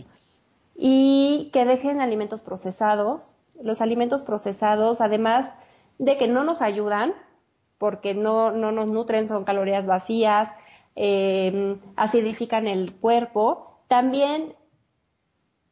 Y 0.78 1.50
que 1.52 1.66
dejen 1.66 2.00
alimentos 2.00 2.42
procesados. 2.42 3.34
Los 3.62 3.82
alimentos 3.82 4.24
procesados, 4.24 5.02
además 5.02 5.50
de 5.98 6.18
que 6.18 6.30
no 6.30 6.46
nos 6.46 6.62
ayudan, 6.62 7.14
porque 7.78 8.14
no, 8.14 8.52
no 8.52 8.72
nos 8.72 8.90
nutren, 8.90 9.28
son 9.28 9.44
calorías 9.44 9.88
vacías, 9.88 10.50
eh, 10.96 11.78
acidifican 11.96 12.68
el 12.68 12.94
cuerpo, 12.96 13.82
también 13.88 14.56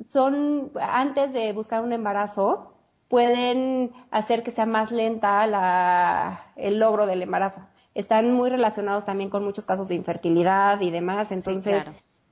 son, 0.04 0.72
antes 0.80 1.34
de 1.34 1.54
buscar 1.54 1.82
un 1.82 1.94
embarazo, 1.94 2.74
pueden 3.08 3.94
hacer 4.12 4.44
que 4.44 4.52
sea 4.52 4.66
más 4.66 4.92
lenta 4.92 5.46
la, 5.48 6.52
el 6.56 6.80
logro 6.80 7.06
del 7.06 7.22
embarazo. 7.22 7.62
Están 7.94 8.34
muy 8.34 8.50
relacionados 8.50 9.06
también 9.06 9.30
con 9.30 9.44
muchos 9.44 9.66
casos 9.66 9.88
de 9.88 9.96
infertilidad 9.96 10.82
y 10.82 10.90
demás. 10.90 11.32
Entonces, 11.32 11.86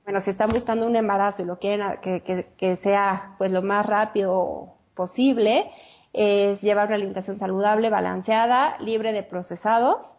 bueno, 0.04 0.20
si 0.20 0.30
están 0.30 0.50
buscando 0.50 0.86
un 0.86 0.96
embarazo 0.96 1.42
y 1.42 1.44
lo 1.44 1.58
quieren 1.58 2.00
que, 2.02 2.52
que, 2.56 2.76
sea 2.76 3.36
pues 3.38 3.52
lo 3.52 3.62
más 3.62 3.86
rápido 3.86 4.74
posible, 4.94 5.70
es 6.12 6.60
llevar 6.62 6.88
una 6.88 6.96
alimentación 6.96 7.38
saludable, 7.38 7.88
balanceada, 7.88 8.76
libre 8.80 9.12
de 9.12 9.22
procesados, 9.22 10.14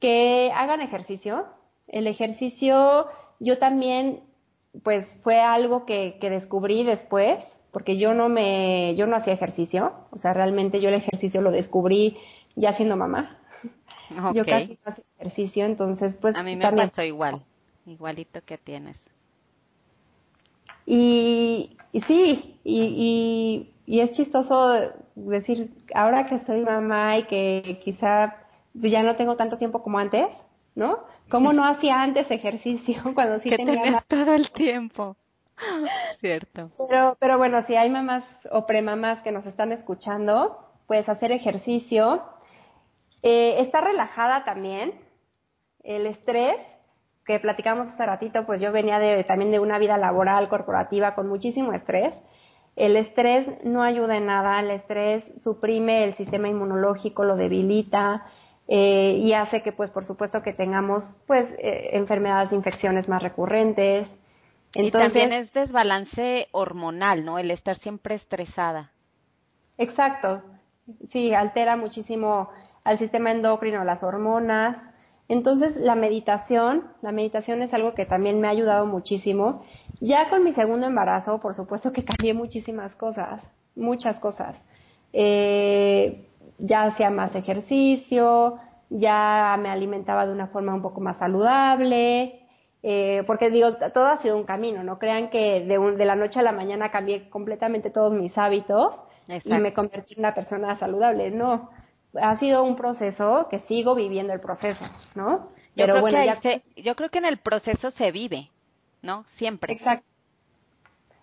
que 0.00 0.52
hagan 0.54 0.82
ejercicio. 0.82 1.46
El 1.88 2.06
ejercicio, 2.06 3.06
yo 3.40 3.58
también 3.58 4.22
pues 4.82 5.18
fue 5.22 5.40
algo 5.40 5.84
que, 5.86 6.18
que 6.20 6.30
descubrí 6.30 6.84
después, 6.84 7.58
porque 7.72 7.98
yo 7.98 8.14
no 8.14 8.28
me, 8.28 8.94
yo 8.96 9.06
no 9.06 9.16
hacía 9.16 9.32
ejercicio, 9.32 9.92
o 10.10 10.18
sea, 10.18 10.34
realmente 10.34 10.80
yo 10.80 10.88
el 10.88 10.94
ejercicio 10.94 11.40
lo 11.42 11.50
descubrí 11.50 12.16
ya 12.54 12.72
siendo 12.72 12.96
mamá. 12.96 13.38
Yo 14.32 14.44
casi 14.46 14.72
no 14.72 14.90
hacía 14.90 15.04
ejercicio, 15.16 15.64
entonces 15.66 16.14
pues 16.14 16.36
a 16.36 16.42
mí 16.42 16.56
me 16.56 16.70
pasó 16.70 17.02
igual, 17.02 17.44
igualito 17.86 18.40
que 18.44 18.56
tienes. 18.56 18.96
Y, 20.86 21.76
y 21.92 22.00
sí, 22.00 22.58
y, 22.64 23.72
y, 23.86 23.94
y 23.96 24.00
es 24.00 24.12
chistoso 24.12 24.94
decir, 25.14 25.70
ahora 25.94 26.24
que 26.24 26.38
soy 26.38 26.60
mamá 26.60 27.18
y 27.18 27.24
que 27.24 27.80
quizá 27.84 28.36
ya 28.72 29.02
no 29.02 29.16
tengo 29.16 29.36
tanto 29.36 29.58
tiempo 29.58 29.82
como 29.82 29.98
antes, 29.98 30.46
¿no? 30.74 31.00
¿Cómo 31.30 31.52
no 31.52 31.64
hacía 31.64 32.02
antes 32.02 32.30
ejercicio 32.30 33.02
cuando 33.14 33.38
sí 33.38 33.50
tenía 33.50 34.04
todo 34.08 34.34
el 34.34 34.50
tiempo? 34.52 35.16
Cierto. 36.20 36.70
Pero, 36.88 37.16
pero 37.20 37.38
bueno, 37.38 37.62
si 37.62 37.76
hay 37.76 37.90
mamás 37.90 38.48
o 38.50 38.66
premamás 38.66 39.22
que 39.22 39.32
nos 39.32 39.46
están 39.46 39.72
escuchando, 39.72 40.58
pues 40.86 41.08
hacer 41.08 41.32
ejercicio. 41.32 42.22
Eh, 43.22 43.60
está 43.60 43.80
relajada 43.80 44.44
también. 44.44 44.94
El 45.82 46.06
estrés, 46.06 46.76
que 47.24 47.40
platicamos 47.40 47.88
hace 47.88 48.06
ratito, 48.06 48.46
pues 48.46 48.60
yo 48.60 48.72
venía 48.72 48.98
de, 48.98 49.24
también 49.24 49.50
de 49.50 49.60
una 49.60 49.78
vida 49.78 49.98
laboral, 49.98 50.48
corporativa, 50.48 51.14
con 51.14 51.28
muchísimo 51.28 51.72
estrés. 51.72 52.22
El 52.76 52.96
estrés 52.96 53.50
no 53.64 53.82
ayuda 53.82 54.16
en 54.16 54.26
nada, 54.26 54.60
el 54.60 54.70
estrés 54.70 55.32
suprime 55.36 56.04
el 56.04 56.12
sistema 56.12 56.48
inmunológico, 56.48 57.24
lo 57.24 57.36
debilita, 57.36 58.26
eh, 58.68 59.16
y 59.18 59.32
hace 59.32 59.62
que, 59.62 59.72
pues, 59.72 59.90
por 59.90 60.04
supuesto, 60.04 60.42
que 60.42 60.52
tengamos, 60.52 61.10
pues, 61.26 61.54
eh, 61.58 61.96
enfermedades, 61.96 62.52
infecciones 62.52 63.08
más 63.08 63.22
recurrentes. 63.22 64.18
Entonces, 64.74 65.16
y 65.16 65.20
también 65.20 65.42
es 65.42 65.52
desbalance 65.54 66.48
hormonal, 66.52 67.24
¿no? 67.24 67.38
El 67.38 67.50
estar 67.50 67.80
siempre 67.80 68.16
estresada. 68.16 68.92
Exacto. 69.78 70.42
Sí, 71.06 71.32
altera 71.32 71.78
muchísimo 71.78 72.50
al 72.84 72.98
sistema 72.98 73.30
endocrino, 73.30 73.84
las 73.84 74.02
hormonas. 74.02 74.90
Entonces, 75.28 75.78
la 75.78 75.94
meditación, 75.94 76.88
la 77.00 77.12
meditación 77.12 77.62
es 77.62 77.72
algo 77.72 77.94
que 77.94 78.04
también 78.04 78.38
me 78.40 78.48
ha 78.48 78.50
ayudado 78.50 78.84
muchísimo. 78.86 79.64
Ya 80.00 80.28
con 80.28 80.44
mi 80.44 80.52
segundo 80.52 80.86
embarazo, 80.86 81.40
por 81.40 81.54
supuesto 81.54 81.92
que 81.92 82.04
cambié 82.04 82.34
muchísimas 82.34 82.96
cosas, 82.96 83.50
muchas 83.74 84.20
cosas. 84.20 84.66
Eh, 85.14 86.27
ya 86.58 86.84
hacía 86.84 87.10
más 87.10 87.34
ejercicio, 87.34 88.58
ya 88.90 89.56
me 89.60 89.68
alimentaba 89.68 90.26
de 90.26 90.32
una 90.32 90.48
forma 90.48 90.74
un 90.74 90.82
poco 90.82 91.00
más 91.00 91.18
saludable, 91.18 92.46
eh, 92.82 93.22
porque 93.26 93.50
digo, 93.50 93.76
todo 93.92 94.06
ha 94.06 94.16
sido 94.18 94.36
un 94.36 94.44
camino, 94.44 94.82
no 94.82 94.98
crean 94.98 95.30
que 95.30 95.64
de, 95.64 95.78
de 95.78 96.04
la 96.04 96.16
noche 96.16 96.40
a 96.40 96.42
la 96.42 96.52
mañana 96.52 96.90
cambié 96.90 97.28
completamente 97.28 97.90
todos 97.90 98.12
mis 98.12 98.38
hábitos 98.38 98.94
y 99.44 99.54
me 99.54 99.74
convertí 99.74 100.14
en 100.14 100.20
una 100.20 100.34
persona 100.34 100.74
saludable, 100.76 101.30
no, 101.30 101.70
ha 102.14 102.36
sido 102.36 102.64
un 102.64 102.76
proceso 102.76 103.48
que 103.50 103.58
sigo 103.58 103.94
viviendo 103.94 104.32
el 104.32 104.40
proceso, 104.40 104.84
¿no? 105.14 105.50
Pero 105.74 105.96
yo 105.96 106.00
bueno, 106.00 106.18
yo 106.76 106.94
creo 106.96 107.10
que 107.10 107.18
en 107.18 107.26
el 107.26 107.38
proceso 107.38 107.90
se 107.92 108.10
vive, 108.10 108.50
¿no? 109.02 109.24
Siempre. 109.38 109.72
Exacto. 109.72 110.08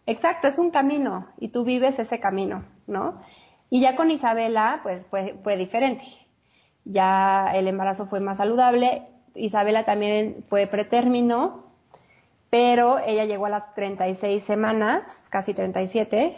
Exacto, 0.08 0.48
es 0.48 0.60
un 0.60 0.70
camino 0.70 1.28
y 1.40 1.50
tú 1.50 1.66
vives 1.66 1.98
ese 1.98 2.20
camino, 2.20 2.64
¿no? 2.86 3.22
Y 3.70 3.82
ya 3.82 3.96
con 3.96 4.12
Isabela, 4.12 4.80
pues 4.84 5.06
fue, 5.08 5.36
fue 5.44 5.58
diferente. 5.58 6.06
Ya 6.86 7.52
el 7.54 7.68
embarazo 7.68 8.06
fue 8.06 8.20
más 8.20 8.38
saludable. 8.38 9.04
Isabela 9.34 9.84
también 9.84 10.44
fue 10.48 10.68
pretérmino, 10.68 11.66
pero 12.50 13.00
ella 13.00 13.26
llegó 13.26 13.48
a 13.48 13.50
las 13.50 13.74
36 13.74 14.44
semanas, 14.44 15.28
casi 15.32 15.54
37. 15.54 16.38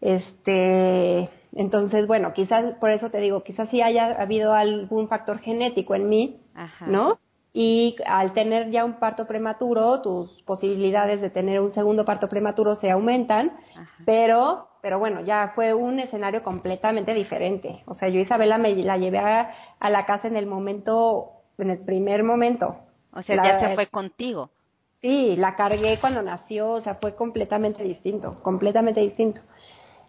Este, 0.00 1.30
entonces, 1.54 2.06
bueno, 2.06 2.32
quizás, 2.34 2.74
por 2.78 2.90
eso 2.90 3.10
te 3.10 3.18
digo, 3.18 3.42
quizás 3.42 3.68
sí 3.68 3.80
haya 3.80 4.20
habido 4.20 4.52
algún 4.52 5.08
factor 5.08 5.38
genético 5.40 5.94
en 5.94 6.08
mí, 6.08 6.40
¿no? 6.86 7.18
Y 7.60 7.96
al 8.06 8.34
tener 8.34 8.70
ya 8.70 8.84
un 8.84 9.00
parto 9.00 9.26
prematuro, 9.26 10.00
tus 10.00 10.30
posibilidades 10.42 11.20
de 11.20 11.28
tener 11.28 11.58
un 11.58 11.72
segundo 11.72 12.04
parto 12.04 12.28
prematuro 12.28 12.76
se 12.76 12.88
aumentan, 12.88 13.58
pero 14.06 14.68
pero 14.80 15.00
bueno, 15.00 15.22
ya 15.22 15.50
fue 15.56 15.74
un 15.74 15.98
escenario 15.98 16.44
completamente 16.44 17.14
diferente. 17.14 17.82
O 17.86 17.94
sea, 17.94 18.10
yo 18.10 18.20
Isabela 18.20 18.58
me 18.58 18.76
la 18.76 18.96
llevé 18.96 19.18
a, 19.18 19.50
la 19.80 20.06
casa 20.06 20.28
en 20.28 20.36
el 20.36 20.46
momento, 20.46 21.32
en 21.58 21.70
el 21.70 21.78
primer 21.78 22.22
momento. 22.22 22.76
O 23.12 23.24
sea, 23.24 23.34
ya 23.42 23.58
se 23.58 23.74
fue 23.74 23.88
contigo. 23.88 24.50
Sí, 24.90 25.34
la 25.36 25.56
cargué 25.56 25.98
cuando 26.00 26.22
nació, 26.22 26.70
o 26.70 26.80
sea, 26.80 26.94
fue 26.94 27.16
completamente 27.16 27.82
distinto, 27.82 28.40
completamente 28.40 29.00
distinto. 29.00 29.40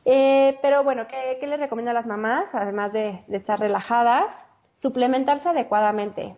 Eh, 0.06 0.60
pero 0.62 0.84
bueno, 0.84 1.08
¿qué, 1.08 1.40
¿qué, 1.40 1.48
les 1.48 1.60
recomiendo 1.60 1.90
a 1.90 1.96
las 1.96 2.06
mamás? 2.06 2.54
Además 2.54 2.94
de, 2.94 3.24
de 3.26 3.38
estar 3.38 3.60
relajadas, 3.60 4.46
suplementarse 4.78 5.50
adecuadamente. 5.50 6.36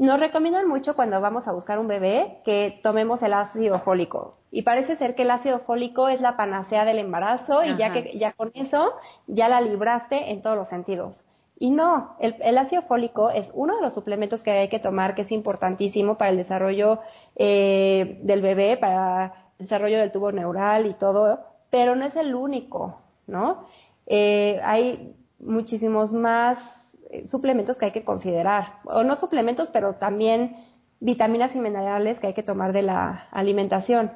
Nos 0.00 0.18
recomiendan 0.18 0.66
mucho 0.66 0.96
cuando 0.96 1.20
vamos 1.20 1.46
a 1.46 1.52
buscar 1.52 1.78
un 1.78 1.86
bebé 1.86 2.40
que 2.42 2.80
tomemos 2.82 3.22
el 3.22 3.34
ácido 3.34 3.80
fólico. 3.80 4.38
Y 4.50 4.62
parece 4.62 4.96
ser 4.96 5.14
que 5.14 5.24
el 5.24 5.30
ácido 5.30 5.58
fólico 5.58 6.08
es 6.08 6.22
la 6.22 6.38
panacea 6.38 6.86
del 6.86 6.98
embarazo 6.98 7.62
y 7.64 7.76
ya 7.76 7.92
que 7.92 8.16
ya 8.16 8.32
con 8.32 8.50
eso 8.54 8.94
ya 9.26 9.50
la 9.50 9.60
libraste 9.60 10.30
en 10.30 10.40
todos 10.40 10.56
los 10.56 10.68
sentidos. 10.68 11.26
Y 11.58 11.68
no, 11.68 12.16
el, 12.18 12.56
ácido 12.56 12.80
fólico 12.80 13.28
es 13.28 13.50
uno 13.52 13.76
de 13.76 13.82
los 13.82 13.92
suplementos 13.92 14.42
que 14.42 14.52
hay 14.52 14.68
que 14.70 14.78
tomar 14.78 15.14
que 15.14 15.20
es 15.20 15.32
importantísimo 15.32 16.16
para 16.16 16.30
el 16.30 16.38
desarrollo 16.38 17.00
eh, 17.36 18.20
del 18.22 18.40
bebé, 18.40 18.78
para 18.78 19.52
el 19.58 19.66
desarrollo 19.66 19.98
del 19.98 20.12
tubo 20.12 20.32
neural 20.32 20.86
y 20.86 20.94
todo, 20.94 21.40
pero 21.68 21.94
no 21.94 22.06
es 22.06 22.16
el 22.16 22.34
único, 22.34 23.02
¿no? 23.26 23.66
Eh, 24.06 24.62
hay 24.64 25.14
muchísimos 25.40 26.14
más 26.14 26.79
suplementos 27.26 27.78
que 27.78 27.86
hay 27.86 27.92
que 27.92 28.04
considerar, 28.04 28.80
o 28.84 29.02
no 29.02 29.16
suplementos, 29.16 29.70
pero 29.70 29.94
también 29.94 30.56
vitaminas 31.00 31.56
y 31.56 31.60
minerales 31.60 32.20
que 32.20 32.28
hay 32.28 32.34
que 32.34 32.42
tomar 32.42 32.72
de 32.72 32.82
la 32.82 33.28
alimentación, 33.30 34.12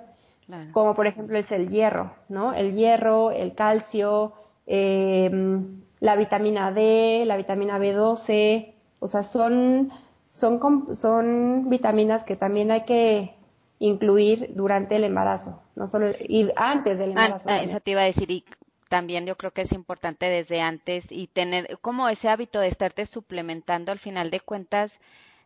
como 0.72 0.94
por 0.94 1.06
ejemplo 1.06 1.38
es 1.38 1.50
el 1.52 1.70
hierro, 1.70 2.12
¿no? 2.28 2.52
El 2.52 2.74
hierro, 2.74 3.30
el 3.30 3.54
calcio, 3.54 4.34
em, 4.66 5.80
la 6.00 6.16
vitamina 6.16 6.70
D, 6.70 7.24
la 7.24 7.38
vitamina 7.38 7.78
B12, 7.78 8.74
o 9.00 9.08
sea, 9.08 9.22
son, 9.22 9.90
son, 10.28 10.94
son 10.94 11.70
vitaminas 11.70 12.24
que 12.24 12.36
también 12.36 12.70
hay 12.70 12.82
que 12.82 13.34
incluir 13.78 14.50
durante 14.54 14.96
el 14.96 15.04
embarazo, 15.04 15.62
no 15.76 15.86
solo 15.86 16.08
y 16.10 16.50
antes 16.56 16.98
del 16.98 17.10
ah, 17.10 17.24
embarazo. 17.24 17.48
Ah, 17.48 17.62
eso 17.62 17.80
te 17.80 17.90
iba 17.92 18.02
a 18.02 18.04
decir, 18.04 18.30
y 18.30 18.44
también 18.88 19.26
yo 19.26 19.36
creo 19.36 19.52
que 19.52 19.62
es 19.62 19.72
importante 19.72 20.26
desde 20.26 20.60
antes 20.60 21.04
y 21.10 21.26
tener 21.28 21.78
como 21.80 22.08
ese 22.08 22.28
hábito 22.28 22.60
de 22.60 22.68
estarte 22.68 23.06
suplementando 23.06 23.92
al 23.92 23.98
final 24.00 24.30
de 24.30 24.40
cuentas 24.40 24.90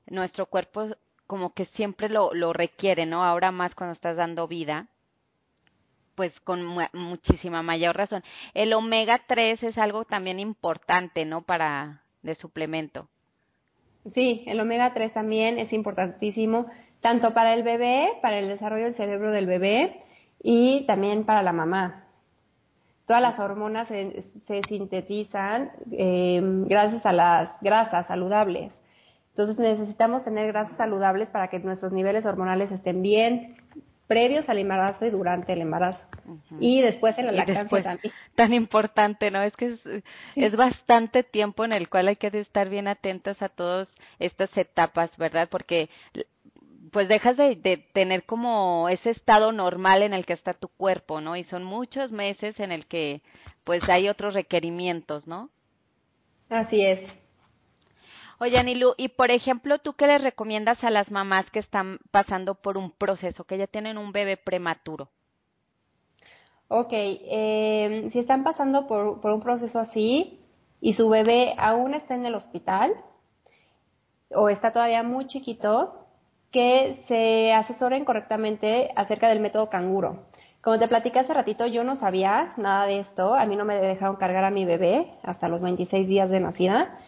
nuestro 0.07 0.47
cuerpo 0.47 0.89
como 1.27 1.53
que 1.53 1.67
siempre 1.77 2.09
lo, 2.09 2.33
lo 2.35 2.53
requiere, 2.53 3.07
¿no? 3.07 3.25
Ahora 3.25 3.51
más 3.53 3.75
cuando 3.75 3.95
estás 3.95 4.17
dando 4.17 4.49
vida. 4.49 4.87
pues 6.15 6.33
con 6.43 6.65
muchísima 6.95 7.63
mayor 7.63 7.97
razón. 7.97 8.25
El 8.53 8.73
omega 8.73 9.23
3 9.29 9.63
es 9.63 9.79
algo 9.79 10.05
también 10.05 10.41
importante, 10.41 11.25
¿no? 11.25 11.43
Para 11.43 12.03
de 12.23 12.35
suplemento. 12.37 13.09
Sí, 14.13 14.43
el 14.47 14.59
omega 14.59 14.93
3 14.93 15.13
también 15.15 15.59
es 15.59 15.73
importantísimo, 15.73 16.67
tanto 17.01 17.35
para 17.35 17.55
el 17.55 17.63
bebé, 17.63 18.09
para 18.21 18.39
el 18.41 18.49
desarrollo 18.49 18.85
del 18.85 18.95
cerebro 18.95 19.31
del 19.31 19.47
bebé 19.47 20.01
y 20.43 20.85
también 20.87 21.25
para 21.25 21.43
la 21.43 21.53
mamá. 21.53 22.08
Todas 23.09 23.23
las 23.23 23.41
hormonas 23.41 23.89
se, 23.89 24.63
sintetizan 24.65 25.73
eh, 25.93 26.43
gracias 26.43 27.07
a 27.07 27.15
las 27.15 27.59
grasas 27.63 28.09
saludables. 28.09 28.83
Entonces 29.31 29.59
necesitamos 29.59 30.25
tener 30.25 30.47
grasas 30.49 30.77
saludables 30.77 31.31
para 31.31 31.49
que 31.49 31.59
nuestros 31.61 31.91
niveles 31.91 32.27
hormonales 32.27 32.71
estén 32.71 33.01
bien 33.01 33.57
previos 34.09 34.51
al 34.51 34.59
embarazo 34.59 35.07
y 35.07 35.11
durante 35.11 35.55
el 35.55 35.63
embarazo. 35.63 36.07
Y 36.61 36.83
después 36.83 37.19
en 37.19 37.27
la 37.27 37.33
lactancia 37.33 37.83
también. 37.83 38.13
Tan 38.35 38.53
importante, 38.53 39.31
¿no? 39.31 39.43
Es 39.43 39.57
que 39.57 39.75
es, 39.75 40.05
es, 40.37 40.55
bastante 40.55 41.23
tiempo 41.23 41.65
en 41.65 41.73
el 41.73 41.89
cual 41.89 42.09
hay 42.09 42.17
que 42.17 42.27
estar 42.27 42.69
bien 42.69 42.89
atentos 42.89 43.41
a 43.41 43.49
todas 43.49 43.89
estas 44.19 44.51
etapas, 44.55 45.11
¿verdad? 45.17 45.49
Porque 45.51 45.89
pues 46.93 47.09
dejas 47.09 47.37
de, 47.37 47.57
de, 47.57 47.79
tener 47.93 48.25
como 48.25 48.89
ese 48.89 49.11
estado 49.11 49.53
normal 49.53 50.03
en 50.03 50.15
el 50.15 50.27
que 50.27 50.33
está 50.33 50.55
tu 50.55 50.69
cuerpo, 50.69 51.21
¿no? 51.21 51.37
Y 51.37 51.45
son 51.45 51.65
muchos 51.65 52.11
meses 52.11 52.59
en 52.61 52.73
el 52.73 52.87
que 52.87 53.23
pues 53.67 53.89
hay 53.89 54.09
otros 54.09 54.35
requerimientos, 54.35 55.27
¿no? 55.27 55.51
Así 56.49 56.85
es. 56.85 57.19
Oye, 58.41 58.57
Anilu, 58.57 58.95
y 58.97 59.09
por 59.09 59.31
ejemplo, 59.31 59.79
¿tú 59.81 59.95
qué 59.95 60.07
le 60.07 60.19
recomiendas 60.19 60.83
a 60.85 60.91
las 60.91 61.11
mamás 61.11 61.51
que 61.51 61.59
están 61.59 61.99
pasando 62.13 62.55
por 62.55 62.79
un 62.79 62.93
proceso, 62.93 63.45
que 63.45 63.59
ya 63.59 63.67
tienen 63.67 63.99
un 63.99 64.13
bebé 64.13 64.37
prematuro? 64.37 65.09
Ok, 66.69 66.93
eh, 66.93 68.09
si 68.11 68.19
están 68.19 68.45
pasando 68.45 68.87
por, 68.87 69.21
por 69.21 69.33
un 69.33 69.41
proceso 69.41 69.81
así 69.81 70.39
y 70.81 70.93
su 70.93 71.09
bebé 71.09 71.55
aún 71.59 71.95
está 71.95 72.15
en 72.15 72.27
el 72.27 72.35
hospital 72.35 72.93
o 74.31 74.49
está 74.49 74.71
todavía 74.71 75.03
muy 75.03 75.27
chiquito, 75.27 76.08
que 76.51 76.95
se 77.07 77.53
asesoren 77.53 78.05
correctamente 78.05 78.91
acerca 78.97 79.29
del 79.29 79.41
método 79.41 79.69
canguro. 79.69 80.25
Como 80.61 80.79
te 80.79 80.89
platicé 80.89 81.21
hace 81.21 81.35
ratito, 81.35 81.67
yo 81.67 81.85
no 81.85 81.97
sabía 81.97 82.53
nada 82.57 82.87
de 82.87 82.99
esto. 82.99 83.35
A 83.35 83.47
mí 83.47 83.57
no 83.57 83.65
me 83.65 83.77
dejaron 83.77 84.17
cargar 84.17 84.45
a 84.45 84.51
mi 84.51 84.65
bebé 84.65 85.13
hasta 85.23 85.49
los 85.49 85.63
26 85.63 86.09
días 86.09 86.31
de 86.31 86.41
nacida. 86.41 86.99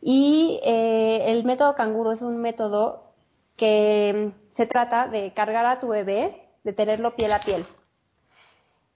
Y 0.00 0.60
eh, 0.64 1.32
el 1.32 1.44
método 1.44 1.74
canguro 1.74 2.12
es 2.12 2.22
un 2.22 2.36
método 2.38 3.12
que 3.56 4.32
se 4.50 4.66
trata 4.66 5.08
de 5.08 5.32
cargar 5.32 5.66
a 5.66 5.80
tu 5.80 5.88
bebé, 5.88 6.48
de 6.64 6.72
tenerlo 6.72 7.16
piel 7.16 7.32
a 7.32 7.38
piel. 7.40 7.64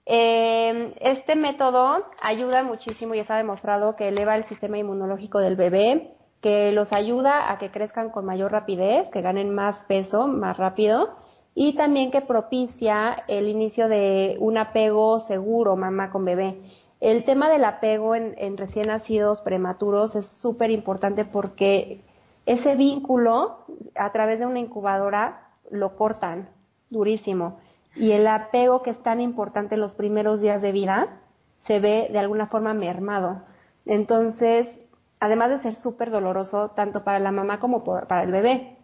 Eh, 0.05 0.95
este 0.99 1.35
método 1.35 2.05
ayuda 2.21 2.63
muchísimo 2.63 3.15
y 3.15 3.19
está 3.19 3.37
demostrado 3.37 3.95
que 3.95 4.09
eleva 4.09 4.35
el 4.35 4.45
sistema 4.45 4.77
inmunológico 4.77 5.39
del 5.39 5.55
bebé, 5.55 6.15
que 6.43 6.73
los 6.73 6.91
ayuda 6.91 7.53
a 7.53 7.57
que 7.57 7.71
crezcan 7.71 8.09
con 8.09 8.25
mayor 8.25 8.51
rapidez, 8.51 9.09
que 9.09 9.21
ganen 9.21 9.55
más 9.55 9.83
peso 9.83 10.27
más 10.27 10.57
rápido 10.57 11.15
y 11.55 11.77
también 11.77 12.11
que 12.11 12.19
propicia 12.19 13.23
el 13.29 13.47
inicio 13.47 13.87
de 13.87 14.35
un 14.41 14.57
apego 14.57 15.21
seguro 15.21 15.77
mamá 15.77 16.11
con 16.11 16.25
bebé. 16.25 16.59
El 16.99 17.23
tema 17.23 17.49
del 17.49 17.63
apego 17.63 18.13
en, 18.13 18.57
recién 18.57 18.87
nacidos 18.87 19.39
prematuros 19.39 20.17
es 20.17 20.27
súper 20.27 20.69
importante 20.69 21.23
porque 21.23 22.01
ese 22.45 22.75
vínculo 22.75 23.59
a 23.95 24.11
través 24.11 24.39
de 24.39 24.45
una 24.45 24.59
incubadora 24.59 25.47
lo 25.71 25.95
cortan 25.95 26.49
durísimo 26.89 27.57
y 27.95 28.11
el 28.11 28.27
apego 28.27 28.83
que 28.83 28.89
es 28.89 29.01
tan 29.01 29.21
importante 29.21 29.75
en 29.75 29.81
los 29.81 29.93
primeros 29.93 30.41
días 30.41 30.61
de 30.61 30.73
vida 30.73 31.21
se 31.57 31.79
ve 31.79 32.09
de 32.11 32.19
alguna 32.19 32.47
forma 32.47 32.73
mermado. 32.73 33.43
Entonces, 33.85 34.81
además 35.23 35.49
de 35.49 35.57
ser 35.57 35.73
súper 35.73 36.11
doloroso 36.11 36.71
tanto 36.71 37.05
para 37.05 37.19
la 37.19 37.31
mamá 37.31 37.57
como 37.59 37.83
para 37.83 38.23
el 38.23 38.31
bebé. 38.31 38.77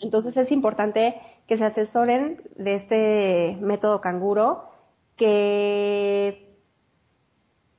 Entonces 0.00 0.36
es 0.36 0.52
importante 0.52 1.20
que 1.48 1.58
se 1.58 1.64
asesoren 1.64 2.40
de 2.54 2.74
este 2.74 3.58
método 3.60 4.00
canguro, 4.00 4.70
que 5.16 6.44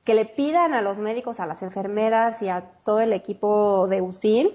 que 0.04 0.14
le 0.14 0.24
pidan 0.24 0.72
a 0.72 0.80
los 0.80 0.98
médicos, 0.98 1.38
a 1.38 1.46
las 1.46 1.62
enfermeras 1.62 2.40
y 2.40 2.48
a 2.48 2.72
todo 2.82 3.00
el 3.00 3.12
equipo 3.12 3.88
de 3.88 4.00
USIN, 4.00 4.52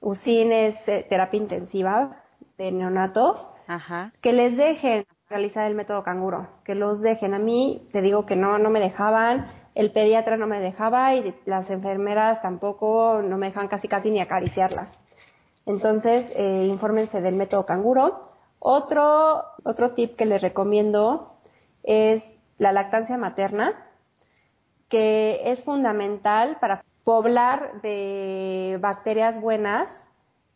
USIN 0.00 0.52
es 0.52 0.86
eh, 0.88 1.06
terapia 1.08 1.38
intensiva 1.40 2.22
de 2.58 2.72
neonatos, 2.72 3.48
que 4.20 4.34
les 4.34 4.58
dejen 4.58 5.06
realizar 5.30 5.66
el 5.66 5.74
método 5.74 6.02
canguro, 6.02 6.46
que 6.64 6.74
los 6.74 7.00
dejen. 7.00 7.32
A 7.32 7.38
mí 7.38 7.86
te 7.90 8.02
digo 8.02 8.26
que 8.26 8.36
no, 8.36 8.58
no 8.58 8.68
me 8.68 8.80
dejaban, 8.80 9.46
el 9.74 9.92
pediatra 9.92 10.36
no 10.36 10.46
me 10.46 10.60
dejaba 10.60 11.14
y 11.14 11.34
las 11.44 11.70
enfermeras 11.70 12.42
tampoco 12.42 13.22
no 13.22 13.38
me 13.38 13.46
dejan 13.46 13.68
casi 13.68 13.88
casi 13.88 14.10
ni 14.10 14.20
acariciarla. 14.20 14.88
Entonces, 15.66 16.32
eh, 16.36 16.66
infórmense 16.66 17.20
del 17.20 17.36
método 17.36 17.66
canguro. 17.66 18.28
Otro, 18.58 19.44
otro 19.64 19.92
tip 19.92 20.16
que 20.16 20.26
les 20.26 20.42
recomiendo 20.42 21.36
es 21.82 22.34
la 22.58 22.72
lactancia 22.72 23.16
materna 23.16 23.88
que 24.88 25.50
es 25.50 25.64
fundamental 25.64 26.58
para 26.60 26.84
poblar 27.02 27.80
de 27.80 28.78
bacterias 28.80 29.40
buenas 29.40 30.06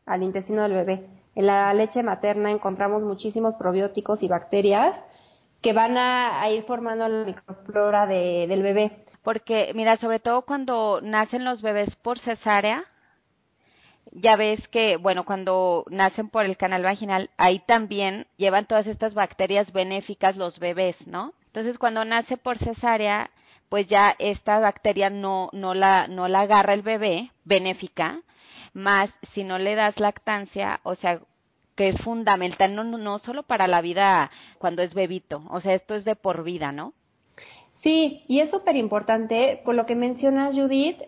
al 0.04 0.22
intestino 0.22 0.62
del 0.62 0.74
bebé. 0.74 1.08
En 1.34 1.46
la 1.46 1.72
leche 1.72 2.02
materna 2.02 2.50
encontramos 2.50 3.02
muchísimos 3.02 3.54
probióticos 3.54 4.22
y 4.22 4.28
bacterias 4.28 5.02
que 5.62 5.72
van 5.72 5.96
a, 5.96 6.48
ir 6.50 6.64
formando 6.64 7.08
la 7.08 7.24
microflora 7.24 8.06
del 8.06 8.62
bebé. 8.62 9.05
Porque, 9.26 9.72
mira, 9.74 9.96
sobre 9.96 10.20
todo 10.20 10.42
cuando 10.42 11.00
nacen 11.02 11.44
los 11.44 11.60
bebés 11.60 11.92
por 11.96 12.16
cesárea, 12.20 12.84
ya 14.12 14.36
ves 14.36 14.60
que, 14.68 14.98
bueno, 14.98 15.24
cuando 15.24 15.84
nacen 15.90 16.28
por 16.28 16.44
el 16.44 16.56
canal 16.56 16.84
vaginal, 16.84 17.30
ahí 17.36 17.58
también 17.66 18.28
llevan 18.36 18.66
todas 18.66 18.86
estas 18.86 19.14
bacterias 19.14 19.72
benéficas 19.72 20.36
los 20.36 20.56
bebés, 20.60 20.94
¿no? 21.08 21.32
Entonces, 21.46 21.76
cuando 21.76 22.04
nace 22.04 22.36
por 22.36 22.56
cesárea, 22.58 23.30
pues 23.68 23.88
ya 23.88 24.14
esta 24.20 24.60
bacteria 24.60 25.10
no, 25.10 25.50
no, 25.52 25.74
la, 25.74 26.06
no 26.06 26.28
la 26.28 26.42
agarra 26.42 26.74
el 26.74 26.82
bebé, 26.82 27.32
benéfica, 27.44 28.20
más 28.74 29.10
si 29.34 29.42
no 29.42 29.58
le 29.58 29.74
das 29.74 29.98
lactancia, 29.98 30.78
o 30.84 30.94
sea, 30.94 31.18
que 31.74 31.88
es 31.88 32.00
fundamental, 32.02 32.76
no, 32.76 32.84
no, 32.84 33.18
solo 33.26 33.42
para 33.42 33.66
la 33.66 33.80
vida 33.80 34.30
cuando 34.58 34.82
es 34.82 34.94
bebito, 34.94 35.42
o 35.50 35.60
sea, 35.62 35.74
esto 35.74 35.96
es 35.96 36.04
de 36.04 36.14
por 36.14 36.44
vida, 36.44 36.70
¿no? 36.70 36.92
Sí, 37.76 38.24
y 38.26 38.40
es 38.40 38.50
súper 38.50 38.74
importante 38.76 39.60
por 39.62 39.74
lo 39.74 39.84
que 39.84 39.94
mencionas, 39.94 40.56
Judith, 40.56 41.02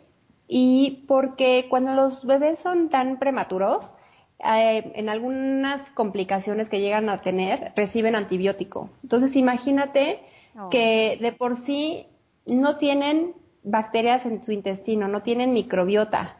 y 0.46 1.04
porque 1.08 1.66
cuando 1.70 1.94
los 1.94 2.26
bebés 2.26 2.58
son 2.58 2.90
tan 2.90 3.18
prematuros, 3.18 3.94
eh, 4.38 4.92
en 4.94 5.08
algunas 5.08 5.90
complicaciones 5.92 6.68
que 6.68 6.80
llegan 6.80 7.08
a 7.08 7.22
tener, 7.22 7.72
reciben 7.74 8.14
antibiótico. 8.14 8.90
Entonces, 9.02 9.34
imagínate 9.34 10.20
oh. 10.58 10.68
que 10.68 11.18
de 11.20 11.32
por 11.32 11.56
sí 11.56 12.06
no 12.46 12.76
tienen 12.76 13.34
bacterias 13.62 14.26
en 14.26 14.44
su 14.44 14.52
intestino, 14.52 15.08
no 15.08 15.22
tienen 15.22 15.54
microbiota 15.54 16.36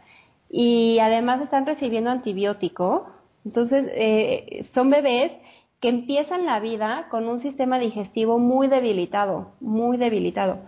y 0.51 0.99
además 1.01 1.41
están 1.41 1.65
recibiendo 1.65 2.11
antibiótico. 2.11 3.09
Entonces, 3.47 3.91
eh, 3.95 4.63
son 4.65 4.91
bebés 4.91 5.39
que 5.81 5.89
empiezan 5.89 6.45
la 6.45 6.59
vida 6.59 7.07
con 7.09 7.29
un 7.29 7.39
sistema 7.39 7.79
digestivo 7.79 8.39
muy 8.39 8.67
debilitado, 8.67 9.53
muy 9.61 9.97
debilitado. 9.97 10.59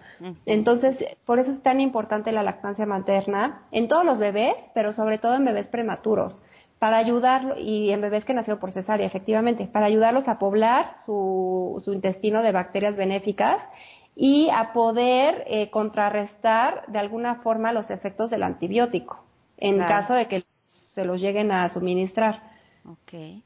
Entonces, 0.46 1.04
por 1.24 1.40
eso 1.40 1.50
es 1.50 1.62
tan 1.62 1.80
importante 1.80 2.30
la 2.30 2.44
lactancia 2.44 2.86
materna 2.86 3.62
en 3.72 3.88
todos 3.88 4.04
los 4.04 4.20
bebés, 4.20 4.70
pero 4.72 4.92
sobre 4.92 5.18
todo 5.18 5.34
en 5.34 5.44
bebés 5.44 5.68
prematuros, 5.68 6.42
para 6.78 6.98
ayudarlo, 6.98 7.56
y 7.58 7.90
en 7.90 8.00
bebés 8.00 8.24
que 8.24 8.34
nacieron 8.34 8.60
por 8.60 8.70
cesárea, 8.70 9.06
efectivamente, 9.06 9.66
para 9.66 9.86
ayudarlos 9.86 10.28
a 10.28 10.38
poblar 10.38 10.96
su, 10.96 11.82
su 11.84 11.92
intestino 11.92 12.42
de 12.42 12.52
bacterias 12.52 12.96
benéficas 12.96 13.68
y 14.14 14.48
a 14.50 14.72
poder 14.72 15.44
eh, 15.46 15.70
contrarrestar 15.70 16.84
de 16.86 16.98
alguna 17.00 17.36
forma 17.36 17.72
los 17.72 17.90
efectos 17.90 18.30
del 18.30 18.44
antibiótico 18.44 19.24
en 19.60 19.78
caso 19.78 20.14
de 20.14 20.26
que 20.26 20.42
se 20.44 21.04
los 21.04 21.20
lleguen 21.20 21.52
a 21.52 21.68
suministrar. 21.68 22.42
Okay. 22.84 23.44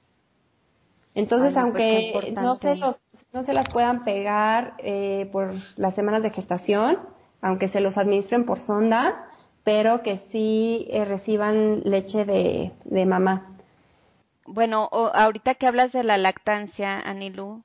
Entonces, 1.14 1.54
pues, 1.54 1.56
aunque 1.56 2.34
no 2.34 2.56
se, 2.56 2.76
los, 2.76 3.00
no 3.32 3.42
se 3.42 3.52
las 3.52 3.68
puedan 3.68 4.04
pegar 4.04 4.74
eh, 4.78 5.28
por 5.32 5.52
las 5.76 5.94
semanas 5.94 6.22
de 6.22 6.30
gestación, 6.30 6.98
aunque 7.40 7.68
se 7.68 7.80
los 7.80 7.98
administren 7.98 8.44
por 8.44 8.60
sonda, 8.60 9.26
pero 9.62 10.02
que 10.02 10.16
sí 10.16 10.88
eh, 10.90 11.04
reciban 11.04 11.82
leche 11.84 12.24
de, 12.24 12.72
de 12.84 13.06
mamá. 13.06 13.46
Bueno, 14.46 14.88
ahorita 14.92 15.54
que 15.54 15.66
hablas 15.66 15.92
de 15.92 16.04
la 16.04 16.18
lactancia, 16.18 16.98
Anilu, 17.00 17.62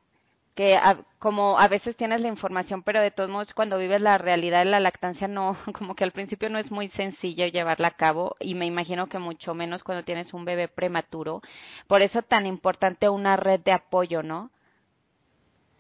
que 0.56 0.78
como 1.20 1.60
a 1.60 1.68
veces 1.68 1.96
tienes 1.96 2.22
la 2.22 2.28
información, 2.28 2.84
pero 2.84 3.02
de 3.02 3.12
todos 3.12 3.30
modos 3.30 3.48
cuando 3.56 3.78
vives 3.78 4.02
la 4.02 4.18
realidad 4.18 4.60
de 4.60 4.66
la 4.66 4.80
lactancia 4.80 5.28
no, 5.28 5.58
como 5.78 5.96
que 5.96 6.04
al 6.04 6.12
principio 6.12 6.50
no 6.50 6.60
es 6.60 6.70
muy 6.72 6.90
sencillo 6.92 7.48
llevarla 7.48 7.90
a 7.90 7.96
cabo 7.96 8.36
y 8.40 8.56
me 8.56 8.66
imagino 8.66 9.08
que 9.08 9.20
mucho 9.20 9.54
menos 9.54 9.84
cuando 9.84 10.04
tienes 10.04 10.34
un 10.34 10.46
bebé 10.46 10.68
prematuro. 10.68 11.42
Por 11.88 12.02
eso 12.02 12.22
tan 12.22 12.46
importante 12.46 13.10
una 13.10 13.38
red 13.38 13.62
de 13.62 13.72
apoyo, 13.72 14.24
¿no? 14.24 14.52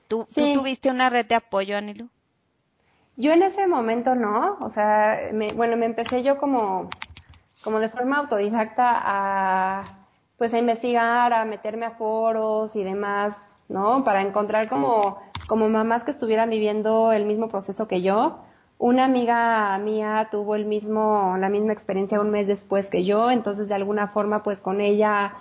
¿Tú, 0.07 0.25
tuviste 0.33 0.89
una 0.89 1.09
red 1.09 1.27
de 1.27 1.35
apoyo, 1.35 1.77
Anilu? 1.77 2.09
Yo 3.15 3.33
en 3.33 3.43
ese 3.43 3.67
momento 3.67 4.15
no, 4.15 4.57
o 4.61 4.69
sea, 4.69 5.19
bueno, 5.55 5.75
me 5.75 5.85
empecé 5.85 6.23
yo 6.23 6.37
como, 6.37 6.89
como 7.63 7.79
de 7.79 7.89
forma 7.89 8.17
autodidacta 8.17 8.85
a, 8.95 9.83
pues 10.37 10.53
a 10.53 10.57
investigar, 10.57 11.33
a 11.33 11.43
meterme 11.43 11.85
a 11.85 11.91
foros 11.91 12.75
y 12.77 12.83
demás, 12.83 13.57
¿no? 13.69 14.03
Para 14.03 14.21
encontrar 14.21 14.67
como, 14.67 15.19
como 15.47 15.69
mamás 15.69 16.03
que 16.03 16.11
estuvieran 16.11 16.49
viviendo 16.49 17.13
el 17.13 17.25
mismo 17.25 17.47
proceso 17.47 17.87
que 17.87 18.01
yo. 18.01 18.39
Una 18.77 19.05
amiga 19.05 19.77
mía 19.77 20.27
tuvo 20.31 20.55
el 20.55 20.65
mismo, 20.65 21.35
la 21.37 21.49
misma 21.49 21.73
experiencia 21.73 22.19
un 22.19 22.31
mes 22.31 22.47
después 22.47 22.89
que 22.89 23.03
yo, 23.03 23.29
entonces 23.29 23.67
de 23.67 23.75
alguna 23.75 24.07
forma 24.07 24.41
pues 24.41 24.59
con 24.61 24.81
ella 24.81 25.33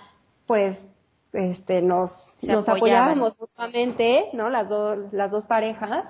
pues 0.46 0.88
este 1.32 1.82
nos, 1.82 2.34
nos 2.42 2.68
apoyábamos 2.68 3.38
mutuamente, 3.38 4.26
¿no? 4.32 4.50
Las 4.50 4.68
dos, 4.68 5.12
las 5.12 5.30
dos 5.30 5.46
parejas, 5.46 6.04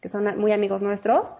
que 0.00 0.08
son 0.08 0.38
muy 0.38 0.52
amigos 0.52 0.82
nuestros, 0.82 1.34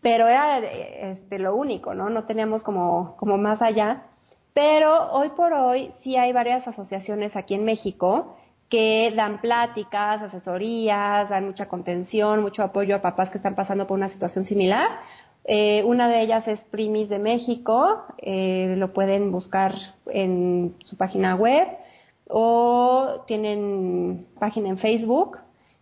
pero 0.00 0.28
era 0.28 0.58
este 0.58 1.38
lo 1.38 1.54
único, 1.54 1.94
¿no? 1.94 2.08
No 2.08 2.24
teníamos 2.24 2.62
como, 2.62 3.16
como 3.16 3.38
más 3.38 3.62
allá. 3.62 4.04
Pero 4.52 5.10
hoy 5.12 5.30
por 5.30 5.52
hoy 5.52 5.90
sí 5.92 6.16
hay 6.16 6.32
varias 6.32 6.68
asociaciones 6.68 7.36
aquí 7.36 7.54
en 7.54 7.64
México 7.64 8.36
que 8.70 9.12
dan 9.16 9.40
pláticas, 9.40 10.22
asesorías, 10.22 11.28
dan 11.28 11.44
mucha 11.44 11.66
contención, 11.66 12.40
mucho 12.40 12.62
apoyo 12.62 12.94
a 12.94 13.02
papás 13.02 13.30
que 13.30 13.36
están 13.36 13.56
pasando 13.56 13.86
por 13.86 13.98
una 13.98 14.08
situación 14.08 14.44
similar. 14.44 14.88
Eh, 15.44 15.82
una 15.84 16.08
de 16.08 16.22
ellas 16.22 16.46
es 16.46 16.62
Primis 16.62 17.08
de 17.08 17.18
México, 17.18 18.04
eh, 18.18 18.74
lo 18.78 18.92
pueden 18.92 19.32
buscar 19.32 19.74
en 20.06 20.76
su 20.84 20.96
página 20.96 21.34
web 21.34 21.66
o 22.28 23.24
tienen 23.26 24.28
página 24.38 24.68
en 24.68 24.78
Facebook. 24.78 25.38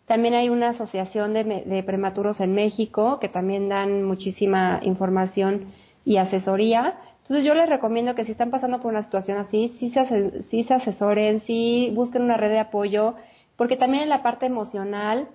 También 0.06 0.32
hay 0.32 0.48
una 0.48 0.70
asociación 0.70 1.34
de, 1.34 1.44
de 1.44 1.82
prematuros 1.82 2.40
en 2.40 2.54
México 2.54 3.20
que 3.20 3.28
también 3.28 3.68
dan 3.68 4.02
muchísima 4.02 4.80
información 4.82 5.74
y 6.06 6.16
asesoría. 6.16 6.98
Entonces 7.22 7.44
yo 7.44 7.54
les 7.54 7.68
recomiendo 7.68 8.14
que 8.14 8.24
si 8.24 8.32
están 8.32 8.50
pasando 8.50 8.80
por 8.80 8.90
una 8.90 9.02
situación 9.02 9.38
así, 9.38 9.68
sí 9.68 9.90
se, 9.90 10.42
sí 10.42 10.62
se 10.62 10.74
asesoren, 10.74 11.40
sí 11.40 11.92
busquen 11.94 12.22
una 12.22 12.36
red 12.36 12.50
de 12.50 12.58
apoyo, 12.58 13.16
porque 13.56 13.76
también 13.76 14.04
en 14.04 14.08
la 14.08 14.22
parte 14.22 14.46
emocional 14.46 15.28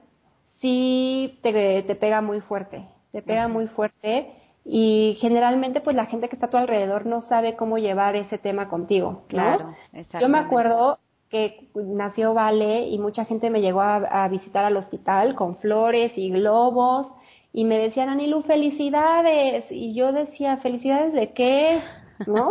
sí 0.55 1.39
te, 1.43 1.83
te 1.83 1.95
pega 1.95 2.21
muy 2.21 2.41
fuerte, 2.41 2.87
te 3.11 3.21
pega 3.21 3.47
muy 3.47 3.67
fuerte 3.67 4.33
y 4.65 5.17
generalmente 5.19 5.81
pues 5.81 5.95
la 5.95 6.05
gente 6.05 6.29
que 6.29 6.35
está 6.35 6.47
a 6.47 6.49
tu 6.49 6.57
alrededor 6.57 7.05
no 7.05 7.21
sabe 7.21 7.55
cómo 7.55 7.77
llevar 7.77 8.15
ese 8.15 8.37
tema 8.37 8.69
contigo, 8.69 9.11
¿no? 9.11 9.25
Claro, 9.27 9.75
Yo 10.19 10.29
me 10.29 10.37
acuerdo 10.37 10.97
que 11.29 11.69
nació 11.75 12.33
Vale 12.33 12.87
y 12.87 12.97
mucha 12.99 13.25
gente 13.25 13.49
me 13.49 13.61
llegó 13.61 13.81
a, 13.81 13.95
a 13.95 14.27
visitar 14.29 14.65
al 14.65 14.77
hospital 14.77 15.35
con 15.35 15.53
flores 15.55 16.17
y 16.17 16.29
globos 16.29 17.11
y 17.53 17.65
me 17.65 17.77
decían, 17.77 18.09
Anilu, 18.09 18.41
felicidades. 18.41 19.71
Y 19.71 19.93
yo 19.93 20.11
decía, 20.11 20.57
¿felicidades 20.57 21.13
de 21.13 21.33
qué? 21.33 21.83
¿No? 22.25 22.49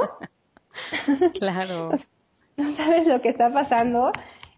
claro. 1.40 1.90
no 2.56 2.70
sabes 2.70 3.08
lo 3.08 3.20
que 3.20 3.28
está 3.28 3.52
pasando. 3.52 4.12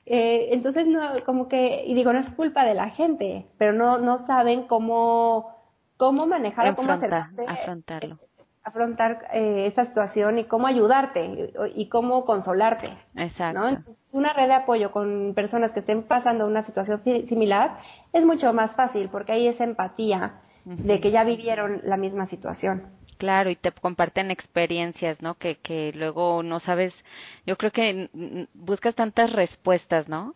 Eh, 0.05 0.49
entonces, 0.53 0.87
no, 0.87 1.01
como 1.25 1.49
que, 1.49 1.85
y 1.87 1.95
digo, 1.95 2.13
no 2.13 2.19
es 2.19 2.29
culpa 2.29 2.67
de 2.67 2.75
la 2.75 2.91
gente, 2.91 3.49
pero 3.57 3.73
no, 3.73 3.99
no 3.99 4.19
saben 4.19 4.67
cómo, 4.67 5.57
cómo 5.97 6.27
manejar 6.27 6.69
o 6.69 6.77
cómo 6.77 6.93
acercarse, 6.93 7.47
afrontarlo. 7.49 8.19
Afrontar 8.65 9.29
eh, 9.33 9.67
esta 9.67 9.85
situación 9.85 10.39
y 10.39 10.45
cómo 10.45 10.67
ayudarte 10.67 11.53
y, 11.75 11.89
cómo 11.89 12.25
consolarte. 12.25 12.89
Exacto. 13.15 13.61
¿no? 13.61 13.69
Entonces, 13.69 14.13
una 14.15 14.33
red 14.33 14.47
de 14.47 14.55
apoyo 14.55 14.91
con 14.91 15.35
personas 15.35 15.73
que 15.73 15.81
estén 15.81 16.03
pasando 16.03 16.47
una 16.47 16.63
situación 16.63 17.03
similar 17.27 17.79
es 18.13 18.25
mucho 18.25 18.53
más 18.55 18.75
fácil 18.75 19.11
porque 19.11 19.33
hay 19.33 19.49
esa 19.49 19.65
empatía 19.65 20.41
de 20.65 20.99
que 20.99 21.11
ya 21.11 21.25
vivieron 21.25 21.83
la 21.85 21.99
misma 21.99 22.25
situación. 22.25 22.85
Claro, 23.19 23.51
y 23.51 23.57
te 23.57 23.71
comparten 23.71 24.31
experiencias, 24.31 25.21
¿no? 25.21 25.35
Que, 25.35 25.57
que 25.59 25.93
luego 25.95 26.43
no 26.43 26.61
sabes, 26.61 26.93
yo 27.47 27.57
creo 27.57 27.71
que 27.71 28.49
buscas 28.55 28.95
tantas 28.95 29.31
respuestas, 29.33 30.09
¿no? 30.09 30.35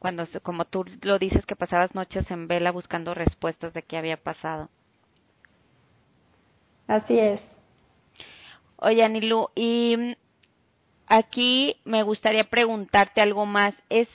Cuando, 0.00 0.26
como 0.42 0.64
tú 0.64 0.84
lo 1.02 1.18
dices, 1.18 1.44
que 1.46 1.56
pasabas 1.56 1.94
noches 1.94 2.28
en 2.30 2.48
vela 2.48 2.72
buscando 2.72 3.14
respuestas 3.14 3.72
de 3.74 3.82
qué 3.82 3.96
había 3.96 4.16
pasado. 4.16 4.68
Así 6.88 7.18
es. 7.18 7.59
Oye, 8.80 9.04
Anilu, 9.04 9.50
y 9.54 10.16
aquí 11.06 11.76
me 11.84 12.02
gustaría 12.02 12.44
preguntarte 12.44 13.20
algo 13.20 13.46
más. 13.46 13.74
¿Es 13.90 14.08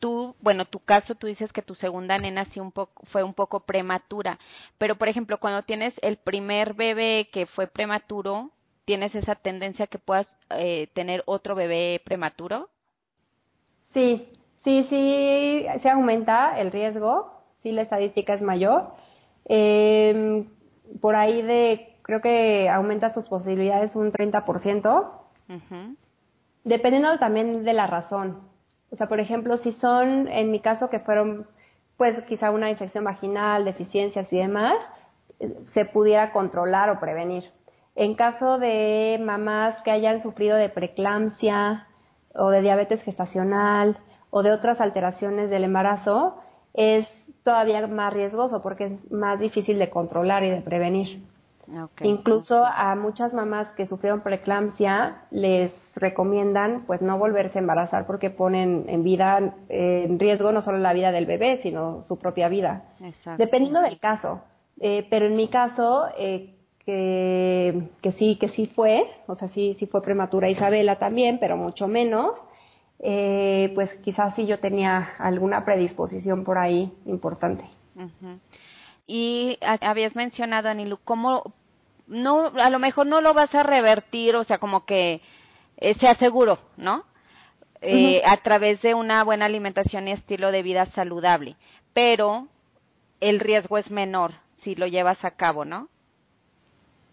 tú, 0.00 0.34
bueno, 0.40 0.64
tu 0.64 0.80
caso, 0.80 1.14
tú 1.14 1.26
dices 1.26 1.52
que 1.52 1.62
tu 1.62 1.74
segunda 1.76 2.16
nena 2.16 2.46
sí 2.52 2.60
un 2.60 2.72
poco, 2.72 3.04
fue 3.12 3.22
un 3.22 3.34
poco 3.34 3.60
prematura, 3.60 4.38
pero 4.76 4.96
por 4.96 5.08
ejemplo, 5.08 5.38
cuando 5.38 5.62
tienes 5.62 5.94
el 6.02 6.16
primer 6.16 6.74
bebé 6.74 7.28
que 7.32 7.46
fue 7.46 7.66
prematuro, 7.66 8.50
¿tienes 8.84 9.14
esa 9.14 9.36
tendencia 9.36 9.86
que 9.86 9.98
puedas 9.98 10.26
eh, 10.50 10.88
tener 10.94 11.22
otro 11.26 11.54
bebé 11.54 12.00
prematuro? 12.04 12.68
Sí, 13.84 14.28
sí, 14.56 14.82
sí, 14.82 15.66
se 15.78 15.90
aumenta 15.90 16.58
el 16.58 16.72
riesgo, 16.72 17.32
sí 17.52 17.72
la 17.72 17.82
estadística 17.82 18.34
es 18.34 18.42
mayor. 18.42 18.92
Em, 19.44 20.46
por 21.00 21.14
ahí 21.14 21.42
de, 21.42 21.94
creo 22.08 22.22
que 22.22 22.70
aumenta 22.70 23.12
tus 23.12 23.28
posibilidades 23.28 23.94
un 23.94 24.10
30%, 24.10 25.10
dependiendo 26.64 27.18
también 27.18 27.64
de 27.64 27.74
la 27.74 27.86
razón. 27.86 28.48
O 28.90 28.96
sea, 28.96 29.08
por 29.08 29.20
ejemplo, 29.20 29.58
si 29.58 29.72
son, 29.72 30.26
en 30.28 30.50
mi 30.50 30.60
caso, 30.60 30.88
que 30.88 31.00
fueron, 31.00 31.46
pues 31.98 32.22
quizá 32.22 32.50
una 32.50 32.70
infección 32.70 33.04
vaginal, 33.04 33.66
deficiencias 33.66 34.32
y 34.32 34.38
demás, 34.38 34.76
se 35.66 35.84
pudiera 35.84 36.32
controlar 36.32 36.88
o 36.88 36.98
prevenir. 36.98 37.52
En 37.94 38.14
caso 38.14 38.58
de 38.58 39.20
mamás 39.22 39.82
que 39.82 39.90
hayan 39.90 40.18
sufrido 40.18 40.56
de 40.56 40.70
preeclampsia 40.70 41.88
o 42.34 42.48
de 42.48 42.62
diabetes 42.62 43.02
gestacional 43.02 43.98
o 44.30 44.42
de 44.42 44.52
otras 44.52 44.80
alteraciones 44.80 45.50
del 45.50 45.64
embarazo, 45.64 46.40
es 46.72 47.32
todavía 47.42 47.86
más 47.86 48.14
riesgoso 48.14 48.62
porque 48.62 48.86
es 48.86 49.12
más 49.12 49.40
difícil 49.40 49.78
de 49.78 49.90
controlar 49.90 50.42
y 50.44 50.48
de 50.48 50.62
prevenir. 50.62 51.22
Incluso 52.02 52.64
a 52.64 52.94
muchas 52.94 53.34
mamás 53.34 53.72
que 53.72 53.86
sufrieron 53.86 54.22
preeclampsia 54.22 55.22
les 55.30 55.92
recomiendan 55.96 56.84
pues 56.86 57.02
no 57.02 57.18
volverse 57.18 57.58
a 57.58 57.62
embarazar 57.62 58.06
porque 58.06 58.30
ponen 58.30 58.86
en 58.88 59.02
vida 59.02 59.54
en 59.68 60.18
riesgo 60.18 60.52
no 60.52 60.62
solo 60.62 60.78
la 60.78 60.94
vida 60.94 61.12
del 61.12 61.26
bebé 61.26 61.58
sino 61.58 62.04
su 62.04 62.18
propia 62.18 62.48
vida. 62.48 62.84
Dependiendo 63.36 63.80
del 63.82 63.98
caso. 63.98 64.40
Eh, 64.80 65.06
pero 65.10 65.26
en 65.26 65.36
mi 65.36 65.48
caso 65.48 66.06
eh, 66.18 66.54
que, 66.86 67.90
que, 68.00 68.12
sí 68.12 68.36
que 68.36 68.48
sí 68.48 68.66
fue, 68.66 69.10
o 69.26 69.34
sea 69.34 69.48
sí 69.48 69.74
sí 69.74 69.86
fue 69.86 70.00
prematura 70.02 70.48
Isabela 70.48 70.96
también, 70.96 71.38
pero 71.38 71.56
mucho 71.56 71.88
menos. 71.88 72.40
Eh, 73.00 73.70
pues 73.74 73.94
quizás 73.94 74.34
sí 74.34 74.46
yo 74.46 74.58
tenía 74.58 75.10
alguna 75.18 75.64
predisposición 75.64 76.44
por 76.44 76.58
ahí 76.58 76.92
importante. 77.06 77.64
Y 79.06 79.58
habías 79.62 80.14
mencionado, 80.14 80.68
Anilu, 80.68 80.98
¿cómo 81.02 81.54
no, 82.08 82.46
a 82.46 82.70
lo 82.70 82.78
mejor 82.78 83.06
no 83.06 83.20
lo 83.20 83.34
vas 83.34 83.54
a 83.54 83.62
revertir, 83.62 84.34
o 84.36 84.44
sea, 84.44 84.58
como 84.58 84.84
que 84.84 85.20
eh, 85.76 85.94
sea 86.00 86.18
seguro, 86.18 86.58
¿no? 86.76 87.04
Eh, 87.80 88.22
a 88.24 88.36
través 88.38 88.82
de 88.82 88.94
una 88.94 89.22
buena 89.22 89.44
alimentación 89.44 90.08
y 90.08 90.12
estilo 90.12 90.50
de 90.50 90.62
vida 90.62 90.86
saludable, 90.94 91.56
pero 91.92 92.48
el 93.20 93.38
riesgo 93.38 93.78
es 93.78 93.88
menor 93.90 94.32
si 94.64 94.74
lo 94.74 94.88
llevas 94.88 95.18
a 95.24 95.30
cabo, 95.32 95.64
¿no? 95.64 95.88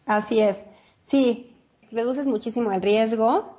Así 0.07 0.39
es, 0.39 0.65
sí, 1.03 1.55
reduces 1.91 2.27
muchísimo 2.27 2.71
el 2.71 2.81
riesgo. 2.81 3.55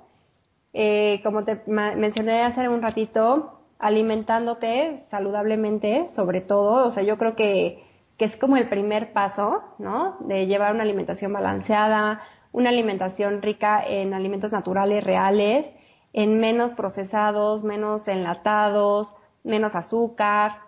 Eh, 0.73 1.21
como 1.23 1.45
te 1.45 1.63
mencioné 1.67 2.43
hace 2.43 2.69
un 2.69 2.83
ratito, 2.83 3.61
alimentándote 3.79 4.99
saludablemente, 4.99 6.07
sobre 6.09 6.41
todo, 6.41 6.87
o 6.87 6.91
sea, 6.91 7.03
yo 7.03 7.19
creo 7.19 7.37
que 7.37 7.86
que 8.17 8.25
es 8.25 8.37
como 8.37 8.57
el 8.57 8.69
primer 8.69 9.13
paso, 9.13 9.63
¿no? 9.79 10.17
De 10.21 10.47
llevar 10.47 10.75
una 10.75 10.83
alimentación 10.83 11.33
balanceada, 11.33 12.23
una 12.53 12.71
alimentación 12.71 13.43
rica 13.43 13.83
en 13.87 14.15
alimentos 14.15 14.53
naturales 14.53 15.05
reales, 15.05 15.71
en 16.13 16.41
menos 16.41 16.73
procesados, 16.73 17.63
menos 17.63 18.09
enlatados, 18.09 19.15
menos 19.45 19.75
azúcar, 19.75 20.61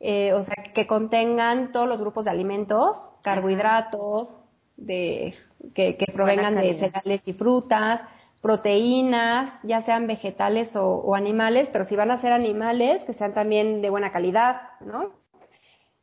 eh, 0.00 0.32
o 0.32 0.42
sea, 0.42 0.56
que 0.74 0.86
contengan 0.86 1.70
todos 1.70 1.88
los 1.88 2.00
grupos 2.00 2.24
de 2.24 2.32
alimentos, 2.32 3.10
carbohidratos, 3.22 4.38
de, 4.76 5.34
que, 5.74 5.96
provengan 6.12 6.56
de 6.56 6.74
cereales 6.74 7.26
y 7.28 7.32
frutas, 7.32 8.00
proteínas, 8.40 9.60
ya 9.62 9.80
sean 9.80 10.06
vegetales 10.06 10.76
o, 10.76 10.86
o, 10.88 11.14
animales, 11.14 11.68
pero 11.72 11.84
si 11.84 11.96
van 11.96 12.10
a 12.10 12.18
ser 12.18 12.32
animales, 12.32 13.04
que 13.04 13.12
sean 13.12 13.34
también 13.34 13.82
de 13.82 13.90
buena 13.90 14.12
calidad, 14.12 14.60
¿no? 14.80 15.12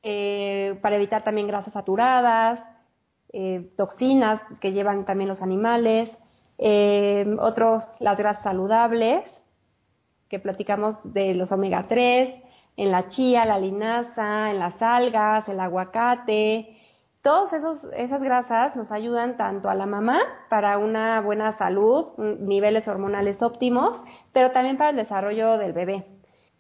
Eh, 0.08 0.78
para 0.84 0.98
evitar 0.98 1.24
también 1.24 1.48
grasas 1.48 1.74
saturadas, 1.74 2.70
eh, 3.34 3.72
toxinas 3.76 4.40
que 4.62 4.72
llevan 4.72 5.04
también 5.04 5.28
los 5.28 5.42
animales, 5.42 6.16
eh, 6.60 7.26
otro, 7.40 7.82
las 7.98 8.16
grasas 8.20 8.44
saludables, 8.44 9.42
que 10.30 10.38
platicamos 10.38 10.98
de 11.04 11.34
los 11.34 11.52
omega 11.52 11.82
3, 11.82 12.40
en 12.78 12.92
la 12.92 13.08
chía, 13.08 13.46
la 13.46 13.58
linaza, 13.58 14.52
en 14.52 14.60
las 14.60 14.84
algas, 14.84 15.50
el 15.50 15.60
aguacate. 15.60 16.78
Todas 17.24 17.54
esas 17.54 18.22
grasas 18.22 18.76
nos 18.76 18.92
ayudan 18.92 19.38
tanto 19.38 19.70
a 19.70 19.74
la 19.74 19.88
mamá 19.88 20.20
para 20.52 20.78
una 20.78 21.20
buena 21.22 21.52
salud, 21.52 22.12
niveles 22.20 22.88
hormonales 22.88 23.42
óptimos, 23.42 24.04
pero 24.34 24.52
también 24.52 24.78
para 24.78 24.92
el 24.92 24.98
desarrollo 24.98 25.58
del 25.58 25.74
bebé. 25.74 26.06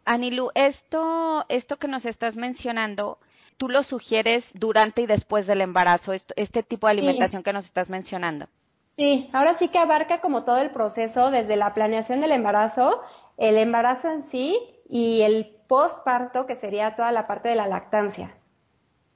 Anilu, 0.06 0.50
esto, 0.56 1.46
esto 1.48 1.78
que 1.78 1.88
nos 1.88 2.04
estás 2.06 2.36
mencionando, 2.36 3.20
tú 3.58 3.70
lo 3.70 3.84
sugieres 3.84 4.43
durante 4.53 5.01
y 5.01 5.08
después 5.08 5.47
del 5.47 5.62
embarazo, 5.62 6.14
este, 6.14 6.64
tipo 6.64 6.88
de 6.88 6.91
alimentación 6.91 7.43
que 7.43 7.53
nos 7.53 7.66
estás 7.66 7.89
mencionando. 7.89 8.47
Sí, 8.88 9.30
ahora 9.34 9.56
sí 9.56 9.68
que 9.68 9.78
abarca 9.78 10.22
como 10.22 10.43
todo 10.43 10.60
el 10.60 10.72
proceso, 10.72 11.32
desde 11.32 11.56
la 11.56 11.74
planeación 11.74 12.22
del 12.22 12.32
embarazo, 12.32 13.01
el 13.38 13.58
embarazo 13.58 14.10
en 14.10 14.24
sí 14.24 14.58
y 14.88 15.22
el 15.22 15.56
postparto, 15.68 16.45
que 16.45 16.56
sería 16.56 16.95
toda 16.95 17.12
la 17.12 17.28
parte 17.28 17.49
de 17.49 17.56
la 17.56 17.68
lactancia. 17.68 18.36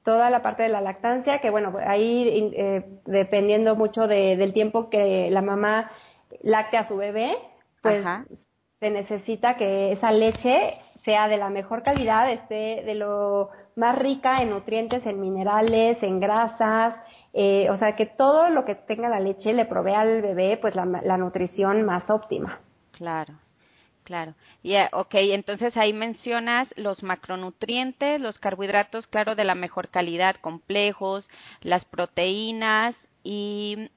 Toda 0.04 0.30
la 0.30 0.42
parte 0.42 0.64
de 0.64 0.70
la 0.70 0.82
lactancia, 0.82 1.40
que 1.40 1.50
bueno, 1.50 1.74
ahí 1.86 2.52
eh, 2.56 2.86
dependiendo 3.06 3.76
mucho 3.76 4.08
del 4.08 4.54
tiempo 4.54 4.90
que 4.90 5.30
la 5.32 5.42
mamá 5.42 5.92
lacte 6.42 6.78
a 6.78 6.84
su 6.84 6.98
bebé, 6.98 7.38
pues 7.82 8.06
se 8.76 8.90
necesita 8.90 9.56
que 9.56 9.92
esa 9.92 10.12
leche 10.12 10.78
sea 11.04 11.28
de 11.28 11.38
la 11.38 11.50
mejor 11.50 11.84
calidad, 11.84 12.30
esté 12.30 12.84
de 12.86 12.96
lo 12.96 13.50
más 13.80 13.98
rica 13.98 14.42
en 14.42 14.52
nutrientes, 14.52 15.08
en 15.08 15.20
minerales, 15.20 16.04
en 16.04 16.20
grasas, 16.20 17.02
eh, 17.34 17.70
o 17.70 17.78
sea, 17.78 17.96
que 17.96 18.06
todo 18.06 18.50
lo 18.50 18.66
que 18.66 18.76
tenga 18.76 19.10
la 19.10 19.20
leche 19.20 19.54
le 19.54 19.66
provea 19.66 20.02
al 20.02 20.22
bebé 20.22 20.58
pues 20.60 20.76
la, 20.76 21.18
nutrición 21.18 21.84
más 21.86 22.10
óptima. 22.10 22.60
Claro, 22.92 23.34
claro. 24.04 24.34
Y, 24.62 24.76
eh, 24.76 24.90
ok, 24.92 25.16
entonces 25.16 25.76
ahí 25.78 25.94
mencionas 25.94 26.68
los 26.76 27.02
macronutrientes, 27.04 28.20
los 28.20 28.38
carbohidratos, 28.40 29.08
claro, 29.08 29.36
de 29.36 29.46
la 29.46 29.56
mejor 29.56 29.90
calidad, 29.90 30.36
complejos, 30.42 31.24
las 31.62 31.86
proteínas 31.86 32.96
y 33.24 33.90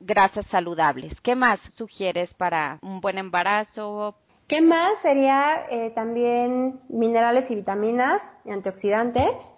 grasas 0.00 0.44
saludables. 0.50 1.12
¿Qué 1.22 1.36
más 1.36 1.60
sugieres 1.78 2.32
para 2.34 2.78
un 2.82 3.00
buen 3.00 3.18
embarazo, 3.18 4.16
¿Qué 4.52 4.60
más? 4.60 4.98
Sería 5.00 5.64
eh, 5.70 5.88
también 5.92 6.82
minerales 6.90 7.50
y 7.50 7.54
vitaminas 7.54 8.36
y 8.44 8.50
antioxidantes, 8.50 9.50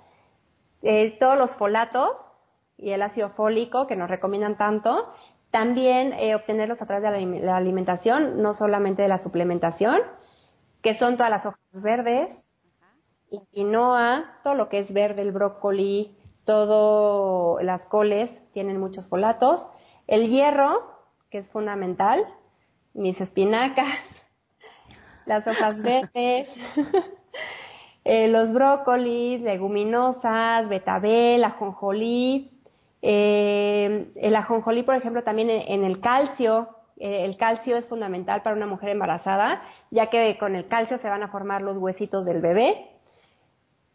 eh, 0.83 1.19
todos 1.19 1.37
los 1.37 1.57
folatos 1.57 2.29
y 2.77 2.91
el 2.91 3.03
ácido 3.03 3.29
fólico 3.29 3.89
que 3.89 3.97
nos 3.97 4.09
recomiendan 4.09 4.57
tanto. 4.57 5.13
También 5.51 6.13
eh, 6.13 6.37
obtenerlos 6.37 6.81
a 6.81 6.87
través 6.87 7.03
de 7.03 7.41
la, 7.41 7.57
alimentación, 7.57 8.41
no 8.41 8.55
solamente 8.55 9.03
de 9.03 9.09
la 9.09 9.19
suplementación, 9.19 9.99
que 10.81 10.95
son 10.95 11.17
todas 11.17 11.31
las 11.31 11.45
hojas 11.45 11.83
verdes, 11.83 12.53
la 13.31 13.41
quinoa, 13.51 14.39
todo 14.45 14.55
lo 14.55 14.69
que 14.69 14.79
es 14.79 14.93
verde, 14.93 15.23
el 15.23 15.33
brócoli, 15.33 16.17
todo 16.45 17.59
las 17.63 17.87
coles 17.87 18.45
tienen 18.53 18.79
muchos 18.79 19.09
folatos. 19.09 19.67
El 20.07 20.29
hierro, 20.29 20.89
que 21.31 21.39
es 21.39 21.51
fundamental, 21.51 22.25
mis 22.93 23.21
espinacas, 23.21 24.24
las 25.27 25.47
hojas 25.47 25.83
verdes, 25.83 26.53
eh, 28.05 28.29
los 28.29 28.53
brócolis, 28.53 29.43
leguminosas, 29.43 30.69
betabel, 30.69 31.45
ajonjolí. 31.45 32.51
Eh, 33.03 34.11
el 34.17 34.37
ajonjolí, 34.37 34.83
por 34.83 34.95
ejemplo, 34.95 35.23
también 35.23 35.51
en, 35.51 35.85
el 35.85 36.01
calcio. 36.01 36.69
Eh, 36.97 37.25
el 37.25 37.37
calcio 37.37 37.77
es 37.77 37.87
fundamental 37.87 38.43
para 38.43 38.57
una 38.57 38.67
mujer 38.67 38.91
embarazada, 38.91 39.63
ya 39.91 40.09
que 40.09 40.37
con 40.39 40.55
el 40.55 40.69
calcio 40.69 40.99
se 40.99 41.11
van 41.11 41.23
a 41.23 41.29
formar 41.29 41.63
los 41.63 41.77
huesitos 41.79 42.25
del 42.25 42.41
bebé. 42.41 42.91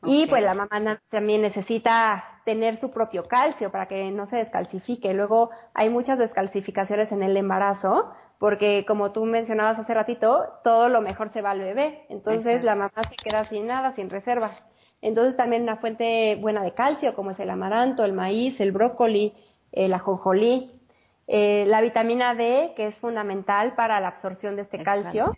Y 0.03 0.27
pues 0.27 0.43
la 0.43 0.53
mamá 0.53 1.01
también 1.09 1.41
necesita 1.41 2.41
tener 2.45 2.77
su 2.77 2.91
propio 2.91 3.25
calcio 3.25 3.69
para 3.69 3.87
que 3.87 4.11
no 4.11 4.25
se 4.25 4.37
descalcifique. 4.37 5.13
Luego 5.13 5.49
hay 5.73 5.89
muchas 5.89 6.17
descalcificaciones 6.17 7.11
en 7.11 7.21
el 7.21 7.35
embarazo 7.35 8.13
porque 8.39 8.85
como 8.87 9.11
tú 9.11 9.25
mencionabas 9.25 9.77
hace 9.77 9.93
ratito, 9.93 10.47
todo 10.63 10.89
lo 10.89 11.01
mejor 11.01 11.29
se 11.29 11.41
va 11.41 11.51
al 11.51 11.59
bebé, 11.59 12.05
entonces 12.09 12.63
la 12.63 12.73
mamá 12.73 13.03
se 13.07 13.17
queda 13.17 13.43
sin 13.43 13.67
nada, 13.67 13.91
sin 13.93 14.09
reservas. 14.09 14.65
Entonces 15.01 15.37
también 15.37 15.63
una 15.63 15.75
fuente 15.75 16.37
buena 16.41 16.63
de 16.63 16.73
calcio, 16.73 17.13
como 17.13 17.31
es 17.31 17.39
el 17.39 17.49
amaranto, 17.49 18.03
el 18.03 18.13
maíz, 18.13 18.59
el 18.61 18.71
brócoli, 18.71 19.33
el 19.71 19.93
ajonjolí, 19.93 20.71
eh, 21.27 21.65
la 21.67 21.81
vitamina 21.81 22.33
D, 22.33 22.73
que 22.75 22.87
es 22.87 22.95
fundamental 22.95 23.75
para 23.75 23.99
la 23.99 24.07
absorción 24.07 24.55
de 24.55 24.63
este 24.63 24.81
calcio. 24.83 25.35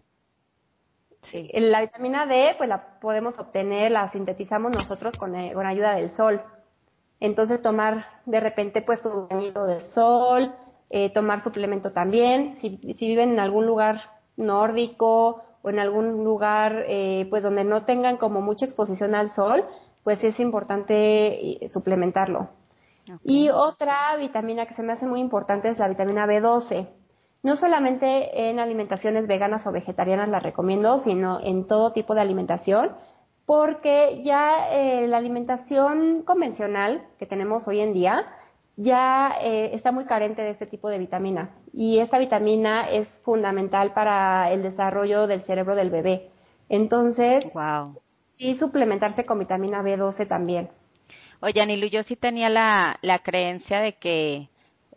Sí. 1.31 1.49
Eh, 1.51 1.59
la 1.59 1.81
vitamina 1.81 2.27
D, 2.27 2.53
pues 2.57 2.69
la 2.69 2.99
podemos 2.99 3.39
obtener, 3.39 3.91
la 3.91 4.07
sintetizamos 4.07 4.71
nosotros 4.71 5.17
con, 5.17 5.35
eh, 5.35 5.53
con 5.53 5.65
ayuda 5.65 5.95
del 5.95 6.09
sol. 6.09 6.41
Entonces 7.19 7.61
tomar 7.61 8.05
de 8.25 8.39
repente 8.39 8.81
pues 8.81 9.01
tu 9.01 9.27
bañito 9.27 9.65
de 9.65 9.79
sol, 9.79 10.55
eh, 10.93 11.09
tomar 11.09 11.39
suplemento 11.39 11.93
también. 11.93 12.53
Si, 12.53 12.77
si, 12.97 13.07
viven 13.07 13.31
en 13.31 13.39
algún 13.39 13.65
lugar 13.65 14.01
nórdico 14.35 15.41
o 15.61 15.69
en 15.69 15.79
algún 15.79 16.25
lugar 16.25 16.83
eh, 16.89 17.27
pues 17.29 17.43
donde 17.43 17.63
no 17.63 17.85
tengan 17.85 18.17
como 18.17 18.41
mucha 18.41 18.65
exposición 18.65 19.15
al 19.15 19.29
sol, 19.29 19.63
pues 20.03 20.25
es 20.25 20.41
importante 20.41 21.63
eh, 21.63 21.67
suplementarlo. 21.69 22.49
Y 23.23 23.47
otra 23.49 24.17
vitamina 24.17 24.65
que 24.65 24.73
se 24.73 24.83
me 24.83 24.91
hace 24.91 25.07
muy 25.07 25.21
importante 25.21 25.69
es 25.69 25.79
la 25.79 25.87
vitamina 25.87 26.27
B12. 26.27 26.89
No 27.41 27.55
solamente 27.55 28.49
en 28.49 28.59
alimentaciones 28.59 29.27
veganas 29.27 29.65
o 29.67 29.71
vegetarianas 29.71 30.27
la 30.27 30.39
recomiendo, 30.41 30.97
sino 30.97 31.39
en 31.41 31.67
todo 31.67 31.93
tipo 31.93 32.15
de 32.15 32.21
alimentación, 32.21 32.95
porque 33.45 34.21
ya 34.21 34.67
la 35.07 35.17
alimentación 35.17 36.23
convencional 36.23 37.07
que 37.17 37.25
tenemos 37.25 37.67
hoy 37.67 37.79
en 37.79 37.93
día, 37.93 38.25
ya 38.81 39.35
eh, 39.41 39.71
está 39.73 39.91
muy 39.91 40.05
carente 40.05 40.41
de 40.41 40.49
este 40.49 40.65
tipo 40.65 40.89
de 40.89 40.97
vitamina 40.97 41.51
y 41.71 41.99
esta 41.99 42.17
vitamina 42.17 42.89
es 42.89 43.21
fundamental 43.23 43.93
para 43.93 44.51
el 44.51 44.63
desarrollo 44.63 45.27
del 45.27 45.41
cerebro 45.41 45.75
del 45.75 45.91
bebé. 45.91 46.29
Entonces, 46.67 47.51
sí 48.05 48.55
suplementarse 48.55 49.25
con 49.25 49.39
vitamina 49.39 49.83
B12 49.83 50.27
también. 50.27 50.69
Oye, 51.41 51.61
Anilu, 51.61 51.87
yo 51.87 52.03
sí 52.03 52.15
tenía 52.15 52.49
la, 52.49 52.97
la 53.01 53.19
creencia 53.19 53.81
de 53.81 53.93
que, 53.93 54.47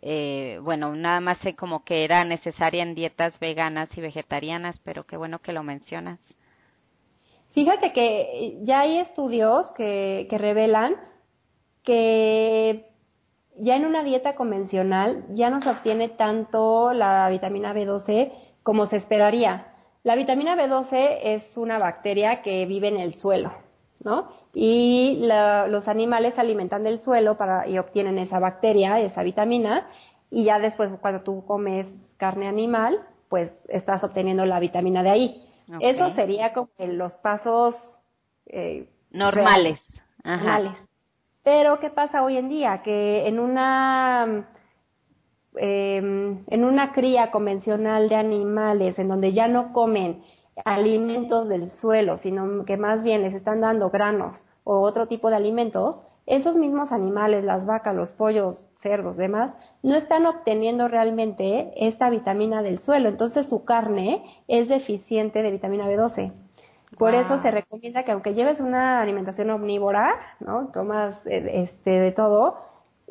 eh, 0.01 0.59
bueno, 0.63 0.95
nada 0.95 1.19
más 1.19 1.37
sé 1.43 1.55
como 1.55 1.83
que 1.83 2.03
era 2.03 2.23
necesaria 2.23 2.81
en 2.81 2.95
dietas 2.95 3.37
veganas 3.39 3.89
y 3.95 4.01
vegetarianas, 4.01 4.75
pero 4.83 5.05
qué 5.05 5.17
bueno 5.17 5.39
que 5.39 5.53
lo 5.53 5.63
mencionas. 5.63 6.19
Fíjate 7.51 7.93
que 7.93 8.59
ya 8.61 8.81
hay 8.81 8.97
estudios 8.97 9.71
que, 9.71 10.27
que 10.29 10.37
revelan 10.37 10.95
que 11.83 12.94
ya 13.57 13.75
en 13.75 13.85
una 13.85 14.03
dieta 14.03 14.35
convencional 14.35 15.25
ya 15.29 15.49
no 15.49 15.61
se 15.61 15.69
obtiene 15.69 16.09
tanto 16.09 16.93
la 16.93 17.29
vitamina 17.29 17.73
B12 17.73 18.31
como 18.63 18.85
se 18.85 18.97
esperaría. 18.97 19.73
La 20.03 20.15
vitamina 20.15 20.55
B12 20.55 21.19
es 21.23 21.57
una 21.57 21.79
bacteria 21.79 22.41
que 22.41 22.65
vive 22.65 22.87
en 22.87 22.97
el 22.97 23.15
suelo, 23.15 23.53
¿no? 24.03 24.29
Y 24.53 25.21
los 25.67 25.87
animales 25.87 26.35
se 26.35 26.41
alimentan 26.41 26.83
del 26.83 26.99
suelo 26.99 27.37
para, 27.37 27.67
y 27.67 27.77
obtienen 27.77 28.19
esa 28.19 28.39
bacteria, 28.39 28.99
esa 28.99 29.23
vitamina, 29.23 29.89
y 30.29 30.45
ya 30.45 30.59
después 30.59 30.91
cuando 31.01 31.21
tú 31.21 31.45
comes 31.45 32.15
carne 32.17 32.47
animal, 32.47 33.05
pues 33.29 33.65
estás 33.69 34.03
obteniendo 34.03 34.45
la 34.45 34.59
vitamina 34.59 35.03
de 35.03 35.09
ahí. 35.09 35.49
Eso 35.79 36.09
sería 36.09 36.53
como 36.53 36.69
los 36.79 37.17
pasos 37.17 37.97
eh, 38.45 38.87
normales. 39.09 39.87
normales. 40.23 40.73
Pero, 41.45 41.79
¿qué 41.79 41.91
pasa 41.91 42.23
hoy 42.23 42.37
en 42.37 42.49
día? 42.49 42.81
Que 42.83 43.27
en 43.27 43.39
una, 43.39 44.49
em, 45.57 46.41
en 46.47 46.63
una 46.65 46.91
cría 46.91 47.29
convencional 47.29 48.09
de 48.09 48.15
animales, 48.15 48.97
en 48.97 49.07
donde 49.07 49.31
ya 49.31 49.47
no 49.47 49.71
comen 49.71 50.23
alimentos 50.65 51.47
del 51.47 51.69
suelo, 51.69 52.17
sino 52.17 52.65
que 52.65 52.77
más 52.77 53.03
bien 53.03 53.21
les 53.21 53.35
están 53.35 53.61
dando 53.61 53.91
granos 53.91 54.47
o 54.63 54.79
otro 54.79 55.07
tipo 55.07 55.29
de 55.29 55.35
alimentos, 55.35 56.01
esos 56.25 56.57
mismos 56.57 56.91
animales, 56.91 57.45
las 57.45 57.67
vacas, 57.67 57.95
los 57.95 58.11
pollos, 58.11 58.67
cerdos, 58.73 59.15
demás, 59.15 59.53
no 59.83 59.95
están 59.95 60.25
obteniendo 60.25 60.87
realmente 60.87 61.73
esta 61.77 62.09
vitamina 62.09 62.63
del 62.63 62.79
suelo. 62.79 63.07
Entonces 63.07 63.47
su 63.47 63.65
carne 63.65 64.23
es 64.47 64.67
deficiente 64.67 65.43
de 65.43 65.51
vitamina 65.51 65.87
B12. 65.87 66.33
Por 66.97 67.13
eso 67.13 67.37
se 67.37 67.51
recomienda 67.51 68.03
que 68.03 68.11
aunque 68.11 68.33
lleves 68.33 68.59
una 68.59 69.01
alimentación 69.01 69.49
omnívora, 69.49 70.15
¿no? 70.39 70.67
Tomas 70.73 71.25
eh, 71.27 71.63
este 71.63 71.91
de 71.91 72.11
todo, 72.11 72.57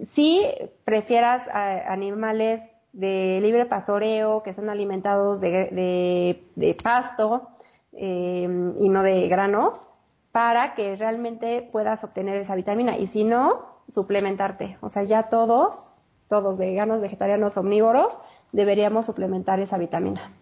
si 0.03 0.47
prefieras 0.85 1.49
animales 1.49 2.63
de 2.93 3.41
libre 3.43 3.67
pastoreo, 3.67 4.43
que 4.43 4.53
son 4.53 4.71
alimentados 4.71 5.41
de, 5.41 6.41
de, 6.55 6.77
pasto 6.83 7.49
eh, 7.93 8.49
y 8.79 8.89
no 8.89 9.03
de 9.03 9.29
granos, 9.29 9.89
para 10.33 10.75
que 10.75 10.97
realmente 10.97 11.69
puedas 11.71 12.03
obtener 12.05 12.37
esa 12.37 12.55
vitamina. 12.55 12.97
Y 12.97 13.07
si 13.07 13.25
no, 13.25 13.75
suplementarte. 13.89 14.79
O 14.81 14.89
sea, 14.89 15.05
ya 15.05 15.25
todos, 15.25 15.93
todos 16.29 16.59
veganos, 16.59 17.01
vegetarianos, 17.01 17.57
omnívoros, 17.57 18.19
deberíamos 18.53 19.07
suplementar 19.07 19.61
esa 19.61 19.79
vitamina. 19.79 20.33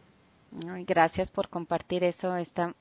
gracias 0.87 1.31
por 1.31 1.49
compartir 1.49 2.05
eso. 2.05 2.37
Está, 2.37 2.75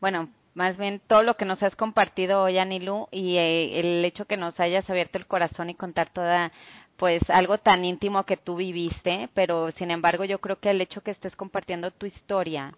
bueno, 0.00 0.28
más 0.54 0.76
bien 0.76 1.00
todo 1.06 1.22
lo 1.22 1.36
que 1.36 1.44
nos 1.44 1.62
has 1.62 1.74
compartido 1.76 2.42
hoy, 2.42 2.58
Anilu, 2.58 3.08
y 3.10 3.36
eh, 3.36 3.80
el 3.80 4.04
hecho 4.04 4.24
que 4.26 4.36
nos 4.36 4.58
hayas 4.60 4.88
abierto 4.88 5.18
el 5.18 5.26
corazón 5.26 5.70
y 5.70 5.74
contar 5.74 6.10
toda 6.12 6.52
pues 6.96 7.22
algo 7.28 7.58
tan 7.58 7.84
íntimo 7.84 8.24
que 8.24 8.36
tú 8.36 8.56
viviste, 8.56 9.28
pero 9.34 9.72
sin 9.72 9.90
embargo 9.90 10.24
yo 10.24 10.38
creo 10.38 10.60
que 10.60 10.70
el 10.70 10.80
hecho 10.80 11.00
que 11.00 11.10
estés 11.10 11.34
compartiendo 11.34 11.90
tu 11.90 12.06
historia, 12.06 12.72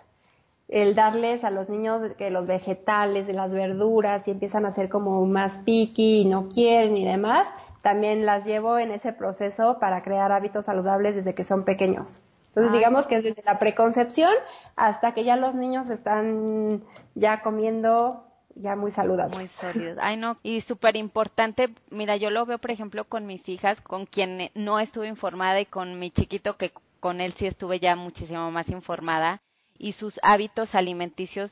el 0.69 0.95
darles 0.95 1.43
a 1.43 1.51
los 1.51 1.67
niños 1.67 2.01
que 2.17 2.29
los 2.29 2.47
vegetales, 2.47 3.27
las 3.27 3.53
verduras, 3.53 4.27
y 4.27 4.31
empiezan 4.31 4.65
a 4.65 4.71
ser 4.71 4.87
como 4.87 5.25
más 5.25 5.57
picky 5.59 6.21
y 6.21 6.25
no 6.25 6.47
quieren 6.47 6.95
y 6.95 7.03
demás, 7.03 7.45
también 7.81 8.25
las 8.25 8.45
llevo 8.45 8.79
en 8.79 8.91
ese 8.91 9.11
proceso 9.11 9.79
para 9.79 10.01
crear 10.01 10.31
hábitos 10.31 10.65
saludables 10.65 11.17
desde 11.17 11.35
que 11.35 11.43
son 11.43 11.65
pequeños. 11.65 12.21
Entonces, 12.51 12.73
digamos 12.73 13.07
que 13.07 13.15
es 13.15 13.23
desde 13.23 13.43
la 13.43 13.59
preconcepción 13.59 14.33
hasta 14.75 15.13
que 15.13 15.23
ya 15.23 15.37
los 15.37 15.55
niños 15.55 15.89
están 15.89 16.83
ya 17.15 17.41
comiendo 17.41 18.25
ya 18.55 18.75
muy 18.75 18.91
saludables. 18.91 19.37
Muy 19.37 19.47
sólidos. 19.47 19.97
Ay, 20.01 20.17
no, 20.17 20.37
y 20.43 20.61
súper 20.63 20.97
importante, 20.97 21.73
mira, 21.89 22.17
yo 22.17 22.29
lo 22.29 22.45
veo, 22.45 22.57
por 22.57 22.71
ejemplo, 22.71 23.05
con 23.05 23.25
mis 23.25 23.47
hijas, 23.47 23.79
con 23.81 24.05
quien 24.05 24.51
no 24.53 24.81
estuve 24.81 25.07
informada 25.07 25.61
y 25.61 25.65
con 25.65 25.97
mi 25.97 26.11
chiquito, 26.11 26.57
que 26.57 26.73
con 26.99 27.21
él 27.21 27.33
sí 27.39 27.47
estuve 27.47 27.79
ya 27.79 27.95
muchísimo 27.95 28.51
más 28.51 28.67
informada, 28.67 29.39
y 29.77 29.93
sus 29.93 30.13
hábitos 30.21 30.67
alimenticios, 30.73 31.49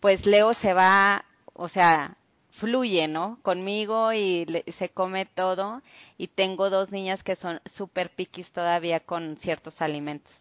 pues 0.00 0.24
Leo 0.26 0.52
se 0.52 0.74
va, 0.74 1.24
o 1.54 1.70
sea, 1.70 2.16
fluye, 2.60 3.08
¿no? 3.08 3.38
Conmigo 3.42 4.12
y 4.12 4.46
se 4.78 4.90
come 4.90 5.26
todo, 5.34 5.80
y 6.22 6.28
tengo 6.28 6.70
dos 6.70 6.92
niñas 6.92 7.20
que 7.24 7.34
son 7.34 7.60
súper 7.76 8.10
piquis 8.10 8.48
todavía 8.52 9.00
con 9.00 9.38
ciertos 9.38 9.74
alimentos. 9.80 10.32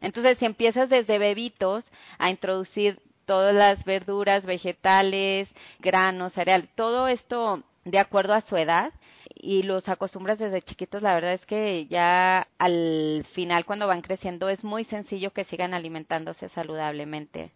Entonces, 0.00 0.38
si 0.38 0.46
empiezas 0.46 0.88
desde 0.88 1.18
bebitos 1.18 1.84
a 2.18 2.30
introducir 2.30 2.98
todas 3.26 3.54
las 3.54 3.84
verduras, 3.84 4.46
vegetales, 4.46 5.46
granos, 5.80 6.32
cereal, 6.32 6.70
todo 6.74 7.06
esto 7.06 7.64
de 7.84 7.98
acuerdo 7.98 8.32
a 8.32 8.40
su 8.48 8.56
edad 8.56 8.94
y 9.34 9.62
los 9.62 9.86
acostumbras 9.90 10.38
desde 10.38 10.62
chiquitos, 10.62 11.02
la 11.02 11.14
verdad 11.14 11.34
es 11.34 11.44
que 11.44 11.86
ya 11.88 12.48
al 12.56 13.26
final 13.34 13.66
cuando 13.66 13.86
van 13.86 14.00
creciendo 14.00 14.48
es 14.48 14.64
muy 14.64 14.86
sencillo 14.86 15.34
que 15.34 15.44
sigan 15.44 15.74
alimentándose 15.74 16.48
saludablemente. 16.54 17.50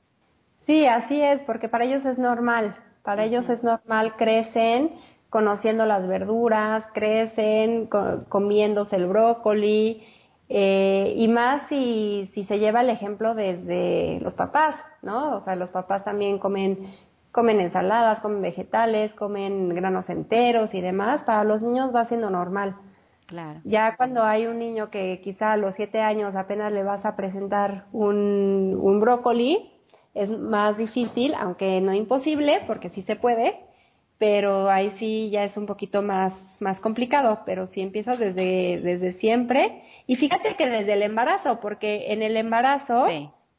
Sí, 0.58 0.84
así 0.84 1.22
es, 1.22 1.42
porque 1.44 1.70
para 1.70 1.86
ellos 1.86 2.04
es 2.04 2.18
normal, 2.18 2.76
para 3.02 3.24
ellos 3.24 3.48
es 3.48 3.62
normal, 3.62 4.16
crecen 4.18 4.90
conociendo 5.30 5.86
las 5.86 6.06
verduras, 6.06 6.88
crecen 6.92 7.88
comiéndose 8.28 8.96
el 8.96 9.06
brócoli, 9.06 10.04
eh, 10.52 11.14
y 11.16 11.28
más 11.28 11.68
si, 11.68 12.26
si 12.26 12.42
se 12.42 12.58
lleva 12.58 12.80
el 12.80 12.90
ejemplo 12.90 13.36
desde 13.36 14.18
los 14.20 14.34
papás, 14.34 14.84
¿no? 15.00 15.36
O 15.36 15.40
sea, 15.40 15.54
los 15.54 15.70
papás 15.70 16.04
también 16.04 16.40
comen, 16.40 16.92
comen 17.30 17.60
ensaladas, 17.60 18.18
comen 18.18 18.42
vegetales, 18.42 19.14
comen 19.14 19.68
granos 19.68 20.10
enteros 20.10 20.74
y 20.74 20.80
demás. 20.80 21.22
Para 21.22 21.44
los 21.44 21.62
niños 21.62 21.94
va 21.94 22.04
siendo 22.04 22.30
normal. 22.30 22.76
Claro. 23.26 23.60
Ya 23.62 23.96
cuando 23.96 24.24
hay 24.24 24.46
un 24.46 24.58
niño 24.58 24.90
que 24.90 25.20
quizá 25.22 25.52
a 25.52 25.56
los 25.56 25.76
siete 25.76 26.00
años 26.00 26.34
apenas 26.34 26.72
le 26.72 26.82
vas 26.82 27.06
a 27.06 27.14
presentar 27.14 27.86
un, 27.92 28.76
un 28.82 28.98
brócoli, 28.98 29.70
es 30.14 30.36
más 30.36 30.78
difícil, 30.78 31.32
aunque 31.38 31.80
no 31.80 31.94
imposible, 31.94 32.64
porque 32.66 32.88
sí 32.88 33.02
se 33.02 33.14
puede, 33.14 33.69
pero 34.20 34.68
ahí 34.68 34.90
sí 34.90 35.30
ya 35.30 35.44
es 35.44 35.56
un 35.56 35.64
poquito 35.64 36.02
más, 36.02 36.58
más 36.60 36.78
complicado, 36.78 37.40
pero 37.46 37.66
si 37.66 37.80
empiezas 37.80 38.18
desde, 38.18 38.78
desde 38.78 39.12
siempre, 39.12 39.82
y 40.06 40.16
fíjate 40.16 40.56
que 40.56 40.68
desde 40.68 40.92
el 40.92 41.02
embarazo, 41.02 41.58
porque 41.58 42.12
en 42.12 42.22
el 42.22 42.36
embarazo 42.36 43.06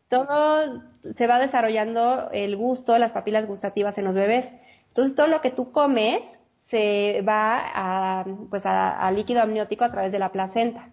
todo 0.08 0.84
se 1.16 1.26
va 1.26 1.40
desarrollando 1.40 2.30
el 2.32 2.56
gusto, 2.56 2.96
las 3.00 3.12
papilas 3.12 3.48
gustativas 3.48 3.98
en 3.98 4.04
los 4.04 4.16
bebés. 4.16 4.54
Entonces 4.90 5.16
todo 5.16 5.26
lo 5.26 5.42
que 5.42 5.50
tú 5.50 5.72
comes 5.72 6.38
se 6.62 7.24
va 7.28 7.60
a, 7.74 8.26
pues 8.52 8.68
a, 8.68 9.10
líquido 9.10 9.42
amniótico 9.42 9.84
a 9.84 9.92
través 9.92 10.12
de 10.12 10.20
la 10.20 10.32
placenta. 10.32 10.92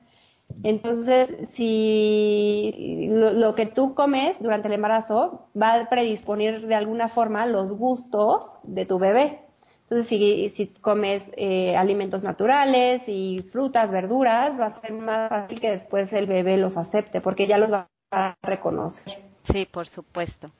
Entonces, 0.63 1.37
si 1.51 3.09
lo, 3.11 3.33
lo, 3.33 3.55
que 3.55 3.67
tú 3.67 3.95
comes 3.95 4.43
durante 4.43 4.69
el 4.69 4.75
embarazo 4.75 5.51
va 5.55 5.75
a 5.75 5.89
predisponer 5.91 6.67
de 6.67 6.75
alguna 6.75 7.09
forma 7.09 7.45
los 7.45 7.77
gustos 7.77 8.47
de 8.63 8.87
tu 8.87 8.99
bebé. 8.99 9.43
Entonces, 9.91 10.07
si, 10.07 10.51
si 10.51 10.67
comes 10.67 11.33
eh, 11.39 11.75
alimentos 11.75 12.23
naturales 12.23 13.09
y 13.09 13.43
frutas, 13.51 13.91
verduras, 13.91 14.61
va 14.61 14.67
a 14.67 14.71
ser 14.71 14.93
más 14.93 15.31
fácil 15.31 15.61
que 15.61 15.71
después 15.71 16.13
el 16.13 16.27
bebé 16.27 16.59
los 16.59 16.77
acepte, 16.77 17.23
porque 17.23 17.47
ya 17.47 17.57
los 17.57 17.73
va 17.73 17.89
a 18.11 18.37
reconocer. 18.43 19.15
Sí, 19.51 19.65
por 19.65 19.89
supuesto. 19.95 20.51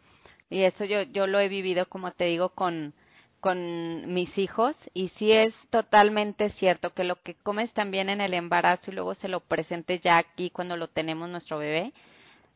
Y 0.49 0.63
eso 0.65 0.87
yo, 0.87 1.03
yo 1.03 1.27
lo 1.27 1.41
he 1.41 1.49
vivido, 1.49 1.85
como 1.91 2.13
te 2.13 2.25
digo, 2.25 2.49
con, 2.49 2.95
con 3.41 4.15
mis 4.15 4.37
hijos 4.39 4.75
y 4.95 5.11
sí 5.19 5.31
es 5.31 5.55
totalmente 5.69 6.51
cierto 6.59 6.95
que 6.95 7.05
lo 7.05 7.17
que 7.21 7.35
comes 7.35 7.71
también 7.75 8.09
en 8.09 8.23
el 8.23 8.33
embarazo 8.33 8.91
y 8.91 8.95
luego 8.95 9.15
se 9.17 9.29
lo 9.29 9.41
presentes 9.41 10.01
ya 10.03 10.17
aquí 10.17 10.49
cuando 10.49 10.79
lo 10.79 10.89
tenemos 10.89 11.29
nuestro 11.29 11.59
bebé, 11.59 11.93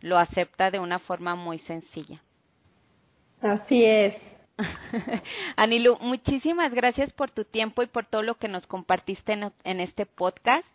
lo 0.01 0.19
acepta 0.19 0.71
de 0.71 0.79
una 0.79 1.01
forma 1.01 1.35
muy 1.35 1.59
sencilla. 1.61 2.23
Así 3.43 3.85
es. 3.85 4.39
Anilu, 5.57 5.97
muchísimas 6.01 6.73
gracias 6.73 7.13
por 7.13 7.31
tu 7.31 7.45
tiempo 7.45 7.83
y 7.83 7.87
por 7.87 8.07
todo 8.07 8.23
lo 8.23 8.37
que 8.37 8.49
nos 8.49 8.67
compartiste 8.67 9.33
en, 9.65 9.81
este 9.81 10.07
podcast. 10.07 10.67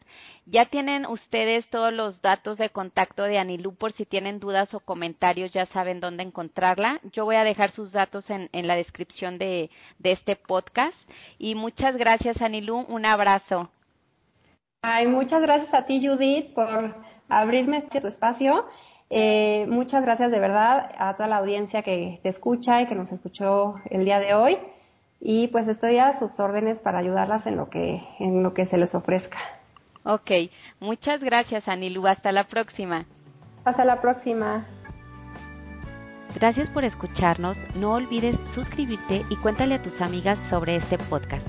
Ya 0.46 0.66
tienen 0.66 1.06
ustedes 1.06 1.66
todos 1.70 1.94
los 1.94 2.22
datos 2.22 2.58
de 2.58 2.70
contacto 2.70 3.24
de 3.24 3.38
Anilu 3.38 3.76
por 3.76 3.94
si 3.94 4.06
tienen 4.06 4.40
dudas 4.40 4.74
o 4.74 4.80
comentarios, 4.80 5.52
ya 5.52 5.66
saben 5.68 6.00
dónde 6.00 6.24
encontrarla. 6.24 7.00
Yo 7.14 7.26
voy 7.26 7.36
a 7.36 7.44
dejar 7.44 7.74
sus 7.76 7.92
datos 7.92 8.24
en, 8.30 8.50
la 8.68 8.76
descripción 8.76 9.38
de, 9.38 9.70
este 10.04 10.36
podcast. 10.36 10.98
Y 11.38 11.56
muchas 11.56 11.98
gracias, 11.98 12.42
Anilu. 12.42 12.78
Un 12.78 13.06
abrazo. 13.06 13.70
Ay, 14.82 15.08
muchas 15.08 15.42
gracias 15.42 15.74
a 15.74 15.86
ti, 15.86 16.06
Judith, 16.06 16.54
por 16.54 16.96
abrirme 17.28 17.78
este 17.78 18.08
espacio 18.08 18.66
eh, 19.10 19.66
muchas 19.68 20.04
gracias 20.04 20.32
de 20.32 20.40
verdad 20.40 20.92
a 20.98 21.16
toda 21.16 21.30
la 21.30 21.38
audiencia 21.38 21.82
que 21.82 22.20
te 22.24 22.30
escucha 22.30 22.82
y 22.82 22.88
que 22.88 22.96
nos 22.96 23.12
escuchó 23.12 23.76
el 23.90 24.06
día 24.06 24.20
de 24.20 24.34
hoy. 24.34 24.58
Y 25.20 25.48
pues 25.48 25.68
estoy 25.68 25.98
a 25.98 26.14
sus 26.14 26.40
órdenes 26.40 26.82
para 26.82 27.00
ayudarlas 27.00 27.48
en 27.48 27.58
lo 27.58 27.70
que, 27.70 28.02
en 28.20 28.44
lo 28.44 28.54
que 28.54 28.66
se 28.66 28.78
les 28.78 28.94
ofrezca. 28.94 29.38
Ok, 30.04 30.32
muchas 30.80 31.22
gracias 31.22 31.68
Anilu. 31.68 32.08
Hasta 32.08 32.32
la 32.32 32.48
próxima. 32.48 33.06
Hasta 33.66 33.84
la 33.84 34.00
próxima. 34.00 34.66
Gracias 36.36 36.70
por 36.70 36.86
escucharnos, 36.86 37.58
no 37.76 37.94
olvides 37.94 38.36
suscribirte 38.54 39.24
y 39.30 39.36
cuéntale 39.38 39.76
a 39.76 39.82
tus 39.82 40.00
amigas 40.02 40.38
sobre 40.50 40.76
este 40.76 40.98
podcast. 40.98 41.46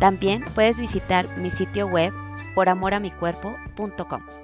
También 0.00 0.44
puedes 0.54 0.76
visitar 0.76 1.28
mi 1.38 1.50
sitio 1.52 1.86
web 1.86 2.12
poramoramicuerpo.com. 2.54 4.43